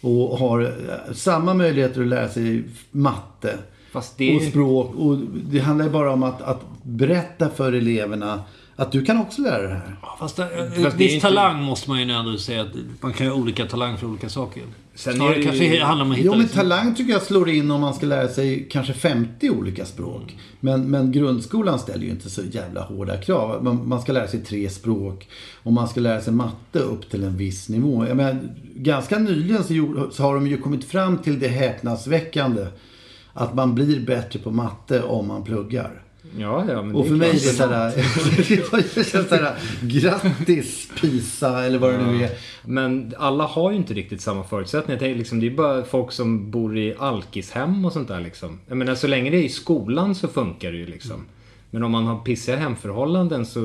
Och 0.00 0.38
har 0.38 0.60
eh, 0.62 1.14
samma 1.14 1.54
möjligheter 1.54 2.00
att 2.00 2.06
lära 2.06 2.28
sig 2.28 2.64
matte. 2.90 3.58
Det 4.16 4.36
och 4.36 4.42
språk. 4.42 4.94
Och 4.94 5.18
det 5.50 5.58
handlar 5.58 5.84
ju 5.84 5.90
bara 5.90 6.12
om 6.12 6.22
att, 6.22 6.42
att 6.42 6.60
berätta 6.82 7.48
för 7.50 7.72
eleverna 7.72 8.42
att 8.76 8.92
du 8.92 9.04
kan 9.04 9.18
också 9.20 9.42
lära 9.42 9.62
det 9.62 9.68
här. 9.74 9.96
Fast 10.18 10.36
det, 10.36 10.48
Fast 10.82 10.94
är 10.94 10.98
viss 10.98 11.12
inte- 11.12 11.26
talang 11.26 11.62
måste 11.62 11.90
man 11.90 11.98
ju 12.08 12.14
ändå 12.14 12.38
säga 12.38 12.62
att 12.62 12.68
man 13.00 13.12
kan 13.12 13.26
ju 13.26 13.32
ha 13.32 13.38
olika 13.40 13.66
talang 13.66 13.96
för 13.98 14.06
olika 14.06 14.28
saker. 14.28 14.62
Sen 14.94 15.14
Snarare 15.14 15.32
är 15.32 15.34
det 15.34 15.40
ju- 15.42 15.46
kanske 15.48 15.84
handlar 15.84 16.04
om 16.04 16.10
att 16.12 16.16
hitta... 16.18 16.26
Jo, 16.26 16.32
men 16.32 16.40
liksom- 16.40 16.60
talang 16.60 16.94
tycker 16.94 17.12
jag 17.12 17.22
slår 17.22 17.48
in 17.50 17.70
om 17.70 17.80
man 17.80 17.94
ska 17.94 18.06
lära 18.06 18.28
sig 18.28 18.68
kanske 18.70 18.92
50 18.92 19.50
olika 19.50 19.84
språk. 19.84 20.36
Men, 20.60 20.90
men 20.90 21.12
grundskolan 21.12 21.78
ställer 21.78 22.04
ju 22.04 22.10
inte 22.10 22.30
så 22.30 22.42
jävla 22.42 22.82
hårda 22.82 23.16
krav. 23.16 23.64
Man, 23.64 23.88
man 23.88 24.02
ska 24.02 24.12
lära 24.12 24.28
sig 24.28 24.40
tre 24.44 24.68
språk 24.70 25.28
och 25.62 25.72
man 25.72 25.88
ska 25.88 26.00
lära 26.00 26.20
sig 26.20 26.32
matte 26.32 26.78
upp 26.78 27.10
till 27.10 27.24
en 27.24 27.36
viss 27.36 27.68
nivå. 27.68 28.06
Jag 28.08 28.16
menar, 28.16 28.40
ganska 28.74 29.18
nyligen 29.18 29.64
så, 29.64 29.74
gjorde, 29.74 30.12
så 30.12 30.22
har 30.22 30.34
de 30.34 30.46
ju 30.46 30.56
kommit 30.56 30.84
fram 30.84 31.18
till 31.18 31.38
det 31.38 31.48
häpnadsväckande 31.48 32.66
att 33.32 33.54
man 33.54 33.74
blir 33.74 34.06
bättre 34.06 34.38
på 34.38 34.50
matte 34.50 35.02
om 35.02 35.28
man 35.28 35.44
pluggar. 35.44 36.00
Ja, 36.38 36.64
ja, 36.68 36.82
men 36.82 36.94
Och 36.94 37.06
för 37.06 37.14
mig 37.14 37.28
är 37.28 37.32
det 37.32 37.38
såhär, 39.04 39.22
såhär, 39.28 39.56
grattis 39.82 40.88
PISA 41.00 41.64
eller 41.64 41.78
vad 41.78 41.92
det 41.92 42.06
nu 42.06 42.24
är. 42.24 42.30
Men 42.64 43.14
alla 43.18 43.44
har 43.44 43.70
ju 43.70 43.76
inte 43.76 43.94
riktigt 43.94 44.20
samma 44.20 44.44
förutsättningar. 44.44 44.94
Jag 44.94 45.00
tänker 45.00 45.18
liksom, 45.18 45.40
det 45.40 45.46
är 45.46 45.50
bara 45.50 45.84
folk 45.84 46.12
som 46.12 46.50
bor 46.50 46.78
i 46.78 46.94
alkishem 46.98 47.84
och 47.84 47.92
sånt 47.92 48.08
där 48.08 48.20
liksom. 48.20 48.60
Jag 48.68 48.76
menar, 48.76 48.94
så 48.94 49.06
länge 49.06 49.30
det 49.30 49.36
är 49.36 49.44
i 49.44 49.48
skolan 49.48 50.14
så 50.14 50.28
funkar 50.28 50.72
det 50.72 50.78
ju 50.78 50.86
liksom. 50.86 51.24
Men 51.70 51.82
om 51.82 51.90
man 51.90 52.04
har 52.06 52.18
pissiga 52.18 52.56
hemförhållanden 52.56 53.46
så 53.46 53.60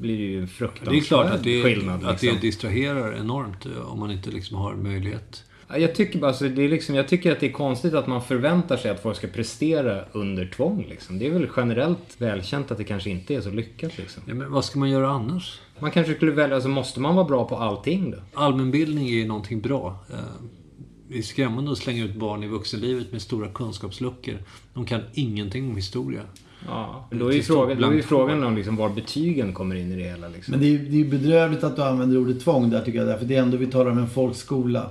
blir 0.00 0.18
det 0.18 0.24
ju 0.24 0.40
en 0.40 0.48
fruktansvärd 0.48 0.94
Det 0.94 0.98
är 0.98 1.04
klart 1.04 1.30
att 1.30 1.44
det, 1.44 1.62
skillnad. 1.62 2.04
att 2.04 2.22
Liksom. 2.22 2.28
det 2.40 2.46
distraherar 2.46 3.16
enormt 3.20 3.66
eh, 3.66 3.92
om 3.92 4.00
man 4.00 4.10
inte 4.10 4.30
liksom 4.30 4.56
har 4.56 4.74
möjlighet. 4.74 5.43
Ja, 5.68 5.78
Jag 5.78 5.94
tycker, 5.94 6.18
bara, 6.18 6.26
alltså, 6.26 6.48
det 6.48 6.62
är 6.64 6.68
liksom, 6.68 6.94
jag 6.94 7.08
tycker 7.08 7.32
att 7.32 7.40
det 7.40 7.46
är 7.46 7.52
konstigt 7.52 7.94
att 7.94 8.06
man 8.06 8.22
förväntar 8.22 8.76
sig 8.76 8.90
att 8.90 9.02
folk 9.02 9.16
ska 9.16 9.26
prestera 9.26 10.04
under 10.12 10.46
tvång. 10.46 10.86
Liksom. 10.88 11.18
Det 11.18 11.26
är 11.26 11.30
väl 11.30 11.48
generellt 11.56 12.16
välkänt 12.18 12.70
att 12.70 12.78
det 12.78 12.84
kanske 12.84 13.10
inte 13.10 13.34
är 13.34 13.40
så 13.40 13.50
lyckat. 13.50 13.98
Liksom. 13.98 14.22
Ja, 14.26 14.34
men 14.34 14.52
vad 14.52 14.64
ska 14.64 14.78
man 14.78 14.90
göra 14.90 15.08
annars? 15.10 15.60
Man 15.78 15.90
kanske 15.90 16.14
skulle 16.14 16.32
välja, 16.32 16.54
alltså 16.54 16.68
måste 16.68 17.00
man 17.00 17.14
vara 17.14 17.24
bra 17.26 17.48
på 17.48 17.56
allting 17.56 18.10
då? 18.10 18.40
Allmänbildning 18.40 19.08
är 19.08 19.12
ju 19.12 19.26
någonting 19.26 19.60
bra. 19.60 19.98
Eh, 20.12 20.16
Det 21.08 21.18
är 21.18 21.22
skrämmande 21.22 21.72
att 21.72 21.78
slänga 21.78 22.04
ut 22.04 22.14
barn 22.14 22.42
i 22.42 22.46
vuxenlivet 22.46 23.12
med 23.12 23.22
stora 23.22 23.48
kunskapsluckor. 23.48 24.34
De 24.74 24.84
kan 24.84 25.00
ingenting 25.14 25.70
om 25.70 25.76
historia. 25.76 26.20
Ja, 26.66 27.08
då 27.10 27.28
är 27.28 27.32
ju 27.32 27.42
frågan, 27.42 27.80
då 27.80 27.88
är 27.88 27.92
ju 27.92 28.02
frågan 28.02 28.44
om 28.44 28.56
liksom 28.56 28.76
var 28.76 28.88
betygen 28.88 29.52
kommer 29.52 29.74
in 29.74 29.92
i 29.92 29.96
det 29.96 30.02
hela. 30.10 30.28
Liksom. 30.28 30.52
Men 30.52 30.60
det 30.60 30.66
är, 30.66 31.00
är 31.06 31.10
bedrövligt 31.10 31.64
att 31.64 31.76
du 31.76 31.82
använder 31.82 32.18
ordet 32.18 32.40
tvång 32.44 32.70
där 32.70 32.80
tycker 32.84 32.98
jag. 32.98 33.08
Därför 33.08 33.24
det 33.24 33.36
är 33.36 33.42
ändå 33.42 33.56
vi 33.56 33.66
talar 33.66 33.90
om 33.90 33.98
en 33.98 34.08
folkskola. 34.10 34.90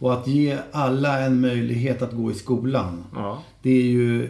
Och 0.00 0.12
att 0.12 0.26
ge 0.26 0.58
alla 0.72 1.20
en 1.20 1.40
möjlighet 1.40 2.02
att 2.02 2.12
gå 2.12 2.30
i 2.30 2.34
skolan. 2.34 3.04
Ja. 3.14 3.42
Det 3.62 3.70
är 3.70 3.82
ju 3.82 4.28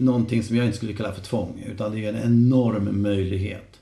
någonting 0.00 0.42
som 0.42 0.56
jag 0.56 0.66
inte 0.66 0.76
skulle 0.76 0.92
kalla 0.92 1.12
för 1.12 1.20
tvång. 1.20 1.64
Utan 1.72 1.92
det 1.92 2.04
är 2.04 2.12
en 2.12 2.22
enorm 2.24 3.02
möjlighet. 3.02 3.80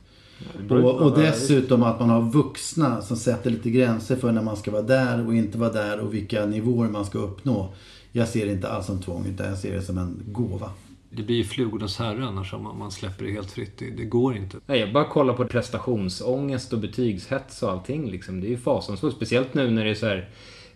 Och, 0.70 0.94
och 1.00 1.18
dessutom 1.18 1.82
att 1.82 2.00
man 2.00 2.10
har 2.10 2.22
vuxna 2.22 3.02
som 3.02 3.16
sätter 3.16 3.50
lite 3.50 3.70
gränser 3.70 4.16
för 4.16 4.32
när 4.32 4.42
man 4.42 4.56
ska 4.56 4.70
vara 4.70 4.82
där 4.82 5.26
och 5.26 5.34
inte 5.34 5.58
vara 5.58 5.72
där 5.72 6.00
och 6.00 6.14
vilka 6.14 6.46
nivåer 6.46 6.88
man 6.88 7.04
ska 7.04 7.18
uppnå. 7.18 7.74
Jag 8.12 8.28
ser 8.28 8.46
det 8.46 8.52
inte 8.52 8.68
alls 8.68 8.86
som 8.86 9.02
tvång 9.02 9.26
utan 9.26 9.46
jag 9.46 9.58
ser 9.58 9.74
det 9.74 9.82
som 9.82 9.98
en 9.98 10.22
gåva. 10.26 10.70
Det 11.10 11.22
blir 11.22 11.36
ju 11.36 11.44
flugornas 11.44 11.98
herre 11.98 12.24
annars 12.24 12.54
om 12.54 12.62
man, 12.62 12.78
man 12.78 12.90
släpper 12.90 13.24
det 13.24 13.30
helt 13.30 13.50
fritt. 13.50 13.78
Det, 13.78 13.90
det 13.90 14.04
går 14.04 14.36
inte. 14.36 14.56
Nej, 14.66 14.80
jag 14.80 14.92
bara 14.92 15.04
kollar 15.04 15.34
på 15.34 15.44
prestationsångest 15.44 16.72
och 16.72 16.78
betygshets 16.78 17.62
och 17.62 17.70
allting. 17.70 18.10
Liksom. 18.10 18.40
Det 18.40 18.46
är 18.46 18.50
ju 18.50 18.58
fasansfullt. 18.58 19.16
Speciellt 19.16 19.54
nu 19.54 19.70
när 19.70 19.84
det 19.84 19.90
är 19.90 19.94
så 19.94 20.06
här 20.06 20.28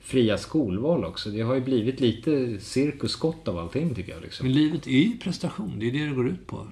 fria 0.06 0.38
skolval 0.38 1.04
också. 1.04 1.30
Det 1.30 1.40
har 1.40 1.54
ju 1.54 1.60
blivit 1.60 2.00
lite 2.00 2.60
cirkusskott 2.60 3.48
av 3.48 3.58
allting 3.58 3.94
tycker 3.94 4.12
jag. 4.12 4.22
Liksom. 4.22 4.46
Men 4.46 4.54
livet 4.54 4.86
är 4.86 4.90
ju 4.90 5.18
prestation. 5.18 5.78
Det 5.78 5.88
är 5.88 5.92
det 5.92 6.06
det 6.06 6.14
går 6.14 6.28
ut 6.28 6.46
på. 6.46 6.66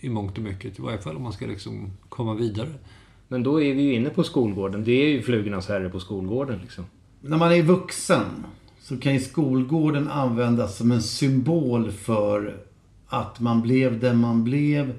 I 0.00 0.08
mångt 0.08 0.38
och 0.38 0.44
mycket. 0.44 0.78
I 0.78 0.82
varje 0.82 0.98
fall 0.98 1.16
om 1.16 1.22
man 1.22 1.32
ska 1.32 1.46
liksom 1.46 1.92
komma 2.08 2.34
vidare. 2.34 2.68
Men 3.28 3.42
då 3.42 3.62
är 3.62 3.74
vi 3.74 3.82
ju 3.82 3.94
inne 3.94 4.10
på 4.10 4.24
skolgården. 4.24 4.84
Det 4.84 4.92
är 4.92 5.08
ju 5.08 5.22
flugornas 5.22 5.68
herre 5.68 5.88
på 5.88 6.00
skolgården 6.00 6.58
liksom. 6.62 6.84
När 7.20 7.36
man 7.36 7.52
är 7.52 7.62
vuxen 7.62 8.44
så 8.82 8.96
kan 8.96 9.14
ju 9.14 9.20
skolgården 9.20 10.08
användas 10.08 10.76
som 10.76 10.92
en 10.92 11.02
symbol 11.02 11.92
för 11.92 12.56
att 13.06 13.40
man 13.40 13.62
blev 13.62 14.00
den 14.00 14.18
man 14.18 14.44
blev 14.44 14.94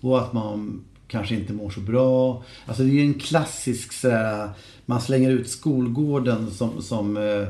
och 0.00 0.18
att 0.18 0.32
man 0.32 0.84
kanske 1.08 1.34
inte 1.34 1.52
mår 1.52 1.70
så 1.70 1.80
bra. 1.80 2.44
Alltså 2.66 2.82
det 2.82 2.90
är 2.90 2.94
ju 2.94 3.00
en 3.00 3.14
klassisk 3.14 3.92
sådär, 3.92 4.48
man 4.86 5.00
slänger 5.00 5.30
ut 5.30 5.48
skolgården 5.48 6.50
som, 6.50 6.82
som 6.82 7.16
eh, 7.16 7.48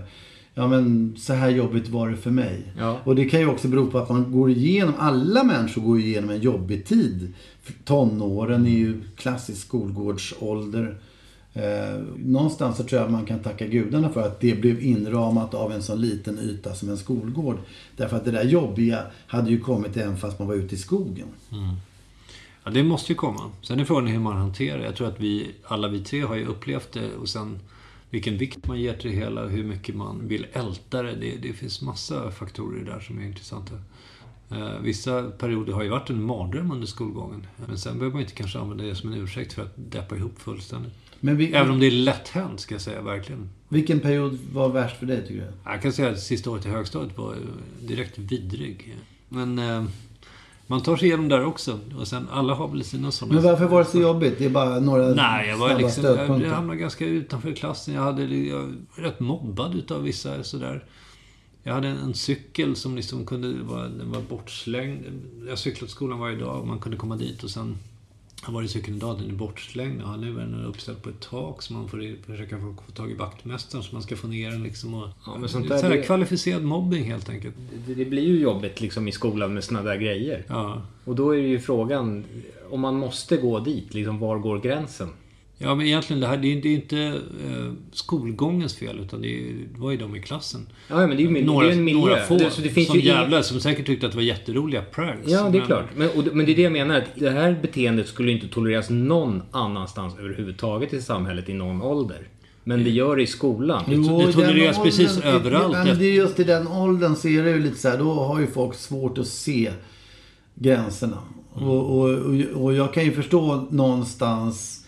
ja 0.54 0.68
men 0.68 1.14
så 1.18 1.32
här 1.32 1.50
jobbigt 1.50 1.88
var 1.88 2.08
det 2.08 2.16
för 2.16 2.30
mig. 2.30 2.72
Ja. 2.78 2.98
Och 3.04 3.16
det 3.16 3.24
kan 3.24 3.40
ju 3.40 3.46
också 3.46 3.68
bero 3.68 3.90
på 3.90 3.98
att 3.98 4.08
man 4.08 4.32
går 4.32 4.50
igenom, 4.50 4.94
alla 4.98 5.44
människor 5.44 5.82
går 5.82 6.00
igenom 6.00 6.30
en 6.30 6.40
jobbig 6.40 6.86
tid. 6.86 7.34
Tonåren 7.84 8.66
är 8.66 8.78
ju 8.78 9.02
klassisk 9.16 9.66
skolgårdsålder. 9.66 10.96
Eh, 11.54 12.02
någonstans 12.16 12.76
så 12.76 12.84
tror 12.84 13.02
jag 13.02 13.10
man 13.10 13.26
kan 13.26 13.38
tacka 13.38 13.66
gudarna 13.66 14.10
för 14.10 14.26
att 14.26 14.40
det 14.40 14.60
blev 14.60 14.82
inramat 14.82 15.54
av 15.54 15.72
en 15.72 15.82
så 15.82 15.94
liten 15.94 16.38
yta 16.38 16.74
som 16.74 16.88
en 16.88 16.96
skolgård. 16.96 17.56
Därför 17.96 18.16
att 18.16 18.24
det 18.24 18.30
där 18.30 18.44
jobbiga 18.44 19.02
hade 19.26 19.50
ju 19.50 19.60
kommit 19.60 19.96
även 19.96 20.16
fast 20.16 20.38
man 20.38 20.48
var 20.48 20.54
ute 20.54 20.74
i 20.74 20.78
skogen. 20.78 21.28
Ja, 22.64 22.70
det 22.70 22.82
måste 22.82 23.12
ju 23.12 23.16
komma. 23.16 23.50
Sen 23.62 23.80
är 23.80 23.84
frågan 23.84 24.06
hur 24.06 24.18
man 24.18 24.36
hanterar 24.36 24.78
det. 24.78 24.84
Jag 24.84 24.96
tror 24.96 25.08
att 25.08 25.20
vi, 25.20 25.54
alla 25.64 25.88
vi 25.88 26.00
tre 26.00 26.20
har 26.20 26.36
ju 26.36 26.46
upplevt 26.46 26.92
det 26.92 27.14
och 27.14 27.28
sen 27.28 27.58
vilken 28.10 28.38
vikt 28.38 28.66
man 28.66 28.80
ger 28.80 28.94
till 28.94 29.10
det 29.10 29.16
hela, 29.16 29.46
hur 29.46 29.64
mycket 29.64 29.94
man 29.94 30.28
vill 30.28 30.46
älta 30.52 31.02
det. 31.02 31.14
Det, 31.14 31.36
det 31.36 31.52
finns 31.52 31.82
massa 31.82 32.30
faktorer 32.30 32.84
där 32.84 33.00
som 33.00 33.18
är 33.18 33.24
intressanta. 33.24 33.74
Eh, 34.50 34.78
vissa 34.80 35.22
perioder 35.22 35.72
har 35.72 35.82
ju 35.82 35.88
varit 35.88 36.10
en 36.10 36.22
mardröm 36.22 36.70
under 36.70 36.86
skolgången. 36.86 37.46
Men 37.66 37.78
sen 37.78 37.98
behöver 37.98 38.12
man 38.12 38.22
inte 38.22 38.34
kanske 38.34 38.58
använda 38.58 38.84
det 38.84 38.94
som 38.94 39.12
en 39.12 39.20
ursäkt 39.20 39.52
för 39.52 39.62
att 39.62 39.72
deppa 39.76 40.16
ihop 40.16 40.38
fullständigt. 40.38 40.92
Men 41.20 41.36
vi, 41.36 41.52
Även 41.52 41.70
om 41.70 41.80
det 41.80 41.86
är 41.86 41.90
lätt 41.90 42.28
hänt, 42.28 42.60
ska 42.60 42.74
jag 42.74 42.82
säga, 42.82 43.02
verkligen. 43.02 43.50
Vilken 43.68 44.00
period 44.00 44.38
var 44.52 44.68
värst 44.68 44.96
för 44.96 45.06
dig 45.06 45.26
tycker 45.26 45.40
du? 45.40 45.52
Jag 45.64 45.82
kan 45.82 45.92
säga 45.92 46.10
att 46.10 46.20
sista 46.20 46.50
året 46.50 46.66
i 46.66 46.68
högstadiet 46.68 47.18
var 47.18 47.36
direkt 47.80 48.18
vidrig. 48.18 48.96
Men 49.28 49.58
eh, 49.58 49.84
man 50.66 50.80
tar 50.80 50.96
sig 50.96 51.08
igenom 51.08 51.28
där 51.28 51.44
också. 51.44 51.78
Och 51.98 52.08
sen, 52.08 52.28
alla 52.30 52.54
har 52.54 52.68
väl 52.68 52.84
sina 52.84 53.10
sådana... 53.10 53.34
Men 53.34 53.44
varför 53.44 53.66
var 53.66 53.78
det 53.78 53.84
så 53.84 54.00
jobbigt? 54.00 54.38
Det 54.38 54.44
är 54.44 54.50
bara 54.50 54.80
några 54.80 55.08
Nej, 55.08 55.48
jag 55.48 55.56
var 55.56 55.78
liksom... 55.78 56.04
Jag, 56.04 56.42
jag 56.42 56.50
hamnade 56.50 56.78
ganska 56.78 57.06
utanför 57.06 57.52
klassen. 57.52 57.94
Jag, 57.94 58.02
hade, 58.02 58.24
jag 58.24 58.58
var 58.96 59.02
rätt 59.02 59.20
mobbad 59.20 59.74
utav 59.74 60.02
vissa 60.02 60.42
sådär. 60.42 60.84
Jag 61.62 61.74
hade 61.74 61.88
en, 61.88 61.96
en 61.96 62.14
cykel 62.14 62.76
som 62.76 62.96
liksom 62.96 63.26
kunde 63.26 63.62
vara, 63.62 63.88
den 63.88 64.12
var 64.12 64.20
bortslängd. 64.20 65.04
Jag 65.48 65.58
cyklade 65.58 65.86
till 65.86 65.94
skolan 65.94 66.18
varje 66.18 66.36
dag 66.36 66.60
och 66.60 66.66
man 66.66 66.78
kunde 66.78 66.98
komma 66.98 67.16
dit 67.16 67.42
och 67.42 67.50
sen 67.50 67.76
var 68.52 68.62
det 68.62 68.68
cykeln 68.68 68.96
idag, 68.96 69.18
den 69.20 69.30
är 69.30 69.34
bortslängd. 69.34 70.00
Ja, 70.04 70.16
nu 70.16 70.30
är 70.30 70.40
den 70.40 70.64
uppställd 70.64 71.02
på 71.02 71.08
ett 71.08 71.20
tak 71.20 71.62
så 71.62 71.72
man 71.72 71.88
får 71.88 72.02
i- 72.02 72.16
försöka 72.26 72.58
få, 72.58 72.74
få 72.86 72.92
tag 72.92 73.10
i 73.10 73.14
vaktmästaren 73.14 73.84
så 73.84 73.92
man 73.94 74.02
ska 74.02 74.16
få 74.16 74.26
ner 74.26 74.50
den 74.50 74.62
liksom. 74.62 74.94
Och, 74.94 75.08
Ja, 75.26 75.36
men 75.38 75.48
sånt 75.48 75.68
där, 75.68 75.78
så 75.78 75.86
här 75.86 75.96
det- 75.96 76.02
kvalificerad 76.02 76.62
mobbing 76.62 77.04
helt 77.04 77.28
enkelt. 77.28 77.54
Det, 77.86 77.94
det 77.94 78.04
blir 78.04 78.22
ju 78.22 78.40
jobbigt 78.40 78.80
liksom 78.80 79.08
i 79.08 79.12
skolan 79.12 79.54
med 79.54 79.64
såna 79.64 79.82
där 79.82 79.96
grejer. 79.96 80.44
Ja. 80.48 80.82
Och 81.04 81.14
då 81.14 81.30
är 81.34 81.38
ju 81.38 81.58
frågan, 81.60 82.24
om 82.70 82.80
man 82.80 82.94
måste 82.94 83.36
gå 83.36 83.60
dit, 83.60 83.94
liksom 83.94 84.18
var 84.18 84.38
går 84.38 84.58
gränsen? 84.58 85.08
Ja, 85.58 85.74
men 85.74 85.86
egentligen 85.86 86.20
det 86.20 86.26
här, 86.26 86.36
det 86.36 86.52
är, 86.52 86.62
det 86.62 86.68
är 86.68 86.74
inte 86.74 86.98
eh, 87.00 87.72
skolgångens 87.92 88.74
fel 88.74 88.98
utan 89.00 89.22
det, 89.22 89.28
är, 89.28 89.52
det 89.74 89.80
var 89.80 89.90
ju 89.90 89.96
de 89.96 90.16
i 90.16 90.20
klassen. 90.22 90.66
Ja, 90.88 90.96
men 91.06 91.10
det 91.10 91.22
är 91.22 91.28
ju 91.28 91.44
några, 91.44 91.66
det 91.66 91.72
är 91.72 91.76
en 91.76 91.84
miljö. 91.84 92.00
Några 92.00 92.20
få 92.22 92.36
Det- 92.38 92.50
så 92.50 92.60
det 92.60 92.68
finns 92.68 92.86
som 92.86 92.96
ju 92.98 93.04
jävlar 93.06 93.42
som 93.42 93.60
säkert 93.60 93.86
tyckte 93.86 94.06
att 94.06 94.12
det 94.12 94.18
var 94.18 94.22
jätteroliga 94.22 94.82
pranks. 94.82 95.30
Ja, 95.30 95.42
det 95.42 95.46
är 95.48 95.50
men- 95.50 95.66
klart. 95.66 95.84
Men, 95.96 96.08
och, 96.08 96.24
men 96.36 96.46
det 96.46 96.52
är 96.52 96.56
det 96.56 96.62
jag 96.62 96.72
menar. 96.72 96.96
Att 96.98 97.04
det 97.14 97.30
här 97.30 97.58
beteendet 97.62 98.08
skulle 98.08 98.32
inte 98.32 98.48
tolereras 98.48 98.90
någon 98.90 99.42
annanstans 99.50 100.18
överhuvudtaget 100.18 100.92
i 100.92 101.02
samhället 101.02 101.48
i 101.48 101.54
någon 101.54 101.82
ålder. 101.82 102.28
Men 102.64 102.84
det 102.84 102.90
gör 102.90 103.16
det 103.16 103.22
i 103.22 103.26
skolan. 103.26 103.82
Jo, 103.88 104.22
det 104.26 104.32
tolereras 104.32 104.82
precis 104.82 105.18
åldern- 105.18 105.24
överallt 105.34 105.72
Men 105.86 105.98
det 105.98 106.04
är 106.04 106.12
just 106.14 106.40
i 106.40 106.44
den 106.44 106.68
åldern 106.68 107.16
så 107.16 107.28
är 107.28 107.42
det 107.44 107.50
ju 107.50 107.60
lite 107.62 107.76
så 107.78 107.88
här, 107.88 107.98
då 107.98 108.12
har 108.12 108.40
ju 108.40 108.46
folk 108.46 108.74
svårt 108.74 109.18
att 109.18 109.26
se 109.26 109.70
gränserna. 110.54 111.18
Mm. 111.56 111.68
Och, 111.68 111.98
och, 111.98 112.10
och, 112.10 112.62
och 112.64 112.74
jag 112.74 112.94
kan 112.94 113.04
ju 113.04 113.12
förstå 113.12 113.66
någonstans 113.70 114.83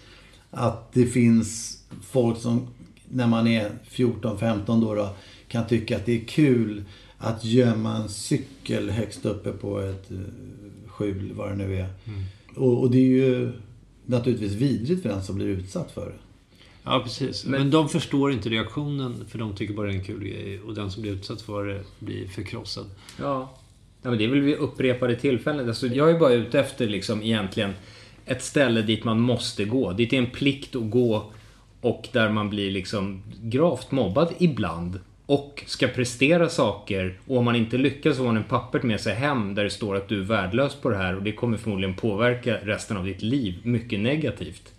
att 0.57 0.93
det 0.93 1.07
finns 1.07 1.79
folk 2.03 2.39
som 2.39 2.67
när 3.09 3.27
man 3.27 3.47
är 3.47 3.71
14-15 3.91 4.81
då, 4.81 4.95
då 4.95 5.09
kan 5.49 5.67
tycka 5.67 5.97
att 5.97 6.07
det 6.07 6.23
är 6.23 6.25
kul 6.25 6.85
att 7.19 7.45
gömma 7.45 7.97
en 7.97 8.09
cykel 8.09 8.91
högst 8.91 9.27
uppe 9.27 9.53
på 9.53 9.81
ett 9.81 10.11
eh, 10.11 10.19
skjul, 10.87 11.33
vad 11.35 11.49
det 11.51 11.57
nu 11.57 11.77
är. 11.77 11.89
Mm. 12.05 12.23
Och, 12.57 12.81
och 12.81 12.91
det 12.91 12.99
är 12.99 13.27
ju 13.27 13.53
naturligtvis 14.07 14.53
vidrigt 14.53 15.03
för 15.03 15.09
den 15.09 15.23
som 15.23 15.37
blir 15.37 15.47
utsatt 15.47 15.91
för 15.91 16.07
det. 16.07 16.17
Ja, 16.83 17.01
precis. 17.05 17.47
Men, 17.47 17.71
de 17.71 17.89
förstår 17.89 18.33
inte 18.33 18.49
reaktionen 18.49 19.25
för 19.29 19.39
de 19.39 19.55
tycker 19.55 19.75
bara 19.75 19.87
det 19.87 19.93
är 19.93 19.99
en 19.99 20.05
kul 20.05 20.25
grej. 20.25 20.61
Och 20.61 20.75
den 20.75 20.91
som 20.91 21.03
blir 21.03 21.13
utsatt 21.13 21.43
för 21.43 21.67
det 21.67 21.85
blir 21.99 22.29
förkrossad. 22.29 22.87
Ja. 23.19 23.55
ja 24.03 24.11
men 24.11 24.19
det 24.19 24.25
är 24.25 24.29
väl 24.29 24.41
vid 24.41 24.57
upprepade 24.57 25.17
tillfällen. 25.17 25.69
Alltså, 25.69 25.87
jag 25.87 26.11
är 26.11 26.19
bara 26.19 26.33
ute 26.33 26.61
efter 26.61 26.89
liksom 26.89 27.23
egentligen 27.23 27.73
ett 28.27 28.43
ställe 28.43 28.83
dit 28.83 29.05
man 29.05 29.21
måste 29.21 29.65
gå. 29.65 29.93
Dit 29.93 30.13
är 30.13 30.19
en 30.19 30.31
plikt 30.31 30.77
att 30.77 30.91
gå 30.91 31.33
och 31.81 32.09
där 32.13 32.31
man 32.31 32.51
blir 32.51 32.71
liksom 32.71 33.23
gravt 33.43 33.91
mobbad 33.91 34.35
ibland. 34.39 35.01
Och 35.27 35.65
ska 35.67 35.87
prestera 35.87 36.49
saker 36.49 37.19
och 37.27 37.37
om 37.37 37.45
man 37.45 37.57
inte 37.57 37.79
lyckas 37.79 38.17
så 38.17 38.23
har 38.23 38.27
man 38.27 38.37
en 38.37 38.49
pappert 38.49 38.83
med 38.83 39.01
sig 39.01 39.15
hem 39.15 39.55
där 39.55 39.65
det 39.65 39.71
står 39.71 39.97
att 39.97 40.09
du 40.09 40.21
är 40.21 40.25
värdelös 40.25 40.75
på 40.75 40.91
det 40.91 40.97
här 40.97 41.17
och 41.17 41.23
det 41.23 41.33
kommer 41.33 41.57
förmodligen 41.57 41.95
påverka 41.95 42.57
resten 42.63 42.97
av 42.97 43.05
ditt 43.05 43.23
liv 43.23 43.55
mycket 43.63 44.01
negativt. 44.01 44.73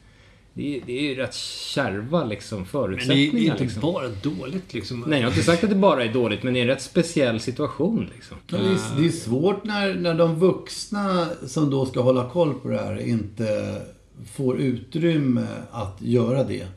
Det 0.57 0.77
är, 0.77 0.81
det 0.85 0.99
är 0.99 1.01
ju 1.01 1.15
rätt 1.15 1.33
kärva 1.35 2.23
liksom 2.25 2.57
Men 2.57 2.63
det 2.65 2.69
förutsättningar. 2.71 3.27
är, 3.27 3.31
det 3.31 3.47
är 3.47 3.51
inte 3.51 3.63
liksom. 3.63 3.81
bara 3.81 4.07
dåligt 4.07 4.73
liksom. 4.73 5.03
Nej, 5.07 5.19
jag 5.19 5.27
har 5.27 5.31
inte 5.31 5.43
sagt 5.43 5.63
att 5.63 5.69
det 5.69 5.75
bara 5.75 6.03
är 6.03 6.13
dåligt, 6.13 6.43
men 6.43 6.53
det 6.53 6.59
är 6.59 6.61
en 6.61 6.67
rätt 6.67 6.81
speciell 6.81 7.39
situation. 7.39 8.09
Liksom. 8.15 8.37
Men 8.51 8.63
det, 8.63 8.69
är, 8.69 9.01
det 9.01 9.07
är 9.07 9.11
svårt 9.11 9.63
när, 9.63 9.93
när 9.95 10.13
de 10.13 10.35
vuxna 10.39 11.27
som 11.47 11.69
då 11.69 11.85
ska 11.85 12.01
hålla 12.01 12.29
koll 12.29 12.53
på 12.53 12.69
det 12.69 12.77
här 12.77 13.07
inte 13.07 13.75
får 14.33 14.59
utrymme 14.59 15.47
att 15.71 15.97
göra 16.01 16.43
det. 16.43 16.67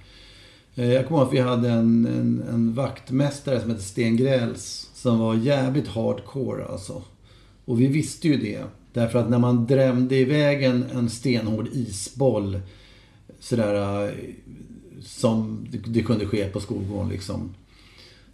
Eh, 0.75 0.93
Jag 0.93 1.09
kommer 1.09 1.21
ihåg 1.21 1.29
att 1.29 1.35
vi 1.35 1.41
hade 1.41 1.69
en, 1.69 2.07
en, 2.07 2.45
en 2.51 2.75
vaktmästare 2.75 3.61
som 3.61 3.71
hette 3.71 3.83
Sten 3.83 4.17
Gräls 4.17 4.91
som 4.95 5.19
var 5.19 5.35
jävligt 5.35 5.89
hardcore 5.89 6.65
alltså. 6.65 7.03
Och 7.65 7.81
vi 7.81 7.87
visste 7.87 8.29
ju 8.29 8.37
det. 8.37 8.65
Därför 8.93 9.19
att 9.19 9.31
när 9.31 9.39
man 9.39 9.67
drämde 9.67 10.17
iväg 10.17 10.63
en, 10.63 10.85
en 10.95 11.11
stenhård 11.11 11.69
isboll 11.73 12.61
sådär 13.41 14.05
eh, 14.05 14.15
som 15.03 15.67
det, 15.71 15.79
det 15.79 16.03
kunde 16.03 16.27
ske 16.27 16.49
på 16.49 16.61
skolgården 16.61 17.09
liksom. 17.09 17.55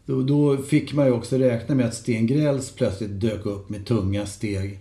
Då, 0.07 0.23
då 0.23 0.57
fick 0.57 0.93
man 0.93 1.07
ju 1.07 1.13
också 1.13 1.39
räkna 1.39 1.75
med 1.75 1.87
att 1.87 1.95
Sten 1.95 2.27
Gräls 2.27 2.71
plötsligt 2.71 3.21
dök 3.21 3.47
upp 3.47 3.69
med 3.69 3.87
tunga 3.87 4.27
steg. 4.27 4.81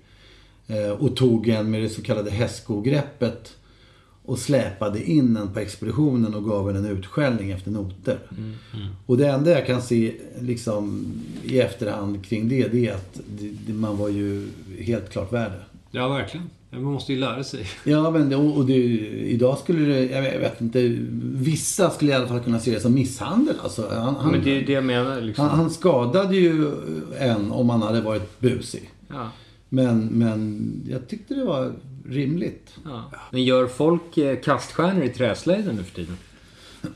Eh, 0.67 0.89
och 0.89 1.15
tog 1.15 1.47
en 1.47 1.71
med 1.71 1.82
det 1.82 1.89
så 1.89 2.01
kallade 2.01 2.32
hästskogreppet. 2.32 3.57
Och 4.28 4.39
släpade 4.39 5.03
in 5.03 5.38
en 5.38 5.53
på 5.53 5.59
expeditionen 5.59 6.36
och 6.36 6.45
gav 6.45 6.69
en 6.69 6.76
en 6.76 6.86
utskällning 6.86 7.51
efter 7.51 7.71
noter. 7.71 8.19
Och 9.05 9.17
det 9.17 9.28
enda 9.28 9.51
jag 9.51 9.65
kan 9.65 9.82
se 9.82 10.13
liksom 10.41 11.13
i 11.43 11.59
efterhand 11.59 12.26
kring 12.26 12.49
det, 12.49 12.67
det 12.67 12.88
är 12.88 12.93
att 12.93 13.19
det, 13.39 13.49
det, 13.67 13.73
man 13.73 13.97
var 13.97 14.09
ju 14.09 14.47
helt 14.80 15.09
klart 15.09 15.34
värde. 15.34 15.61
Ja, 15.91 16.07
verkligen. 16.07 16.49
Man 16.82 16.93
måste 16.93 17.13
ju 17.13 17.19
lära 17.19 17.43
sig. 17.43 17.67
Ja, 17.84 18.11
men 18.11 18.30
det, 18.30 18.36
och 18.36 18.65
det, 18.65 18.73
idag 18.73 19.57
skulle 19.57 19.86
det, 19.86 20.05
jag 20.05 20.21
vet- 20.21 20.61
inte, 20.61 20.95
vissa 21.21 21.89
skulle 21.89 22.11
i 22.11 22.13
alla 22.13 22.28
fall 22.28 22.39
kunna 22.39 22.59
se 22.59 22.71
det 22.71 22.80
som 22.80 22.93
misshandel. 22.93 23.55
Alltså, 23.63 23.89
han, 23.89 24.15
han, 24.15 24.32
Men 24.32 24.43
det 24.43 24.61
är 24.61 24.65
det 24.65 24.73
jag 24.73 24.84
menar. 24.84 25.21
Liksom. 25.21 25.47
han, 25.47 25.59
han 25.59 25.69
skadade 25.69 26.36
ju 26.36 26.71
en 27.19 27.51
om 27.51 27.69
han 27.69 27.82
hade 27.82 28.01
varit 28.01 28.39
busig. 28.39 28.91
Ja. 29.07 29.30
Men, 29.69 30.05
men 30.05 30.71
jag 30.89 31.07
tyckte 31.07 31.34
det 31.34 31.45
var 31.45 31.73
rimligt. 32.09 32.76
Ja. 32.86 33.11
Men 33.32 33.43
gör 33.43 33.67
folk 33.67 34.17
eh, 34.17 34.39
kaststjärnor 34.39 35.03
i 35.03 35.09
träslöjden 35.09 35.76
nu 35.76 35.84
för 35.84 35.95
tiden? 35.95 36.17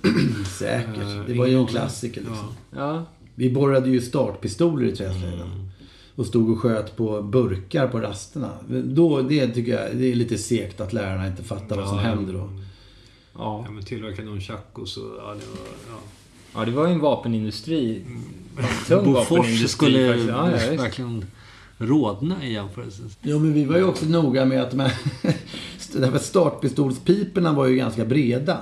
Säkert. 0.60 1.28
Det 1.28 1.34
var 1.34 1.48
ju 1.48 1.60
en 1.60 1.68
klassiker 1.68 2.22
liksom. 2.22 2.56
Ja. 2.76 3.06
Vi 3.36 3.50
borrade 3.50 3.90
ju 3.90 4.02
startpistoler 4.02 4.86
i 4.86 4.92
träslöjden. 4.96 5.69
Och 6.20 6.26
stod 6.26 6.50
och 6.50 6.60
sköt 6.60 6.96
på 6.98 7.22
burkar 7.22 7.88
på 7.88 8.00
rasterna. 8.00 8.50
Då, 8.84 9.22
det 9.22 9.48
tycker 9.48 9.72
jag 9.72 9.96
det 9.98 10.12
är 10.12 10.16
lite 10.16 10.38
segt 10.38 10.82
att 10.82 10.94
lärarna 10.94 11.28
inte 11.28 11.44
fattar 11.44 11.76
vad 11.76 11.88
som 11.88 11.98
Ja, 11.98 12.04
händer 12.04 12.34
då. 12.34 12.50
Ja. 13.38 13.66
men 13.72 13.84
tillverka 13.84 14.22
nunchakos 14.22 14.98
och... 14.98 15.04
Ja, 15.18 15.24
det 15.24 15.28
var, 15.28 15.68
ja. 15.90 16.00
Ja, 16.54 16.66
det 16.66 16.72
var 16.72 16.88
ju 16.88 16.94
en 16.94 17.00
vapenindustri. 17.00 18.06
Tung 18.88 19.06
Bofors 19.06 19.30
vapenindustri 19.30 19.68
skulle 19.68 20.08
faktiskt. 20.08 20.30
Ja, 20.30 20.52
ja, 20.52 20.82
verkligen 20.84 21.26
rodna 21.78 22.46
i 22.46 22.54
jämförelse. 22.54 23.02
Jo, 23.22 23.40
men 23.40 23.54
vi 23.54 23.66
var 23.66 23.78
ju 23.78 23.84
också 23.84 24.06
noga 24.06 24.46
med 24.46 24.62
att 24.62 24.72
de 24.72 24.80
här 24.80 26.18
startpistolspiporna 26.20 27.54
var 27.54 27.68
ju 27.68 27.76
ganska 27.76 28.06
breda. 28.06 28.58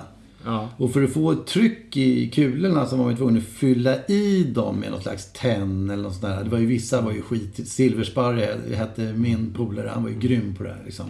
Ja. 0.45 0.69
Och 0.77 0.93
för 0.93 1.03
att 1.03 1.13
få 1.13 1.31
ett 1.31 1.47
tryck 1.47 1.97
i 1.97 2.29
kulorna 2.29 2.85
så 2.85 2.95
var 2.95 3.05
man 3.05 3.17
tvungen 3.17 3.37
att 3.37 3.43
fylla 3.43 4.05
i 4.05 4.43
dem 4.43 4.79
med 4.79 4.91
något 4.91 5.03
slags 5.03 5.33
tenn 5.33 5.89
eller 5.89 6.03
något 6.03 6.13
sånt 6.13 6.25
där. 6.25 6.43
Det 6.43 6.49
var 6.49 6.59
ju 6.59 6.65
vissa 6.65 7.01
var 7.01 7.11
ju 7.11 7.21
skit. 7.21 7.67
Silversparre 7.67 8.57
hette 8.75 9.01
min 9.01 9.53
polare. 9.53 9.89
Han 9.93 10.03
var 10.03 10.09
ju 10.09 10.19
grym 10.19 10.55
på 10.55 10.63
det 10.63 10.69
här 10.69 10.81
liksom. 10.85 11.05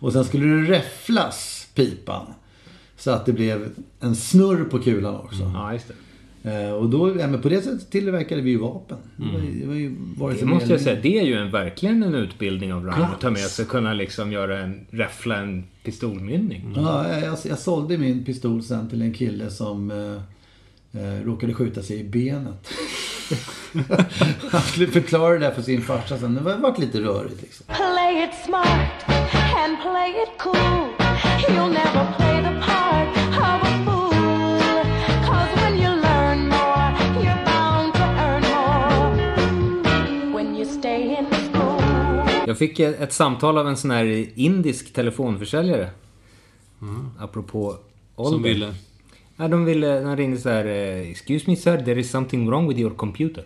Och 0.00 0.12
sen 0.12 0.24
skulle 0.24 0.46
det 0.46 0.70
räfflas, 0.70 1.68
pipan. 1.74 2.26
Så 2.96 3.10
att 3.10 3.26
det 3.26 3.32
blev 3.32 3.70
en 4.00 4.16
snurr 4.16 4.64
på 4.64 4.78
kulan 4.78 5.16
också. 5.16 5.50
Ja, 5.54 5.72
just 5.72 5.88
det. 5.88 5.94
Eh, 6.42 6.70
Och 6.72 6.88
då, 6.88 7.20
ja, 7.20 7.26
men 7.26 7.42
på 7.42 7.48
det 7.48 7.62
sättet 7.62 7.90
tillverkade 7.90 8.42
vi 8.42 8.50
ju 8.50 8.58
vapen. 8.58 8.98
Det 9.16 9.24
var, 9.32 9.40
ju- 9.44 9.60
det 9.60 9.66
var 9.66 9.74
ju 9.74 9.96
vare 10.16 10.32
Det 10.32 10.38
sig 10.38 10.48
måste 10.48 10.70
jag 10.72 10.80
säga, 10.80 11.00
det 11.02 11.18
är 11.18 11.22
ju 11.24 11.34
en, 11.34 11.50
verkligen 11.50 12.02
en 12.02 12.14
utbildning 12.14 12.72
av 12.72 12.84
rang 12.86 13.02
att 13.02 13.20
ta 13.20 13.30
med 13.30 13.38
sig. 13.40 13.64
Kunna 13.66 13.92
liksom 13.94 14.32
göra 14.32 14.58
en, 14.58 14.86
räffla 14.90 15.36
en 15.36 15.64
pistolmynning. 15.84 16.72
Ja, 16.76 17.08
jag, 17.08 17.22
jag, 17.22 17.38
jag 17.44 17.58
sålde 17.58 17.98
min 17.98 18.24
pistol 18.24 18.62
sen 18.62 18.88
till 18.90 19.02
en 19.02 19.12
kille 19.14 19.50
som 19.50 19.90
eh, 19.90 21.02
eh, 21.02 21.24
råkade 21.24 21.54
skjuta 21.54 21.82
sig 21.82 22.00
i 22.00 22.04
benet. 22.04 22.68
Han 24.50 24.60
skulle 24.60 24.86
förklara 24.86 25.32
det 25.32 25.38
där 25.38 25.50
för 25.50 25.62
sin 25.62 25.82
farsa 25.82 26.18
sen. 26.18 26.34
Det 26.34 26.40
var, 26.40 26.56
varit 26.56 26.78
lite 26.78 27.00
rörigt 27.00 27.42
liksom. 27.42 27.66
Play 27.66 28.24
it 28.24 28.30
smart 28.46 29.04
and 29.64 29.76
play 29.82 30.10
it 30.10 30.38
cool. 30.38 30.56
You'll 31.48 31.68
never 31.68 32.12
play 32.16 32.42
the 32.42 32.60
part 32.66 32.87
Jag 42.48 42.58
fick 42.58 42.80
ett, 42.80 43.12
samtal 43.12 43.58
av 43.58 43.68
en 43.68 43.76
sån 43.76 43.90
här 43.90 44.26
indisk 44.34 44.92
telefonförsäljare. 44.92 45.90
Apropå 47.18 47.76
ålder. 48.16 48.36
Som 48.36 48.42
ville? 48.42 48.74
Ja, 49.36 49.48
de 49.48 49.64
ville, 49.64 50.00
de 50.00 50.16
ringde 50.16 50.38
så 50.38 50.48
här, 50.48 50.64
eh, 50.64 51.10
Excuse 51.10 51.50
me 51.50 51.56
sir, 51.56 51.78
there 51.78 52.00
is 52.00 52.10
something 52.10 52.50
wrong 52.50 52.68
with 52.68 52.78
your 52.78 52.94
computer. 52.94 53.44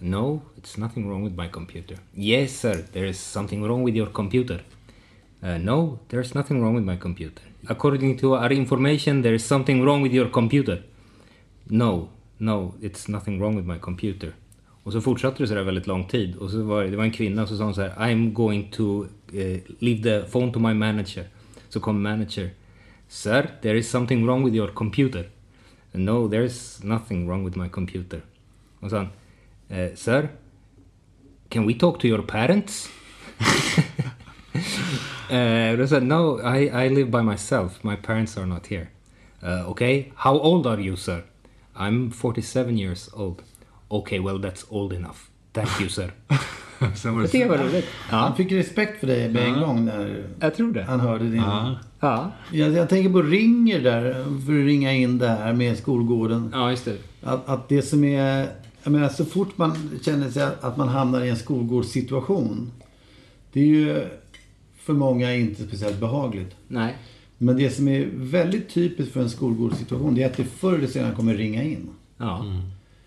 No, 0.00 0.40
it's 0.56 0.80
nothing 0.80 1.08
wrong 1.08 1.24
with 1.24 1.36
my 1.36 1.48
computer. 1.48 1.98
Yes 2.14 2.60
sir, 2.60 2.84
there 2.92 3.08
is 3.08 3.20
something 3.20 3.64
wrong 3.64 3.84
with 3.84 3.96
your 3.96 4.10
computer. 4.12 4.62
Uh, 5.42 5.58
no, 5.58 5.98
there's 6.08 6.34
nothing 6.34 6.62
wrong 6.62 6.74
with 6.74 6.84
my 6.84 6.96
computer. 6.96 7.42
According 7.68 8.18
to 8.18 8.34
our 8.34 8.52
information, 8.52 9.22
there 9.22 9.34
is 9.34 9.44
something 9.44 9.84
wrong 9.84 10.02
with 10.02 10.12
your 10.12 10.28
computer. 10.28 10.82
No, 11.70 12.08
no, 12.38 12.74
it's 12.82 13.08
nothing 13.08 13.40
wrong 13.40 13.56
with 13.56 13.66
my 13.66 13.78
computer. 13.78 14.34
Och 14.88 14.92
så 14.92 15.00
fortsatte 15.00 15.42
det 15.42 15.46
sådär 15.46 15.62
väldigt 15.62 15.86
lång 15.86 16.04
tid. 16.04 16.36
Och 16.36 16.50
så 16.50 16.62
var 16.62 16.82
det, 16.82 16.90
det 16.90 16.96
var 16.96 17.04
en 17.04 17.10
kvinna 17.10 17.46
som 17.46 17.58
sa 17.58 17.64
hon 17.64 17.74
så 17.74 17.82
här, 17.82 17.90
I'm 17.90 18.32
going 18.32 18.70
to 18.70 19.04
uh, 19.34 19.58
leave 19.78 20.02
the 20.02 20.30
phone 20.30 20.52
to 20.52 20.58
my 20.58 20.74
manager. 20.74 21.24
Så 21.68 21.80
kom 21.80 22.02
manager. 22.02 22.50
Sir, 23.08 23.50
there 23.62 23.78
is 23.78 23.90
something 23.90 24.26
wrong 24.26 24.44
with 24.44 24.56
your 24.56 24.68
computer. 24.68 25.28
No, 25.92 26.28
there 26.28 26.44
is 26.44 26.80
nothing 26.84 27.28
wrong 27.28 27.44
with 27.44 27.58
my 27.58 27.68
computer. 27.68 28.20
Och 28.80 28.90
så 28.90 28.96
sa 28.96 28.96
han, 28.96 29.08
eh, 29.68 29.94
Sir, 29.94 30.28
can 31.48 31.66
we 31.66 31.74
talk 31.74 32.00
to 32.00 32.06
your 32.06 32.22
parents? 32.22 32.90
Uh, 35.30 35.78
då 35.78 35.86
sa 35.86 36.00
no, 36.00 36.40
I, 36.56 36.86
I 36.86 36.88
live 36.88 37.10
by 37.10 37.22
myself. 37.22 37.84
My 37.84 37.96
parents 37.96 38.38
are 38.38 38.46
not 38.46 38.66
here. 38.66 38.86
Uh, 39.42 39.70
okay, 39.70 40.12
how 40.16 40.38
old 40.38 40.66
are 40.66 40.80
you, 40.80 40.96
sir? 40.96 41.22
I'm 41.76 42.10
47 42.10 42.78
years 42.78 43.10
old. 43.12 43.42
Okay, 43.88 44.18
well, 44.20 44.38
that's 44.38 44.64
old 44.68 44.92
enough. 44.92 45.16
Thank 45.52 45.80
you, 45.80 45.88
sir. 45.88 46.12
Sen 46.96 47.18
var 47.18 47.26
tycker 47.26 47.38
det 47.50 47.58
var 47.58 47.64
roligt. 47.64 47.84
Han 47.98 48.36
fick 48.36 48.52
respekt 48.52 49.00
för 49.00 49.06
dig 49.06 49.28
med 49.28 49.42
en 49.46 49.60
gång 49.60 49.84
när 49.84 50.24
Jag 50.40 50.54
tror 50.54 50.72
det. 50.72 50.82
han 50.82 51.00
hörde 51.00 51.24
din... 51.24 51.36
Ja. 51.36 51.76
Ja, 52.00 52.30
Jag, 52.52 52.72
jag 52.72 52.88
tänker 52.88 53.10
på 53.10 53.22
ringer 53.22 53.80
där, 53.80 54.12
för 54.46 54.58
att 54.60 54.66
ringa 54.66 54.92
in 54.92 55.18
det 55.18 55.28
här 55.28 55.52
med 55.52 55.78
skolgården. 55.78 56.50
ja 56.52 56.70
just 56.70 56.84
det. 56.84 56.96
Att, 57.22 57.48
att 57.48 57.68
det 57.68 57.82
som 57.82 58.04
är... 58.04 58.48
Jag 58.82 58.92
menar, 58.92 59.08
så 59.08 59.24
fort 59.24 59.58
man 59.58 59.90
känner 60.02 60.30
sig 60.30 60.42
att 60.60 60.76
man 60.76 60.88
hamnar 60.88 61.24
i 61.24 61.28
en 61.30 61.36
skolgårdssituation. 61.36 62.72
Det 63.52 63.60
är 63.60 63.64
ju 63.66 64.04
för 64.76 64.92
många 64.92 65.34
inte 65.34 65.62
speciellt 65.64 66.00
behagligt. 66.00 66.56
Nej. 66.68 66.96
Men 67.38 67.56
det 67.56 67.70
som 67.70 67.88
är 67.88 68.08
väldigt 68.14 68.68
typiskt 68.74 69.12
för 69.12 69.20
en 69.20 69.30
skolgårdssituation, 69.30 70.14
det 70.14 70.22
är 70.22 70.26
att 70.26 70.36
det 70.36 70.44
förr 70.44 70.74
eller 70.74 70.86
senare 70.86 71.14
kommer 71.14 71.34
ringa 71.34 71.62
in. 71.62 71.88
Ja. 72.16 72.44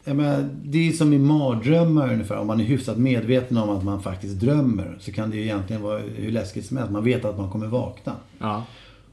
Jag 0.03 0.15
menar, 0.15 0.49
det 0.63 0.87
är 0.87 0.91
som 0.91 1.13
i 1.13 1.19
mardrömmar 1.19 2.13
ungefär. 2.13 2.37
Om 2.37 2.47
man 2.47 2.59
är 2.59 2.63
hyfsat 2.63 2.97
medveten 2.97 3.57
om 3.57 3.69
att 3.69 3.83
man 3.83 4.03
faktiskt 4.03 4.39
drömmer 4.39 4.97
så 4.99 5.11
kan 5.11 5.29
det 5.29 5.37
ju 5.37 5.43
egentligen 5.43 5.81
vara 5.81 5.99
hur 5.99 6.31
läskigt 6.31 6.65
som 6.65 6.77
helst. 6.77 6.91
Man 6.91 7.03
vet 7.03 7.25
att 7.25 7.37
man 7.37 7.49
kommer 7.49 7.67
vakna. 7.67 8.15
Ja. 8.39 8.65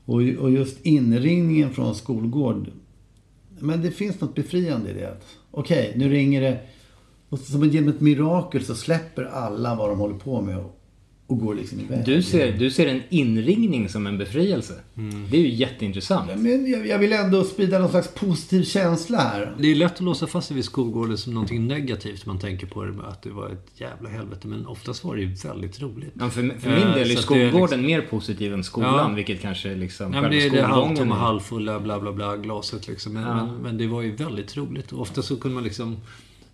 Och, 0.04 0.14
och 0.14 0.50
just 0.50 0.86
inringningen 0.86 1.70
från 1.70 1.94
skolgård. 1.94 2.70
Men 3.58 3.82
det 3.82 3.90
finns 3.90 4.20
något 4.20 4.34
befriande 4.34 4.90
i 4.90 4.94
det. 4.94 5.16
Okej, 5.50 5.92
nu 5.96 6.08
ringer 6.08 6.40
det. 6.40 6.60
Och 7.28 7.38
som 7.38 7.64
genom 7.64 7.88
ett 7.88 8.00
mirakel 8.00 8.64
så 8.64 8.74
släpper 8.74 9.24
alla 9.24 9.74
vad 9.74 9.88
de 9.88 9.98
håller 9.98 10.18
på 10.18 10.40
med 10.40 10.58
och, 10.58 10.77
och 11.28 11.38
går 11.38 11.54
liksom 11.54 11.80
iväg. 11.80 12.04
Du 12.04 12.22
ser, 12.22 12.52
du 12.52 12.70
ser 12.70 12.86
en 12.86 13.02
inringning 13.08 13.88
som 13.88 14.06
en 14.06 14.18
befrielse. 14.18 14.74
Det 15.30 15.36
är 15.36 15.40
ju 15.40 15.48
jätteintressant. 15.54 16.30
Men 16.36 16.70
jag, 16.70 16.86
jag 16.86 16.98
vill 16.98 17.12
ändå 17.12 17.44
sprida 17.44 17.78
någon 17.78 17.90
slags 17.90 18.14
positiv 18.14 18.62
känsla 18.64 19.18
här. 19.18 19.56
Det 19.58 19.68
är 19.70 19.74
lätt 19.74 19.92
att 19.94 20.00
låsa 20.00 20.26
fast 20.26 20.48
sig 20.48 20.54
vid 20.54 20.64
skolgården 20.64 21.18
som 21.18 21.34
någonting 21.34 21.66
negativt. 21.66 22.26
Man 22.26 22.38
tänker 22.38 22.66
på 22.66 22.84
det 22.84 22.92
med 22.92 23.04
att 23.06 23.22
det 23.22 23.30
var 23.30 23.48
ett 23.48 23.66
jävla 23.80 24.08
helvete. 24.08 24.48
Men 24.48 24.66
oftast 24.66 25.04
var 25.04 25.16
det 25.16 25.22
ju 25.22 25.34
väldigt 25.34 25.82
roligt. 25.82 26.12
Ja, 26.20 26.30
för, 26.30 26.60
för 26.60 26.70
min 26.70 26.78
Eh, 26.78 26.94
del 26.94 27.10
är 27.10 27.16
är 27.16 27.16
skolgården 27.16 27.86
mer 27.86 28.00
positiv 28.00 28.54
än 28.54 28.64
skolan, 28.64 28.94
Ja. 29.10 29.14
vilket 29.16 29.40
kanske 29.40 29.74
liksom 29.74 30.12
Ja, 30.14 30.20
men 30.22 30.30
det 30.30 30.46
är 30.46 30.50
det 30.50 30.62
halvtomma, 30.62 31.14
halvfulla, 31.14 31.80
bla 31.80 32.00
bla 32.00 32.12
bla 32.12 32.36
glaset 32.36 32.88
liksom. 32.88 33.12
Men, 33.12 33.22
Ja. 33.22 33.34
men, 33.46 33.54
men 33.56 33.78
det 33.78 33.86
var 33.86 34.02
ju 34.02 34.16
väldigt 34.16 34.56
roligt. 34.56 34.92
Och 34.92 35.00
ofta 35.00 35.22
så 35.22 35.36
kunde 35.36 35.54
man 35.54 35.64
liksom 35.64 35.96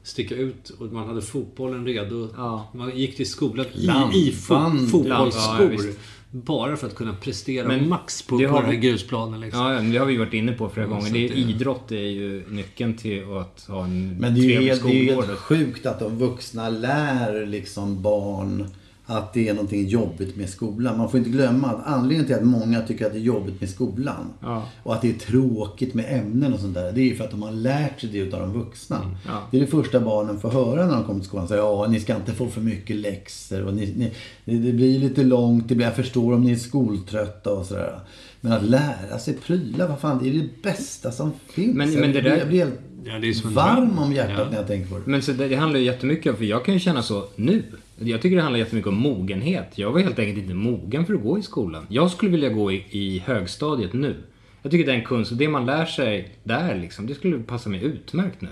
sticka 0.05 0.35
ut 0.35 0.71
och 0.79 0.87
man 0.93 1.09
hade 1.09 1.23
fotbollen 1.23 1.87
redo. 1.87 2.29
Ja. 2.37 2.71
Man 2.75 2.97
gick 2.99 3.17
till 3.17 3.31
skolan 3.31 3.67
i, 3.75 3.87
Lampan. 3.87 4.13
i 4.15 4.31
fo- 4.33 4.87
fotbollsskor. 4.87 5.75
Ja, 5.87 5.93
bara 6.31 6.77
för 6.77 6.87
att 6.87 6.95
kunna 6.95 7.15
prestera 7.15 7.69
Men 7.69 7.89
max 7.89 8.23
på, 8.23 8.39
det 8.39 8.47
på 8.47 8.53
har 8.53 8.61
den 8.63 8.71
här 8.71 8.81
vi- 8.81 8.89
grusplanen. 8.89 9.41
Liksom. 9.41 9.61
Ja, 9.63 9.69
men 9.69 9.93
det 9.93 9.99
har 9.99 10.07
vi 10.07 10.17
varit 10.17 10.35
inne 10.35 10.53
på 10.53 10.69
flera 10.69 10.87
gånger. 10.87 11.11
Det 11.13 11.25
är, 11.25 11.29
det- 11.29 11.35
Idrott 11.35 11.93
är 11.93 11.97
ju 11.97 12.45
nyckeln 12.51 12.97
till 12.97 13.23
att 13.37 13.65
ha 13.69 13.85
en 13.85 14.17
Men 14.19 14.35
det 14.35 14.41
är 14.41 14.43
ju 14.43 14.49
trevlig 14.49 14.69
helt, 14.69 14.83
det 14.83 14.89
är 14.89 14.95
ju 14.95 15.07
skolgård. 15.07 15.25
helt 15.27 15.39
sjukt 15.39 15.87
att 15.87 16.01
de 16.01 16.19
vuxna 16.19 16.69
lär 16.69 17.47
liksom 17.47 18.03
barn 18.03 18.67
att 19.07 19.33
det 19.35 19.49
är 19.49 19.55
någonting 19.55 19.87
jobbigt 19.89 20.37
med 20.37 20.49
skolan. 20.49 20.99
Man 20.99 21.11
får 21.11 21.19
inte 21.19 21.31
glömma 21.31 21.69
att 21.69 21.87
anledningen 21.87 22.27
till 22.27 22.35
att 22.35 22.43
många 22.45 22.81
tycker 22.83 23.07
att 23.07 23.13
det 23.13 23.19
är 23.19 23.23
jobbigt 23.23 23.61
med 23.61 23.71
skolan 23.71 24.27
Ja. 24.43 24.69
och 24.83 24.95
att 24.95 25.03
det 25.03 25.09
är 25.11 25.15
tråkigt 25.15 25.95
med 25.95 26.05
ämnen 26.09 26.53
och 26.55 26.61
sånt 26.61 26.75
där. 26.75 26.93
Det 26.93 27.01
är 27.01 27.05
ju 27.05 27.17
för 27.17 27.25
att 27.25 27.31
de 27.31 27.43
har 27.43 27.53
lärt 27.53 28.01
sig 28.01 28.11
det 28.11 28.19
utav 28.19 28.41
de 28.41 28.53
vuxna. 28.53 28.97
Mm, 28.97 29.11
Ja. 29.27 29.43
Det 29.51 29.57
är 29.57 29.61
det 29.61 29.67
första 29.67 30.01
barnen 30.01 30.41
får 30.41 30.51
höra 30.51 30.87
när 30.87 30.95
de 30.95 31.05
kommer 31.05 31.21
till 31.21 31.29
skolan. 31.29 31.49
Så, 31.49 31.55
ja, 31.55 31.87
ni 31.91 32.01
ska 32.01 32.17
inte 32.17 32.33
få 32.33 32.49
för 32.49 32.61
mycket 32.61 32.97
läxor 32.97 33.63
och 33.67 33.75
ni, 33.75 34.11
ni, 34.45 34.57
det, 34.59 34.73
blir 34.73 34.99
lite 34.99 35.23
långt. 35.25 35.69
Det 35.69 35.75
blir, 35.75 35.87
jag 35.87 35.97
förstår 35.97 36.35
om 36.35 36.43
ni 36.45 36.53
är 36.53 36.57
skoltrötta 36.57 37.51
och 37.53 37.67
sådär. 37.67 37.99
Men 38.41 38.53
att 38.53 38.63
lära 38.65 39.19
sig 39.19 39.35
pryla, 39.35 39.87
vad 39.87 39.99
fan, 40.01 40.19
det 40.23 40.29
är 40.29 40.33
det 40.33 40.63
bästa 40.63 41.13
som 41.13 41.33
finns. 41.49 41.75
Men- 41.77 41.93
jag, 41.93 42.01
men 42.01 42.13
det 42.13 42.21
blir- 42.23 42.31
där- 42.31 42.39
jag 42.39 42.49
blir 42.49 42.59
helt 42.59 42.75
Ja, 43.07 43.19
det 43.19 43.29
är 43.29 43.33
som 43.33 43.49
en 43.49 43.55
varm 43.55 43.99
om 43.99 44.13
hjärtat 44.13 44.37
Ja. 44.39 44.47
när 44.51 44.57
jag 44.57 44.67
tänker 44.67 44.89
på 44.91 44.95
det. 44.95 45.03
Men 45.07 45.23
så 45.23 45.33
det, 45.33 45.49
det 45.49 45.57
handlar 45.57 45.81
ju 45.81 45.87
jättemycket 45.87 46.31
om, 46.33 46.37
för 46.37 46.45
jag 46.45 46.65
kan 46.65 46.75
ju 46.75 46.81
känna 46.81 47.03
så 47.03 47.25
nu. 47.37 47.63
Jag 47.99 48.23
tycker 48.23 48.37
det 48.37 48.43
handlar 48.43 48.59
jättemycket 48.59 48.89
om 48.89 48.97
mogenhet. 48.97 49.79
Jag 49.79 49.93
var 49.93 50.01
helt 50.01 50.19
enkelt 50.19 50.39
inte 50.39 50.55
mogen 50.55 51.07
för 51.07 51.15
att 51.15 51.23
gå 51.23 51.39
i 51.39 51.43
skolan. 51.43 51.87
Jag 51.89 52.11
skulle 52.11 52.31
vilja 52.31 52.49
gå 52.49 52.73
i, 52.73 52.85
i 52.91 53.19
högstadiet 53.19 53.93
nu. 53.93 54.17
Jag 54.63 54.71
tycker 54.71 54.93
den 54.93 55.05
kunskap, 55.05 55.39
det 55.39 55.49
man 55.49 55.67
lär 55.67 55.87
sig 55.87 56.39
där 56.45 56.75
liksom, 56.75 57.07
det 57.07 57.15
skulle 57.15 57.39
passa 57.39 57.71
mig 57.71 57.85
utmärkt 57.85 58.41
nu. 58.41 58.49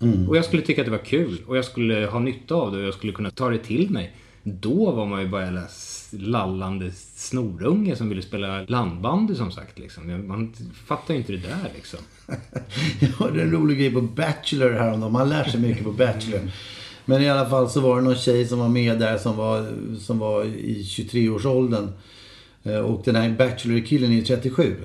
Mm. 0.00 0.28
Och 0.28 0.36
jag 0.36 0.44
skulle 0.44 0.62
tycka 0.62 0.82
att 0.82 0.86
det 0.86 0.90
var 0.90 1.04
kul 1.04 1.38
och 1.46 1.56
jag 1.56 1.64
skulle 1.64 2.06
ha 2.06 2.18
nytta 2.18 2.54
av 2.54 2.72
det 2.72 2.78
och 2.78 2.84
jag 2.84 2.94
skulle 2.94 3.12
kunna 3.12 3.30
ta 3.30 3.50
det 3.50 3.58
till 3.58 3.90
mig. 3.90 4.12
Då 4.42 4.90
var 4.90 5.06
man 5.06 5.22
ju 5.22 5.28
bara 5.28 5.46
en 5.46 5.60
lallande 6.10 6.90
snorunge 7.14 7.96
som 7.96 8.08
ville 8.08 8.22
spela 8.22 8.62
landbandy 8.62 9.34
som 9.34 9.50
sagt. 9.50 9.78
Liksom. 9.78 10.28
Man 10.28 10.54
fattar 10.86 11.14
ju 11.14 11.20
inte 11.20 11.32
det 11.32 11.38
där 11.38 11.70
liksom. 11.74 11.98
Jag 13.00 13.08
hörde 13.08 13.42
en 13.42 13.50
rolig 13.50 13.78
grej 13.78 13.92
på 13.92 14.00
Bachelor 14.00 14.70
häromdagen. 14.70 15.12
Man 15.12 15.28
lär 15.28 15.44
sig 15.44 15.60
mycket 15.60 15.84
på 15.84 15.92
Bachelor. 15.92 16.40
Men 17.08 17.22
i 17.22 17.28
alla 17.28 17.48
fall 17.48 17.70
så 17.70 17.80
var 17.80 17.96
det 17.96 18.02
någon 18.02 18.14
tjej 18.16 18.46
som 18.46 18.58
var 18.58 18.68
med 18.68 18.98
där 18.98 19.18
som 19.18 19.36
var, 19.36 19.66
som 20.00 20.18
var 20.18 20.44
i 20.44 20.82
23-årsåldern. 20.82 21.88
Eh, 22.62 22.78
Och 22.78 23.02
den 23.04 23.16
här 23.16 23.30
Bachelor-killen 23.30 24.12
är 24.12 24.22
37. 24.22 24.76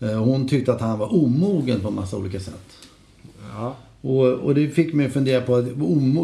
Eh, 0.00 0.24
Hon 0.24 0.48
tyckte 0.48 0.72
att 0.72 0.80
han 0.80 0.98
var 0.98 1.14
omogen 1.14 1.80
på 1.80 1.88
en 1.88 1.94
massa 1.94 2.16
olika 2.16 2.40
sätt. 2.40 2.78
Ja. 3.54 3.76
Och, 4.00 4.26
och 4.26 4.54
det 4.54 4.68
fick 4.68 4.94
mig 4.94 5.06
att 5.06 5.12
fundera 5.12 5.40
på, 5.40 5.54
att 5.54 5.66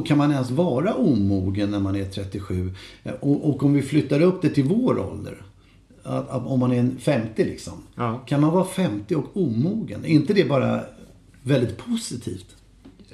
kan 0.06 0.18
man 0.18 0.32
ens 0.32 0.50
vara 0.50 0.94
omogen 0.94 1.70
när 1.70 1.80
man 1.80 1.96
är 1.96 2.04
37? 2.04 2.72
Och, 3.20 3.48
och 3.48 3.62
om 3.62 3.72
vi 3.72 3.82
flyttar 3.82 4.20
upp 4.22 4.42
det 4.42 4.48
till 4.48 4.64
vår 4.64 4.98
ålder. 4.98 5.42
Att, 6.02 6.30
att, 6.30 6.46
om 6.46 6.60
man 6.60 6.72
är 6.72 6.78
en 6.80 6.98
50 6.98 7.44
liksom. 7.44 7.72
Ja. 7.94 8.22
Kan 8.26 8.40
man 8.40 8.52
vara 8.52 8.64
50 8.64 9.14
och 9.14 9.36
omogen? 9.36 10.04
Är 10.04 10.08
inte 10.08 10.32
det 10.34 10.44
bara 10.48 10.80
väldigt 11.42 11.76
positivt? 11.76 12.46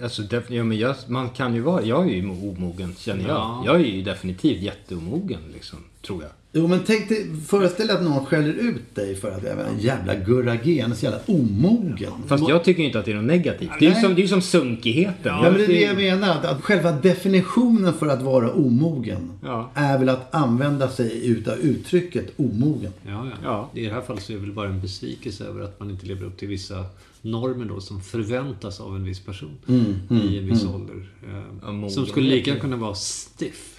Alltså, 0.03 0.23
def- 0.23 0.53
ja, 0.55 0.65
men 0.65 0.79
jag, 0.79 0.97
man 1.07 1.29
kan 1.31 1.55
ju 1.55 1.61
vara... 1.61 1.83
Jag 1.85 2.11
är 2.11 2.15
ju 2.15 2.29
omogen, 2.31 2.95
känner 2.99 3.23
jag. 3.23 3.37
Ja. 3.37 3.63
Jag 3.67 3.75
är 3.75 3.85
ju 3.85 4.03
definitivt 4.03 4.63
jätteomogen, 4.63 5.41
liksom. 5.55 5.79
Tror 6.07 6.23
jag. 6.23 6.31
Jo 6.53 6.67
men 6.67 6.81
tänk 6.87 7.09
dig, 7.09 7.27
föreställ 7.47 7.87
dig 7.87 7.97
att 7.97 8.03
någon 8.03 8.27
skäller 8.27 8.53
ut 8.53 8.95
dig 8.95 9.15
för 9.15 9.31
att, 9.31 9.45
jag 9.45 9.57
vet, 9.57 9.71
inte, 9.73 9.87
jävla 9.87 10.15
Gurra 10.15 10.59
så 10.95 11.05
jävla 11.05 11.21
omogen. 11.27 12.13
Fast 12.27 12.49
jag 12.49 12.65
tycker 12.65 12.81
ju 12.81 12.87
inte 12.87 12.99
att 12.99 13.05
det 13.05 13.11
är 13.11 13.15
något 13.17 13.25
negativt. 13.25 13.71
Det 13.79 13.87
är 13.87 13.95
ju 13.95 14.01
som, 14.01 14.15
det 14.15 14.23
är 14.23 14.27
som 14.27 14.43
sunkigheten. 14.43 15.15
Ja, 15.35 15.43
men 15.43 15.55
det 15.55 15.65
är 15.65 15.69
det 15.69 15.81
jag 15.81 15.97
menar. 15.97 16.31
Att, 16.37 16.45
att 16.45 16.63
själva 16.63 16.93
definitionen 16.93 17.93
för 17.95 18.07
att 18.07 18.23
vara 18.23 18.53
omogen 18.53 19.33
Ja. 19.45 19.71
är 19.75 19.99
väl 19.99 20.09
att 20.09 20.35
använda 20.35 20.89
sig 20.89 21.27
utav 21.29 21.59
uttrycket 21.59 22.27
omogen. 22.37 22.93
Ja, 23.07 23.27
ja. 23.45 23.71
I 23.75 23.87
det 23.87 23.93
här 23.93 24.01
fallet 24.01 24.23
så 24.23 24.33
är 24.33 24.37
det 24.37 24.43
väl 24.43 24.53
bara 24.53 24.69
en 24.69 24.81
besvikelse 24.81 25.45
över 25.45 25.61
att 25.65 25.81
man 25.81 25.91
inte 25.91 26.07
lever 26.07 26.27
upp 26.27 26.39
till 26.39 26.49
vissa 26.49 26.85
normer 27.23 27.65
då 27.65 27.81
som 27.81 28.01
förväntas 28.01 28.81
av 28.81 28.97
en 28.97 29.05
viss 29.05 29.21
person 29.21 29.59
Mm, 29.69 29.95
mm, 30.11 30.23
i 30.29 30.39
en 30.39 30.47
viss 30.47 30.63
mm. 30.63 30.75
ålder. 30.75 31.09
Eh, 31.27 31.89
som 31.89 32.07
skulle 32.07 32.31
lika 32.31 32.57
kunna 32.57 32.77
vara 32.77 32.95
stiff. 32.95 33.77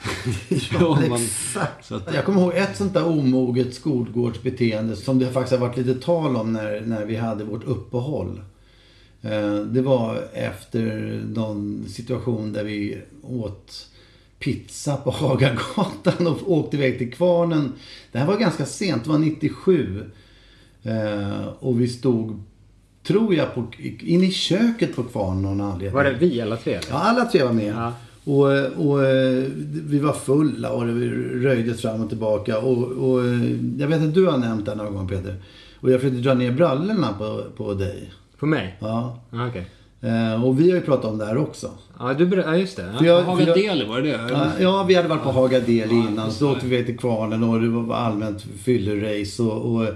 Ja, 0.80 0.88
Om 1.04 1.10
man- 1.10 1.22
exakt. 1.24 1.86
så 1.86 1.96
att- 1.96 2.14
Jag 2.14 2.26
kommer 2.26 2.42
ihåg 2.42 2.54
ett 2.56 2.78
sånt 2.78 2.94
där 2.94 3.08
omoget 3.08 3.74
skolgårdsbeteende 3.74 4.96
som 4.96 5.20
det 5.20 5.32
faktiskt 5.32 5.60
har 5.60 5.68
varit 5.68 5.78
lite 5.78 6.00
tal 6.00 6.36
om 6.36 6.54
när, 6.54 6.82
när 6.82 7.06
vi 7.06 7.16
hade 7.16 7.44
vårt 7.44 7.64
uppehåll. 7.64 8.42
Eh, 9.22 9.56
Det 9.56 9.82
var 9.82 10.28
efter 10.34 11.12
någon 11.36 11.86
situation 11.90 12.54
där 12.54 12.64
vi 12.64 12.98
åt 13.24 13.88
pizza 14.40 14.98
på 14.98 15.12
Hagagatan 15.12 16.28
och 16.28 16.52
åkte 16.52 16.78
iväg 16.78 16.98
till 16.98 17.14
Kvarnen. 17.14 17.74
Det 18.12 18.20
här 18.20 18.28
var 18.28 18.38
ganska 18.38 18.66
sent, 18.66 19.04
det 19.04 19.10
var 19.10 19.20
97. 19.20 20.06
Eh, 20.84 21.48
Och 21.60 21.82
vi 21.82 21.88
stod, 21.88 22.44
tror 23.04 23.36
jag, 23.36 23.56
på, 23.56 23.66
in 24.00 24.24
i 24.24 24.32
köket 24.32 24.96
på 24.96 25.04
Kvarnen 25.04 25.46
av 25.46 25.56
någon 25.56 25.72
anledning. 25.72 25.96
Var 25.96 26.04
det 26.04 26.14
vi 26.14 26.42
alla 26.42 26.58
tre? 26.58 26.74
eller? 26.74 26.88
Ja, 26.90 26.96
alla 26.98 27.26
tre 27.26 27.44
var 27.44 27.54
med. 27.54 27.92
Och, 28.24 28.46
och 28.88 29.06
eh, 29.06 29.44
vi 29.86 30.00
var 30.00 30.14
fulla 30.14 30.72
och 30.72 30.86
det 30.86 30.94
röjdes 31.48 31.82
fram 31.82 32.02
och 32.04 32.10
tillbaka. 32.10 32.60
Och, 32.60 32.78
och 32.84 33.20
jag 33.80 33.88
vet 33.88 34.02
att 34.02 34.14
du 34.14 34.26
har 34.28 34.38
nämnt 34.38 34.66
det 34.66 34.76
någon 34.76 34.94
gång 34.96 35.08
Peter. 35.08 35.36
Och 35.80 35.92
jag 35.92 36.02
försökte 36.02 36.22
dra 36.22 36.34
ner 36.34 36.52
brallorna 36.52 37.14
på, 37.18 37.44
på 37.58 37.74
dig. 37.74 38.12
På 38.40 38.46
mig? 38.46 38.78
Ja. 38.80 39.20
Ah, 39.32 39.48
Okej. 39.48 39.66
Eh, 40.02 40.46
Och 40.46 40.60
vi 40.60 40.70
har 40.72 40.78
ju 40.78 40.84
pratat 40.84 41.06
om 41.12 41.18
det 41.18 41.26
här 41.26 41.38
också. 41.38 41.70
Ja, 42.00 42.14
du 42.14 42.26
ber- 42.26 42.38
ja, 42.46 42.58
just 42.58 42.78
det. 42.78 42.94
För 42.98 43.06
jag- 43.06 43.24
Haga 43.24 43.44
jag- 43.48 43.58
Deli, 43.58 43.86
var 43.86 44.02
det 44.02 44.08
det? 44.12 44.20
Ja, 44.32 44.48
Ja, 44.60 44.84
vi 44.88 44.96
hade 44.96 45.08
varit 45.08 45.24
på 45.24 45.32
Haga 45.32 45.60
Deli 45.60 45.96
innan. 45.96 46.32
Så 46.32 46.52
åkte 46.52 46.66
vi 46.68 46.86
till 46.86 46.98
Kvarnen 46.98 47.44
och 47.44 47.62
det 47.62 47.68
var 47.70 47.96
allmänt 47.96 48.42
fyllerace. 48.64 49.44
Och, 49.44 49.76
och, 49.76 49.88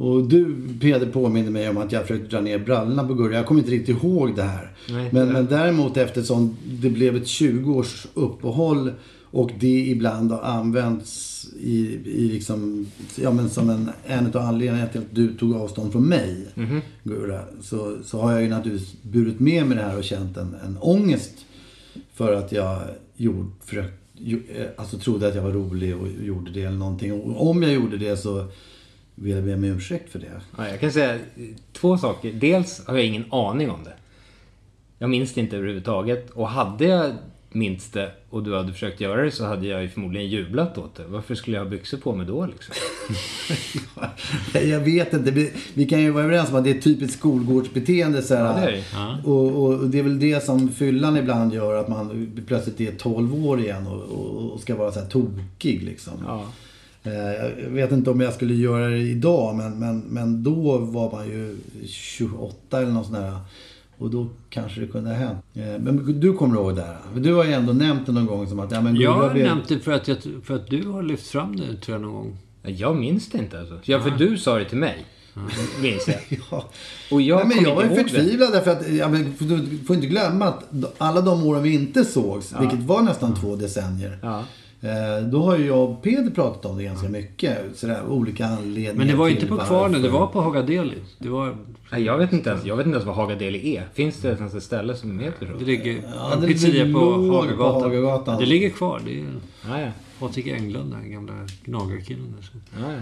och 0.00 0.24
du, 0.28 0.56
Peder, 0.80 1.06
påminner 1.06 1.50
mig 1.50 1.68
om 1.68 1.76
att 1.78 1.92
jag 1.92 2.02
försökte 2.02 2.28
dra 2.36 2.40
ner 2.40 2.58
brallorna 2.58 3.06
på 3.06 3.14
Gurra. 3.14 3.34
Jag 3.34 3.46
kommer 3.46 3.60
inte 3.60 3.72
riktigt 3.72 4.02
ihåg 4.02 4.36
det 4.36 4.42
här. 4.42 4.70
Nej. 4.88 5.08
Men, 5.12 5.32
men 5.32 5.46
däremot 5.46 5.96
eftersom 5.96 6.56
det 6.80 6.90
blev 6.90 7.16
ett 7.16 7.24
20-års 7.24 8.06
uppehåll 8.14 8.92
och 9.32 9.50
det 9.60 9.86
ibland 9.86 10.30
har 10.32 10.40
använts 10.42 11.46
i, 11.60 11.78
i 12.04 12.28
liksom, 12.28 12.86
ja, 13.16 13.30
men 13.32 13.50
som 13.50 13.70
en, 13.70 13.90
en 14.06 14.26
av 14.26 14.36
anledningarna 14.36 14.86
till 14.88 15.00
att 15.00 15.14
du 15.14 15.34
tog 15.34 15.54
avstånd 15.54 15.92
från 15.92 16.08
mig, 16.08 16.46
Mhm. 16.54 16.80
Gurra, 17.04 17.40
så, 17.62 17.96
så 18.04 18.20
har 18.20 18.32
jag 18.32 18.42
ju 18.42 18.48
naturligtvis 18.48 19.02
burit 19.02 19.40
med 19.40 19.66
mig 19.66 19.76
det 19.76 19.82
här 19.84 19.98
och 19.98 20.04
känt 20.04 20.36
en, 20.36 20.54
en 20.66 20.78
ångest 20.80 21.32
för 22.14 22.32
att 22.34 22.52
jag 22.52 22.78
gjorde, 23.16 23.48
försökt, 23.64 23.94
ju- 24.18 24.42
eh, 24.56 24.66
alltså 24.76 24.98
trodde 24.98 25.28
att 25.28 25.34
jag 25.34 25.42
var 25.42 25.50
rolig 25.52 25.96
och 25.96 26.08
gjorde 26.24 26.50
det 26.50 26.62
eller 26.62 26.78
någonting. 26.78 27.12
Och 27.12 27.50
om 27.50 27.62
jag 27.62 27.72
gjorde 27.72 27.96
det 27.96 28.16
så 28.16 28.44
vill 29.20 29.34
jag 29.34 29.44
be 29.44 29.54
om 29.54 29.64
ursäkt 29.64 30.12
för 30.12 30.18
det. 30.18 30.40
Ja, 30.58 30.68
jag 30.68 30.80
kan 30.80 30.92
säga 30.92 31.18
två 31.72 31.98
saker. 31.98 32.32
Dels 32.32 32.86
har 32.86 32.94
jag 32.96 33.04
ingen 33.06 33.24
aning 33.32 33.70
om 33.70 33.84
det. 33.84 33.92
Jag 34.98 35.10
minns 35.10 35.34
det 35.34 35.40
inte 35.40 35.56
överhuvudtaget. 35.56 36.30
Och 36.30 36.48
hade 36.48 36.84
jag 36.84 37.12
minns 37.52 37.90
det 37.90 38.12
och 38.30 38.42
du 38.42 38.56
hade 38.56 38.72
försökt 38.72 39.00
göra 39.00 39.22
det 39.22 39.30
så 39.30 39.44
hade 39.44 39.66
jag 39.66 39.82
ju 39.82 39.88
förmodligen 39.88 40.28
jublat 40.28 40.78
åt 40.78 40.94
det. 40.94 41.04
Varför 41.08 41.34
skulle 41.34 41.56
jag 41.56 41.64
ha 41.64 41.70
byxor 41.70 41.98
på 41.98 42.14
mig 42.14 42.26
då 42.26 42.46
liksom? 42.46 42.74
Jag 44.70 44.80
vet 44.80 45.12
inte. 45.12 45.30
Vi- 45.30 45.52
Vi 45.74 45.86
kan 45.86 46.00
ju 46.00 46.10
vara 46.10 46.24
överens 46.24 46.48
om 46.50 46.54
att 46.56 46.64
det 46.64 46.70
är 46.70 46.74
ett 46.74 46.84
typiskt 46.84 47.18
skolgårdsbeteende. 47.18 48.22
Så 48.22 48.34
här, 48.34 48.44
Ja, 48.60 48.66
det 48.66 48.72
det. 48.72 48.84
Ja. 48.92 49.18
och, 49.24 49.62
och 49.64 49.88
det 49.90 49.98
är 49.98 50.02
väl 50.02 50.18
det 50.20 50.44
som 50.44 50.68
fyllan 50.68 51.16
ibland 51.16 51.54
gör. 51.54 51.74
Att 51.80 51.88
man 51.88 52.32
plötsligt 52.46 52.80
är 52.80 52.92
12 52.92 53.46
år 53.46 53.60
igen 53.60 53.86
och, 53.86 54.02
och, 54.02 54.52
och 54.52 54.60
ska 54.60 54.76
vara 54.76 54.92
så 54.92 55.00
här 55.00 55.06
tokig. 55.06 55.82
Liksom. 55.82 56.12
Eh, 56.28 56.42
Jag 57.02 57.70
vet 57.70 57.92
inte 57.92 58.10
om 58.10 58.20
jag 58.20 58.34
skulle 58.34 58.54
göra 58.54 58.88
det 58.88 58.98
idag. 58.98 59.54
Men, 59.56 59.78
men, 59.78 60.00
men 60.00 60.42
då 60.42 60.78
var 60.78 61.12
man 61.12 61.26
ju 61.28 61.56
28 61.86 62.78
eller 62.80 62.90
något 62.92 63.06
sånt 63.06 63.18
där. 63.18 63.36
Och 63.98 64.10
då 64.10 64.26
kanske 64.50 64.80
det 64.80 64.86
kunde 64.86 65.10
ha 65.10 65.16
hänt. 65.16 65.38
Eh, 65.54 65.62
Men 65.62 66.20
du 66.20 66.32
kommer 66.32 66.54
ihåg 66.56 66.76
det 66.76 66.82
här? 66.82 66.96
För 67.12 67.20
Du 67.20 67.34
har 67.34 67.44
ju 67.44 67.52
ändå 67.52 67.72
nämnt 67.72 68.06
det 68.06 68.12
någon 68.12 68.26
gång 68.26 68.46
som 68.48 68.60
att... 68.60 68.72
Ja, 68.72 68.80
men 68.80 68.96
Jag 68.96 69.12
har 69.12 69.30
blev- 69.34 69.46
nämnt 69.46 69.68
det 69.68 69.78
för 69.78 69.92
att, 69.92 70.08
jag, 70.08 70.16
för 70.44 70.56
att 70.56 70.66
du 70.70 70.88
har 70.88 71.02
lyft 71.02 71.26
fram 71.28 71.56
det, 71.56 71.76
tror 71.76 71.94
jag, 71.94 72.02
någon 72.02 72.12
gång. 72.14 72.36
Jag 72.62 72.96
minns 72.96 73.28
det 73.30 73.38
inte 73.38 73.60
alltså. 73.60 73.78
Ja, 73.84 74.00
för 74.00 74.10
du 74.10 74.38
sa 74.38 74.58
det 74.58 74.64
till 74.64 74.78
mig. 74.78 75.04
Minns 75.82 76.08
jag. 76.08 76.38
Ja. 76.50 76.64
Och 77.10 77.22
jag 77.22 77.48
Nej, 77.48 77.56
men 77.56 77.64
jag 77.64 77.74
var 77.74 77.82
ju 77.82 77.88
förtvivlad 77.88 78.52
därför 78.52 78.70
att, 78.70 78.90
ja, 78.92 79.08
men, 79.08 79.34
för 79.34 79.44
du 79.44 79.78
får 79.86 79.96
inte 79.96 80.08
glömma 80.08 80.46
att 80.46 80.64
alla 80.98 81.20
de 81.20 81.42
åren 81.46 81.62
vi 81.62 81.74
inte 81.74 82.04
sågs, 82.04 82.52
Ja. 82.52 82.60
vilket 82.60 82.80
var 82.82 83.02
nästan 83.02 83.34
två 83.40 83.56
decennier. 83.56 84.18
Eh, 84.82 85.24
då 85.24 85.42
har 85.42 85.58
ju 85.58 85.66
jag 85.66 85.90
och 85.90 86.02
Peder 86.02 86.30
pratat 86.30 86.66
om 86.66 86.76
det 86.76 86.84
ganska 86.84 87.08
mycket. 87.08 87.58
Sådär, 87.74 88.02
olika 88.08 88.46
anledningar 88.46 88.94
Men 88.94 89.06
det 89.06 89.14
var 89.14 89.28
inte 89.28 89.40
till 89.40 89.48
på. 89.48 89.56
Kvarnen, 89.56 90.02
det 90.02 90.08
var 90.08 90.26
på 90.26 90.40
Haga 90.40 90.62
Deli. 90.62 90.96
Det 91.18 91.28
var... 91.28 91.56
Nej, 91.92 92.02
Jag 92.02 92.18
vet 92.18 92.32
inte 92.32 92.50
ens, 92.50 92.64
jag 92.64 92.76
vet 92.76 92.86
inte 92.86 92.96
ens 92.96 93.06
vad 93.06 93.16
Haga 93.16 93.34
Deli 93.34 93.76
är. 93.76 93.88
Finns 93.94 94.20
det 94.20 94.28
ens 94.28 94.54
ett 94.54 94.62
ställe 94.62 94.94
som 94.94 95.18
heter 95.18 95.46
så? 95.46 95.52
Det 95.58 95.64
ligger 95.64 96.02
Ja, 96.16 96.32
en 96.32 96.40
det 96.40 96.46
pizzeria 96.46 96.84
på 96.84 97.00
låg 97.00 97.28
på 97.28 97.36
Hagagatan. 97.36 97.82
Hagagatan. 97.82 98.38
Det 98.38 98.46
ligger 98.46 98.70
kvar. 98.70 99.00
Det 99.04 99.20
är. 99.82 99.92
Patrik 100.18 100.46
Englund, 100.46 100.92
den 100.92 101.10
gamla 101.12 101.32
gnagarkillen. 101.64 102.34
Ja, 102.80 102.92
ja. 102.92 102.98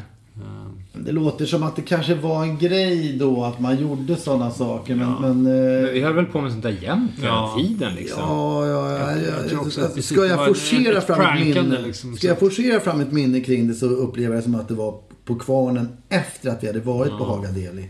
Det 0.93 1.12
låter 1.12 1.47
som 1.47 1.62
att 1.62 1.76
det 1.76 1.82
kanske 1.82 2.14
var 2.14 2.43
en 2.43 2.59
grej 2.59 3.16
då 3.20 3.45
att 3.45 3.61
man 3.61 3.76
gjorde 3.80 4.16
sådana 4.16 4.51
saker. 4.51 4.95
Men, 4.95 5.12
men, 5.20 5.30
eh, 5.30 5.82
Men 5.82 5.93
vi 5.95 6.01
höll 6.01 6.12
väl 6.14 6.24
på 6.24 6.41
med 6.41 6.51
sånt 6.53 6.62
där 6.62 6.76
jämt 6.82 7.11
hela 7.16 7.28
Ja. 7.28 7.57
tiden 7.59 7.95
liksom. 7.95 8.20
Ja, 8.22 8.66
ja, 8.66 8.91
ja, 8.93 8.99
Jag- 9.11 9.18
ja, 9.18 9.22
jag 9.41 9.49
tror 9.49 9.61
också 9.61 9.80
att 9.80 9.95
det 9.95 10.03
Ska 10.03 10.26
jag 10.26 10.47
forcera 10.47 10.99
ett 10.99 11.05
fram 11.07 11.36
ett 11.39 11.45
minne? 11.57 11.80
liksom, 11.86 12.16
Ska 12.16 12.26
jag 12.26 12.39
forcera 12.39 12.80
fram 12.80 13.01
ett 13.01 13.12
minne 13.12 13.41
kring 13.41 13.68
det 13.68 13.74
så 13.74 13.86
upplever 13.86 14.34
jag 14.34 14.39
det 14.39 14.45
som 14.45 14.55
att 14.55 14.68
det 14.68 14.74
var 14.74 15.01
på 15.24 15.34
kvarnen 15.34 15.89
efter 16.09 16.51
att 16.51 16.62
vi 16.62 16.66
hade 16.66 16.80
varit 16.80 17.11
på 17.11 17.18
Ja. 17.20 17.24
Haga 17.24 17.49
Deli. 17.51 17.89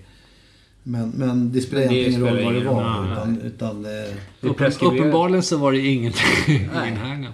Men, 0.83 1.09
men 1.11 1.53
det 1.53 1.61
spelar 1.61 1.83
egentligen 1.83 2.13
ingen 2.13 2.27
roll 2.37 2.45
vad 2.45 2.55
det 2.55 2.65
var. 2.65 2.83
roll. 2.99 3.13
Utan, 3.13 3.41
utan, 3.41 3.85
eh, 3.85 4.53
preskriberat. 4.53 4.99
uppenbarligen 5.01 5.43
så 5.43 5.57
var 5.57 5.73
det 5.73 5.79
ingen, 5.79 6.13
ingen 6.49 7.27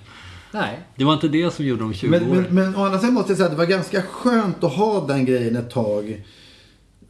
Nej. 0.54 0.80
Det 0.96 1.04
var 1.04 1.12
inte 1.12 1.28
det 1.28 1.54
som 1.54 1.64
gjorde 1.64 1.82
dem 1.82 1.94
20 1.94 2.08
men, 2.10 2.22
år. 2.30 2.34
men, 2.34 2.42
men 2.54 2.76
å 2.76 2.84
andra 2.84 2.98
sidan 2.98 3.14
måste 3.14 3.30
jag 3.32 3.36
säga 3.36 3.44
att 3.46 3.52
det 3.52 3.58
var 3.58 3.66
ganska 3.66 4.02
skönt 4.02 4.64
att 4.64 4.72
ha 4.72 5.06
den 5.06 5.24
grejen 5.24 5.56
ett 5.56 5.70
tag. 5.70 6.24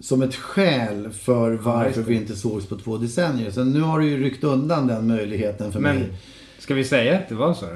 Som 0.00 0.22
ett 0.22 0.34
skäl 0.34 1.10
för 1.12 1.50
varför 1.52 2.02
vi 2.02 2.14
inte 2.14 2.36
sågs 2.36 2.66
på 2.66 2.76
två 2.76 2.96
decennier. 2.96 3.50
Så 3.50 3.64
nu 3.64 3.80
har 3.80 3.98
du 4.00 4.06
ju 4.08 4.24
ryckt 4.24 4.44
undan 4.44 4.86
den 4.86 5.06
möjligheten 5.06 5.72
för 5.72 5.80
Men 5.80 5.96
mig. 5.96 6.12
ska 6.58 6.74
vi 6.74 6.84
säga 6.84 7.18
att 7.18 7.28
det 7.28 7.34
var 7.34 7.54
så? 7.54 7.66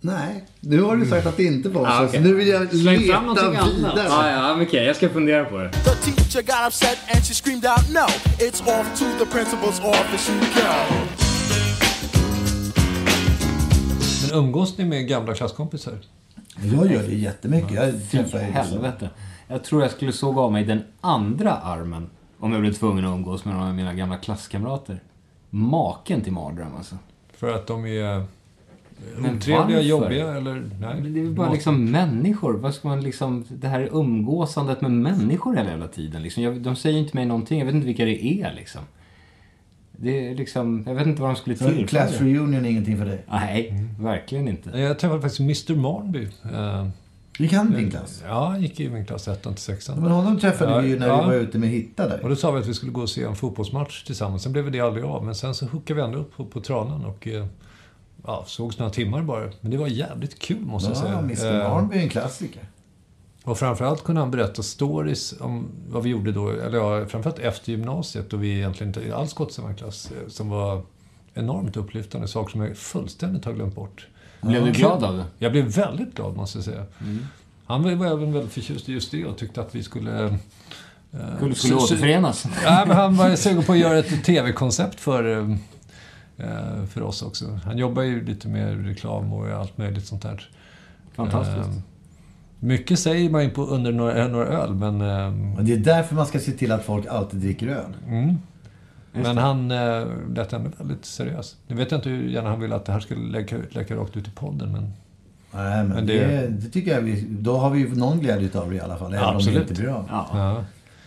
Nej, 0.00 0.44
nu 0.60 0.82
har 0.82 0.96
du 0.96 1.06
sagt 1.06 1.26
att 1.26 1.36
det 1.36 1.44
inte 1.44 1.68
var 1.68 1.84
så. 1.84 1.90
Ah, 1.90 2.04
okej. 2.04 2.20
Så 2.22 2.28
nu 2.28 2.34
vill 2.34 2.48
jag 2.48 2.68
Släng 2.70 2.84
fram 2.84 3.02
leta 3.02 3.20
någonting 3.20 3.56
annat. 3.56 3.76
vidare. 3.78 4.06
Ja, 4.08 4.30
ja, 4.30 4.56
men 4.56 4.66
okej. 4.66 4.84
Jag 4.84 4.96
ska 4.96 5.08
fundera 5.08 5.44
på 5.44 5.58
det. 5.58 5.70
The 5.72 6.10
teacher 6.12 6.42
got 6.42 6.66
upset 6.68 6.98
and 7.14 7.24
she 7.26 7.34
screamed 7.34 7.64
out, 7.66 7.88
no, 7.94 8.06
it's 8.46 8.80
off 8.80 8.98
to 8.98 9.04
the 9.24 9.38
principal's 9.38 9.80
office 9.90 10.32
you 10.32 10.40
go. 10.40 11.29
Men 14.30 14.38
umgås 14.38 14.78
ni 14.78 14.84
med 14.84 15.08
gamla 15.08 15.34
klasskompisar? 15.34 15.94
Jag 16.62 16.92
gör 16.92 17.02
det 17.02 17.14
jättemycket. 17.14 17.72
Jag 17.72 18.10
träffar 18.10 18.38
Fy 18.38 18.44
helvete. 18.44 19.10
Jag 19.48 19.64
tror 19.64 19.82
jag 19.82 19.90
skulle 19.90 20.12
såga 20.12 20.40
av 20.40 20.52
mig 20.52 20.64
den 20.64 20.82
andra 21.00 21.52
armen 21.52 22.10
om 22.38 22.52
jag 22.52 22.60
blev 22.60 22.72
tvungen 22.72 23.04
att 23.04 23.14
umgås 23.14 23.44
med 23.44 23.54
några 23.54 23.68
av 23.68 23.74
mina 23.74 23.94
gamla 23.94 24.16
klasskamrater. 24.16 25.02
Maken 25.50 26.20
till 26.20 26.32
mardröm 26.32 26.76
alltså. 26.76 26.96
För 27.32 27.54
att 27.54 27.66
de 27.66 27.86
är 27.86 28.24
Men 29.18 29.36
otrevliga, 29.36 29.80
jobbiga 29.80 30.36
eller? 30.36 30.70
Nej. 30.80 31.00
Det 31.00 31.20
är 31.20 31.30
bara 31.30 31.52
liksom 31.52 31.90
människor. 31.90 32.52
Vad 32.52 32.74
ska 32.74 32.88
man 32.88 33.00
liksom... 33.00 33.44
Det 33.48 33.68
här 33.68 33.88
umgåsandet 33.92 34.80
med 34.80 34.90
människor 34.90 35.56
hela 35.56 35.70
jävla 35.70 35.88
tiden. 35.88 36.22
Liksom. 36.22 36.42
Jag, 36.42 36.60
de 36.60 36.76
säger 36.76 36.98
inte 36.98 37.16
mig 37.16 37.26
någonting. 37.26 37.58
Jag 37.58 37.66
vet 37.66 37.74
inte 37.74 37.86
vilka 37.86 38.04
det 38.04 38.24
är 38.24 38.52
liksom. 38.54 38.82
Det 40.02 40.28
är 40.28 40.34
liksom... 40.34 40.84
Jag 40.86 40.94
vet 40.94 41.06
inte 41.06 41.22
vad 41.22 41.30
de 41.30 41.36
skulle 41.36 41.56
tillföra. 41.56 41.86
Class 41.86 42.20
reunion 42.20 42.64
är 42.64 42.70
ingenting 42.70 42.98
för 42.98 43.04
dig? 43.04 43.24
Nej, 43.30 43.84
verkligen 44.00 44.48
inte. 44.48 44.78
Jag 44.80 44.98
träffade 44.98 45.20
faktiskt 45.20 45.40
Mr 45.40 45.74
Marnby. 45.80 46.28
eh, 46.52 46.86
Gick 47.38 47.52
han 47.52 47.72
i 47.74 47.76
din 47.76 47.90
klass? 47.90 48.22
Ja, 48.26 48.48
han 48.48 48.62
gick 48.62 48.80
i 48.80 48.90
min 48.90 49.06
klass 49.06 49.28
1 49.28 49.42
till 49.42 49.56
6. 49.56 49.88
Ja, 49.88 49.94
men 49.96 50.10
honom 50.10 50.38
träffade 50.38 50.82
vi 50.82 50.88
ju 50.88 50.98
när 50.98 51.06
vi 51.22 51.26
var 51.26 51.34
ute 51.34 51.58
med 51.58 51.68
Hitta 51.68 52.08
där. 52.08 52.20
Och 52.22 52.28
då 52.28 52.36
sa 52.36 52.50
vi 52.50 52.60
att 52.60 52.66
vi 52.66 52.74
skulle 52.74 52.92
gå 52.92 53.00
och 53.00 53.10
se 53.10 53.22
en 53.22 53.36
fotbollsmatch 53.36 54.04
tillsammans. 54.04 54.42
Sen 54.42 54.52
blev 54.52 54.70
det 54.70 54.80
aldrig 54.80 55.04
av. 55.04 55.24
Men 55.24 55.34
sen 55.34 55.54
så 55.54 55.66
hookade 55.66 56.00
vi 56.00 56.06
ändå 56.06 56.18
upp 56.18 56.36
på, 56.36 56.44
på 56.44 56.60
Tranan 56.60 57.04
och 57.04 57.28
eh, 57.28 57.46
ja, 58.26 58.44
sågs 58.46 58.78
några 58.78 58.92
timmar 58.92 59.22
bara. 59.22 59.50
Men 59.60 59.70
det 59.70 59.76
var 59.76 59.86
jävligt 59.88 60.38
kul 60.38 60.60
måste 60.60 60.90
jag 60.90 60.96
säga. 60.96 61.12
Ja, 61.12 61.18
Mr 61.18 61.60
Eh, 61.60 61.70
Barnby 61.70 61.96
är 61.98 62.02
en 62.02 62.08
klassiker. 62.08 62.62
Och 63.44 63.58
framförallt 63.58 64.04
kunde 64.04 64.20
han 64.20 64.30
berätta 64.30 64.62
stories 64.62 65.34
om 65.40 65.68
vad 65.88 66.02
vi 66.02 66.10
gjorde 66.10 66.32
då, 66.32 66.50
eller 66.50 66.78
ja, 66.78 67.06
framförallt 67.06 67.38
efter 67.38 67.72
gymnasiet 67.72 68.30
då 68.30 68.36
vi 68.36 68.56
egentligen 68.56 68.94
inte 68.96 69.16
alls 69.16 69.32
gått 69.34 69.52
samma 69.52 69.74
klass, 69.74 70.10
eh, 70.10 70.28
som 70.28 70.48
var 70.48 70.82
enormt 71.34 71.76
upplyftande, 71.76 72.28
saker 72.28 72.50
som 72.50 72.60
jag 72.60 72.76
fullständigt 72.76 73.44
har 73.44 73.52
glömt 73.52 73.74
bort. 73.74 74.06
Blev 74.40 74.64
du 74.64 74.70
glad 74.72 75.04
av 75.04 75.16
det? 75.16 75.24
Jag 75.38 75.52
blev 75.52 75.64
väldigt 75.64 76.14
glad 76.14 76.36
måste 76.36 76.58
jag 76.58 76.64
säga. 76.64 76.84
Mm. 77.00 77.26
Han 77.66 77.82
var, 77.82 77.90
även 77.90 78.32
väldigt 78.32 78.52
förtjust 78.52 78.88
i 78.88 78.92
just 78.92 79.10
det 79.10 79.24
och 79.26 79.36
tyckte 79.38 79.60
att 79.60 79.74
vi 79.74 79.82
skulle... 79.82 80.24
eh, 80.24 81.36
Skulle- 81.36 81.54
skulle 81.54 81.74
återförenas. 81.74 82.46
Ja, 82.64 82.84
men 82.86 82.96
han 82.96 83.16
var 83.16 83.34
sugen 83.36 83.62
på 83.62 83.72
att 83.72 83.78
göra 83.78 83.98
ett 83.98 84.24
tv-koncept 84.24 85.00
för, 85.00 85.38
eh, 85.38 85.56
eh, 86.36 86.84
för 86.86 87.02
oss 87.02 87.22
också. 87.22 87.60
Han 87.64 87.78
jobbar 87.78 88.02
ju 88.02 88.24
lite 88.24 88.48
med 88.48 88.86
reklam 88.86 89.32
och 89.32 89.48
allt 89.48 89.78
möjligt 89.78 90.06
sånt 90.06 90.22
där. 90.22 90.48
Fantastiskt. 91.14 91.68
Eh, 91.68 91.82
Mycket 92.60 92.98
säger 92.98 93.30
man 93.30 93.44
ju 93.44 93.50
på 93.50 93.62
under 93.66 93.92
några, 93.92 94.28
några 94.28 94.46
öl, 94.46 94.74
men... 94.74 95.00
eh, 95.00 95.62
det 95.64 95.72
är 95.72 95.76
därför 95.76 96.14
man 96.14 96.26
ska 96.26 96.38
se 96.38 96.52
till 96.52 96.72
att 96.72 96.84
folk 96.84 97.06
alltid 97.06 97.40
dricker 97.40 97.68
öl. 97.68 97.96
Mm. 98.08 98.36
Men 99.12 99.38
han 99.38 99.70
äh, 99.70 100.06
lät 100.34 100.52
ändå 100.52 100.70
väldigt 100.78 101.04
seriös. 101.04 101.56
Nu 101.66 101.76
vet 101.76 101.90
jag 101.90 101.98
inte 101.98 102.08
hur 102.08 102.28
gärna 102.28 102.48
han 102.50 102.60
ville 102.60 102.74
att 102.76 102.84
det 102.84 102.92
här 102.92 103.00
skulle 103.00 103.38
läcka, 103.38 103.56
läcka 103.70 103.96
rakt 103.96 104.16
ut 104.16 104.28
i 104.28 104.30
podden, 104.30 104.72
men... 104.72 104.82
Nej, 105.52 105.84
men, 105.84 105.88
Men 105.88 106.06
det... 106.06 106.26
det- 106.26 106.48
Det, 106.48 106.68
tycker 106.70 106.94
jag 106.94 107.00
vi... 107.00 107.26
Då 107.30 107.56
har 107.56 107.70
vi 107.70 107.78
ju 107.78 107.94
någon 107.94 108.20
glädje 108.20 108.58
av 108.60 108.70
det 108.70 108.76
i 108.76 108.80
alla 108.80 108.96
fall. 108.96 109.14
Även 109.14 109.28
om 109.28 109.36
Absolut. 109.36 109.54
det 109.66 109.70
inte 109.70 109.82
blir 109.82 109.92
av. 109.92 110.04
Ja. 110.10 110.64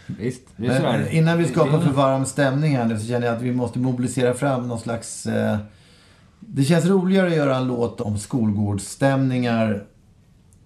Visst, 0.08 0.42
det 0.58 0.68
är 0.68 0.78
så 0.78 0.84
Men, 0.84 1.08
innan 1.12 1.38
vi 1.38 1.46
skapar 1.46 1.80
för 1.80 1.92
varm 1.92 2.26
stämning 2.26 2.78
här 2.78 2.86
nu 2.86 3.00
så 3.00 3.08
känner 3.08 3.28
jag 3.28 3.36
att 3.36 3.42
vi 3.42 3.52
måste 3.52 3.80
mobilisera 3.80 4.34
fram 4.34 4.68
någon 4.68 4.80
slags... 4.80 5.26
Eh, 5.26 5.58
det 6.40 6.64
känns 6.64 6.86
roligare 6.86 7.28
att 7.28 7.36
göra 7.36 7.56
en 7.58 7.68
låt 7.68 8.02
om 8.02 8.18
skolgårdsstämningar 8.18 9.84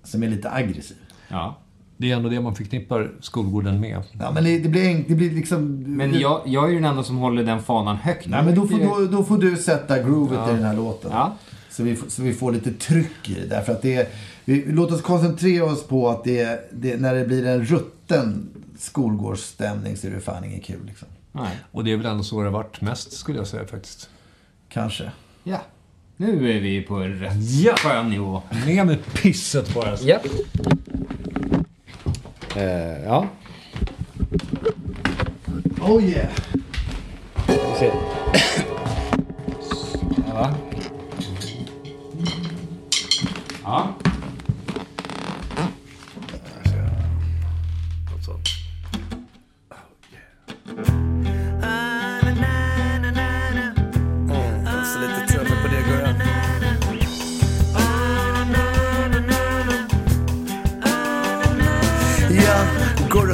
som 0.08 0.24
är 0.24 0.28
lite 0.30 0.52
aggressiv. 0.52 0.98
Ja. 1.28 1.58
Det 1.98 2.12
är 2.12 2.16
ändå 2.16 2.30
det 2.30 2.42
man 2.42 2.56
förknippar 2.56 3.12
skolgården 3.22 3.80
med. 3.80 4.02
Ja, 4.20 4.32
men 4.32 4.44
det, 4.44 4.60
det 4.60 4.70
blir, 4.70 4.84
enk- 4.84 5.06
det 5.08 5.16
blir 5.16 5.32
liksom... 5.32 5.84
Men 5.88 6.20
jag, 6.20 6.42
jag 6.46 6.64
är 6.66 6.70
ju 6.70 6.76
den 6.76 6.86
enda 6.86 7.04
som 7.04 7.18
håller 7.18 7.44
den 7.44 7.62
fanan 7.64 7.96
högt. 7.96 8.28
Nej, 8.28 8.44
men 8.46 8.56
då 8.56 8.68
får, 8.68 8.80
då, 8.80 9.18
då 9.18 9.24
får 9.24 9.38
du 9.38 9.56
sätta 9.56 10.04
groovet 10.04 10.40
Ja. 10.46 10.50
i 10.52 10.54
den 10.54 10.64
här 10.64 10.76
låten. 10.76 11.12
Ja. 11.14 11.36
Så, 11.70 11.84
vi, 11.84 11.96
får- 11.96 12.10
så 12.10 12.22
vi 12.22 12.34
får 12.34 12.52
lite 12.52 12.72
tryck 12.74 13.30
i 13.30 13.34
det. 13.34 13.46
Därför 13.46 13.74
att 13.74 13.82
det 13.82 13.96
är, 13.96 14.08
vi, 14.46 14.66
låt 14.68 14.92
oss 14.92 15.02
koncentrera 15.02 15.66
oss 15.66 15.88
på 15.88 16.10
att 16.10 16.24
det, 16.24 16.70
det, 16.74 16.98
när 17.02 17.16
det 17.16 17.26
blir 17.26 17.46
en 17.46 17.66
rutten 17.66 18.50
skolgårdsstämning 18.80 19.98
så 19.98 20.08
är 20.08 20.12
det 20.12 20.20
fan 20.20 20.44
inget 20.44 20.64
kul. 20.64 20.86
Liksom. 20.86 21.08
Nej. 21.32 21.58
Och 21.72 21.84
det 21.84 21.92
är 21.92 21.98
väl 21.98 22.06
ändå 22.06 22.24
så 22.24 22.40
det 22.40 22.46
har 22.48 22.52
varit 22.54 22.82
mest, 22.82 23.12
skulle 23.14 23.38
jag 23.38 23.48
säga 23.48 23.66
faktiskt. 23.68 24.10
Kanske. 24.70 25.12
Ja. 25.44 25.62
Nu 26.18 26.52
är 26.58 26.60
vi 26.60 26.82
på 26.82 26.96
en 26.96 27.20
rätt 27.20 27.34
Ja. 27.62 27.76
skön 27.78 28.10
nivå. 28.10 28.42
Ner 28.66 28.86
med 28.86 29.14
pisset 29.14 29.74
bara. 29.74 29.98
Ja. 30.02 30.20
Eh, 32.56 33.04
ja. 33.06 33.28
Oh 35.82 36.04
yeah! 36.04 36.28
Vi 37.48 37.80
ser. 37.80 37.92
Ja. 40.28 40.54
Ja. 43.64 43.90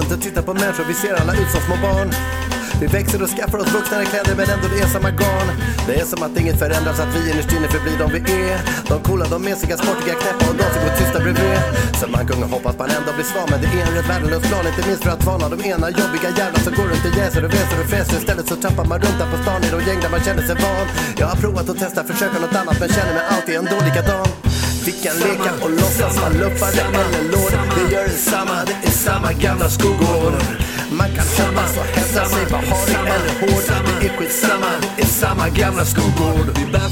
Runt 0.03 0.13
och 0.17 0.21
tittar 0.21 0.41
på 0.41 0.53
människor, 0.53 0.83
vi 0.87 0.93
ser 0.93 1.13
alla 1.21 1.33
ut 1.33 1.49
som 1.53 1.61
små 1.67 1.75
barn. 1.87 2.09
Vi 2.81 2.87
växer 2.87 3.21
och 3.23 3.29
skaffar 3.35 3.57
oss 3.63 3.71
vuxnare 3.73 4.05
kläder 4.05 4.35
men 4.39 4.47
ändå 4.53 4.67
det 4.73 4.79
är 4.85 4.89
samma 4.95 5.11
garn. 5.21 5.47
Det 5.87 5.95
är 6.01 6.05
som 6.05 6.23
att 6.23 6.39
inget 6.41 6.59
förändras, 6.59 6.99
att 6.99 7.11
vi 7.15 7.21
innerst 7.31 7.51
inne 7.55 7.67
förblir 7.75 7.97
de 8.03 8.07
vi 8.15 8.21
är. 8.51 8.57
De 8.91 8.95
coola, 9.07 9.25
de 9.33 9.39
mesiga, 9.49 9.75
sportiga, 9.77 10.15
knäppa 10.21 10.43
och 10.49 10.55
de 10.61 10.65
som 10.73 10.81
går 10.85 10.93
tysta 11.01 11.19
bredvid. 11.25 11.59
Så 11.99 12.05
man 12.15 12.23
kunde 12.29 12.45
hoppas 12.55 12.75
man 12.81 12.89
ändå 12.97 13.11
blir 13.17 13.27
svar 13.33 13.45
men 13.51 13.59
det 13.63 13.69
är 13.77 13.83
en 13.87 13.93
rätt 13.97 14.09
värdelös 14.11 14.43
plan. 14.49 14.63
Inte 14.71 14.83
minst 14.87 15.03
för 15.05 15.11
att 15.15 15.23
varna 15.29 15.45
de 15.53 15.59
ena 15.73 15.87
jobbiga 16.01 16.29
jävlar 16.39 16.61
som 16.65 16.73
går 16.77 16.87
runt 16.91 17.05
och 17.09 17.15
jäser 17.19 17.41
och 17.45 17.53
väser 17.57 17.77
och 17.81 17.89
fräser. 17.91 18.15
Istället 18.21 18.47
så 18.51 18.55
trampar 18.63 18.85
man 18.91 18.99
runt 19.03 19.17
där 19.19 19.29
på 19.33 19.37
stan 19.43 19.59
i 19.67 19.69
de 19.75 19.79
gäng 19.87 19.99
där 20.03 20.11
man 20.15 20.21
känner 20.27 20.43
sig 20.49 20.55
van. 20.63 20.85
Jag 21.21 21.27
har 21.31 21.37
provat 21.43 21.65
att 21.71 21.79
testa, 21.83 21.99
försöka 22.11 22.35
något 22.43 22.55
annat 22.61 22.77
men 22.81 22.89
känner 22.97 23.13
mig 23.17 23.25
alltid 23.33 23.53
ändå 23.61 23.75
likadan. 23.87 24.27
Vi 24.85 24.91
kan 24.91 25.17
leka 25.17 25.53
och 25.61 25.69
låtsas 25.69 26.17
vara 26.21 26.29
luffare 26.29 26.81
eller 26.81 27.31
låd. 27.31 27.53
Det 27.75 27.95
gör 27.95 28.03
detsamma, 28.03 28.65
det 28.65 28.87
är 28.87 28.91
samma 28.91 29.33
gamla 29.33 29.69
skolgård. 29.69 30.33
Man 30.93 31.09
kan 31.15 31.25
samma, 31.25 31.61
hälsa 31.97 32.25
sig, 32.25 32.45
vara 32.45 32.61
harig 32.61 32.95
eller 33.15 33.33
hård. 33.41 33.63
Det 34.01 34.07
är 34.07 34.17
skitsamma, 34.17 34.71
det 34.95 35.01
är 35.01 35.05
samma 35.05 35.49
gamla 35.49 35.85
skolgård. 35.85 36.47
Vi 36.59 36.65
bär 36.73 36.89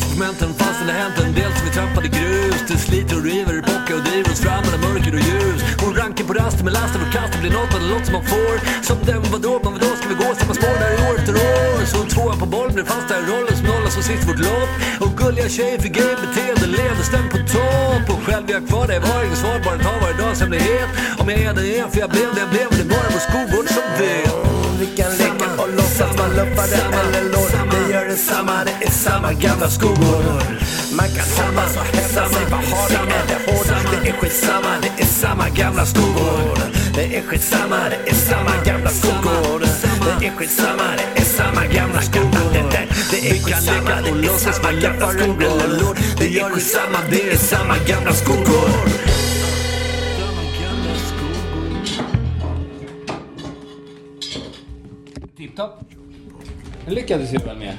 på 0.48 0.54
fastän 0.64 0.88
det 0.88 0.94
hänt 0.94 1.18
en 1.26 1.34
del 1.34 1.52
som 1.58 1.64
vi 1.68 1.72
trampade 1.78 2.08
grus. 2.08 2.62
Det 2.68 2.78
sliter 2.78 3.16
och 3.18 3.24
river, 3.24 3.56
bockar 3.70 3.96
och 4.00 4.04
driver 4.10 4.32
oss 4.32 4.42
fram 4.46 4.62
mellan 4.66 4.82
mörker 4.86 5.14
och 5.20 5.26
ljus. 5.30 5.62
Hon 5.82 5.94
ranken 6.02 6.26
på 6.30 6.34
rasten 6.34 6.64
med 6.68 6.74
lasten 6.74 7.02
och 7.06 7.12
kastar 7.16 7.40
blir 7.42 7.54
något 7.60 7.74
av 7.76 7.80
det 7.84 7.90
låt 7.94 8.06
som 8.08 8.14
man 8.18 8.26
får. 8.34 8.56
Som 8.88 8.98
den 9.10 9.22
vadå, 9.34 9.54
men 9.64 9.72
vadå 9.76 9.90
ska 9.98 10.06
vi 10.14 10.18
gå 10.24 10.28
samma 10.40 10.54
spår 10.60 10.76
där 10.84 10.92
i 10.96 11.00
år 11.08 11.14
efter 11.20 11.34
år? 11.54 11.80
Så 11.94 12.00
tvåan 12.14 12.38
på 12.44 12.48
bollen 12.56 12.74
blir 12.78 12.88
fast 12.94 13.08
där 13.12 13.20
i 13.24 13.26
rollen 13.32 13.56
som 13.60 13.66
nollan 13.72 13.92
som 13.96 14.04
sist 14.10 14.24
i 14.26 14.28
vårt 14.32 14.42
lopp. 14.50 14.72
Och 15.04 15.12
gulliga 15.22 15.50
tjejer 15.58 15.80
för 15.84 15.92
gay 15.98 16.14
beteende 16.24 16.66
leder 16.78 17.06
stämt 17.12 17.32
på 17.34 17.40
topp. 17.56 18.06
Och 18.14 18.22
själv 18.26 18.44
är 18.50 18.54
jag 18.58 18.66
kvar 18.70 18.84
där, 18.88 18.94
jag 19.00 19.06
har 19.12 19.24
inget 19.28 19.42
svar, 19.44 19.58
bara 19.66 19.78
tar 19.88 19.98
varje 20.04 20.18
dags 20.24 20.40
hemlighet. 20.44 20.90
Om 21.20 21.26
jag 21.30 21.40
är 21.48 21.54
den 21.58 21.68
jag 21.72 21.78
är, 21.82 21.88
för 21.94 22.00
jag 22.04 22.10
blev 22.16 22.28
det 22.36 22.42
jag 22.46 22.50
blev, 22.56 22.68
det 22.78 22.84
är 22.86 22.92
bara 22.96 23.10
vår 23.16 23.24
skolgård 23.30 23.68
som 23.78 23.91
vet. 24.00 24.32
Vi 24.80 24.86
kan 24.98 25.12
leka 25.18 25.62
och 25.62 25.70
låtsas 25.70 26.18
vara 26.18 26.28
luffare 26.28 26.80
eller 27.02 27.24
låd. 27.24 27.52
Det 27.72 27.94
gör 27.94 28.06
detsamma, 28.06 28.64
det 28.66 28.86
är 28.86 28.92
samma 28.92 29.34
gamla 29.34 29.70
skolgård. 29.70 30.56
Man 30.94 31.08
kan 31.16 31.28
hoppas 31.38 31.78
och 31.78 31.86
hävda 31.96 32.30
sig, 32.30 32.46
vara 32.52 32.62
harig 32.72 33.14
eller 33.22 33.40
hård. 33.48 33.68
Det 33.92 34.10
är 34.10 34.14
skitsamma, 34.14 34.74
det 34.82 35.04
är 35.04 35.06
samma 35.06 35.50
gamla 35.50 35.86
skolgård. 35.86 36.60
Det 36.96 37.18
är 37.18 37.22
skitsamma, 37.22 37.80
det 37.90 38.12
är 38.12 38.16
samma 38.16 38.52
gamla 38.66 38.90
skolgård. 38.90 39.64
Det 40.06 40.28
är 40.28 40.32
skitsamma, 40.32 40.88
det 40.98 41.22
är 41.22 41.26
samma 41.26 41.66
gamla 41.66 42.02
skolgård. 42.02 42.62
Det 43.12 43.30
är 43.30 43.40
skitsamma, 43.40 44.02
det 44.06 44.12
är 44.12 44.36
samma 44.36 44.72
gamla 44.72 45.08
skolgård. 45.12 45.98
Det 46.18 46.40
är 46.40 46.50
skitsamma, 46.50 46.98
det 47.10 47.32
är 47.32 47.38
samma 47.38 47.76
gamla 47.88 48.14
skolgård. 48.14 49.11
Tipptopp. 55.52 55.80
Det 56.86 56.92
lyckades 56.92 57.34
ju 57.34 57.38
väl 57.38 57.58
med. 57.58 57.78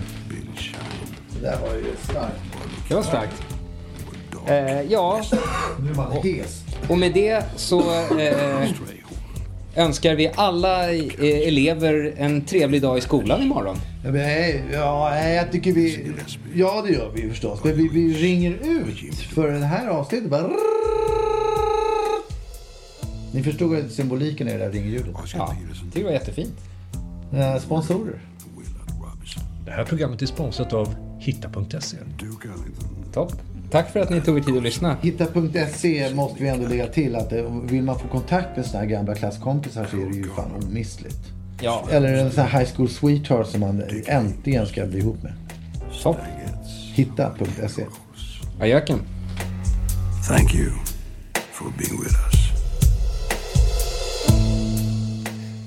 Det 1.35 1.41
där 1.41 1.59
var 1.61 1.75
ju 1.75 1.85
starkt. 2.03 2.41
Det 2.89 2.95
var 2.95 3.03
starkt. 3.03 3.43
Eh, 4.47 4.83
ja, 4.93 5.23
Nu 5.81 5.91
är 5.91 5.95
man 5.95 6.13
hes. 6.13 6.65
och 6.89 6.99
med 6.99 7.13
det 7.15 7.45
så 7.57 7.81
eh, 8.19 8.71
önskar 9.77 10.15
vi 10.15 10.31
alla 10.35 10.93
eh, 10.93 11.49
elever 11.49 12.15
en 12.17 12.45
trevlig 12.45 12.83
dag 12.83 12.99
i 12.99 13.01
skolan 13.01 13.43
imorgon. 13.43 13.77
Ja, 14.05 14.11
men, 14.11 14.73
ja, 14.73 15.19
jag 15.29 15.53
tycker 15.53 15.73
vi... 15.73 16.13
Ja, 16.55 16.83
det 16.87 16.93
gör 16.93 17.11
vi 17.15 17.29
förstås. 17.29 17.65
Men 17.65 17.77
vi, 17.77 17.89
vi 17.89 18.15
ringer 18.15 18.53
ut 18.53 19.19
för 19.35 19.49
det 19.49 19.67
här 19.67 19.89
avsnittet. 19.89 20.31
Bara... 20.31 20.51
Ni 23.35 23.43
förstod 23.43 23.91
symboliken 23.91 24.49
i 24.49 24.53
det 24.53 24.59
där 24.59 24.71
ringljudet? 24.71 25.15
Ja, 25.35 25.57
det 25.95 26.05
var 26.05 26.11
jättefint. 26.11 26.72
Eh, 27.35 27.59
sponsorer. 27.59 28.21
Det 29.65 29.71
här 29.71 29.85
programmet 29.85 30.23
är 30.23 30.27
sponsrat 30.27 30.73
av 30.73 30.95
Hitta.se. 31.19 31.97
Topp. 33.13 33.33
Tack 33.71 33.93
för 33.93 34.01
att 34.01 34.11
ni 34.11 34.21
tog 34.21 34.39
er 34.39 34.43
tid 34.43 34.57
att 34.57 34.63
lyssna. 34.63 34.97
Hitta.se 35.03 36.15
måste 36.15 36.43
vi 36.43 36.49
ändå 36.49 36.69
lägga 36.69 36.87
till 36.87 37.17
att 37.17 37.33
eh, 37.33 37.43
vill 37.63 37.83
man 37.83 37.99
få 37.99 38.09
kontakt 38.09 38.57
med 38.57 38.67
här 38.67 38.85
gamla 38.85 39.15
klasskompisar 39.15 39.87
så 39.91 39.97
är 39.97 40.07
det 40.07 40.17
ju 40.17 40.29
fan 40.29 40.51
omissligt. 40.63 41.19
Ja. 41.61 41.85
Eller 41.91 42.15
en 42.15 42.31
sån 42.31 42.45
här 42.45 42.59
high 42.59 42.75
school 42.75 42.89
sweetheart 42.89 43.47
som 43.47 43.61
man 43.61 43.83
äntligen 44.07 44.67
ska 44.67 44.87
bli 44.87 44.99
ihop 44.99 45.23
med. 45.23 45.33
Topp. 46.03 46.19
Hitta.se. 46.95 47.85
Ajöken. 48.61 48.99
Thank 50.29 50.55
you 50.55 50.71
for 51.53 51.73
being 51.79 52.03
with 52.03 52.15
us. 52.27 52.32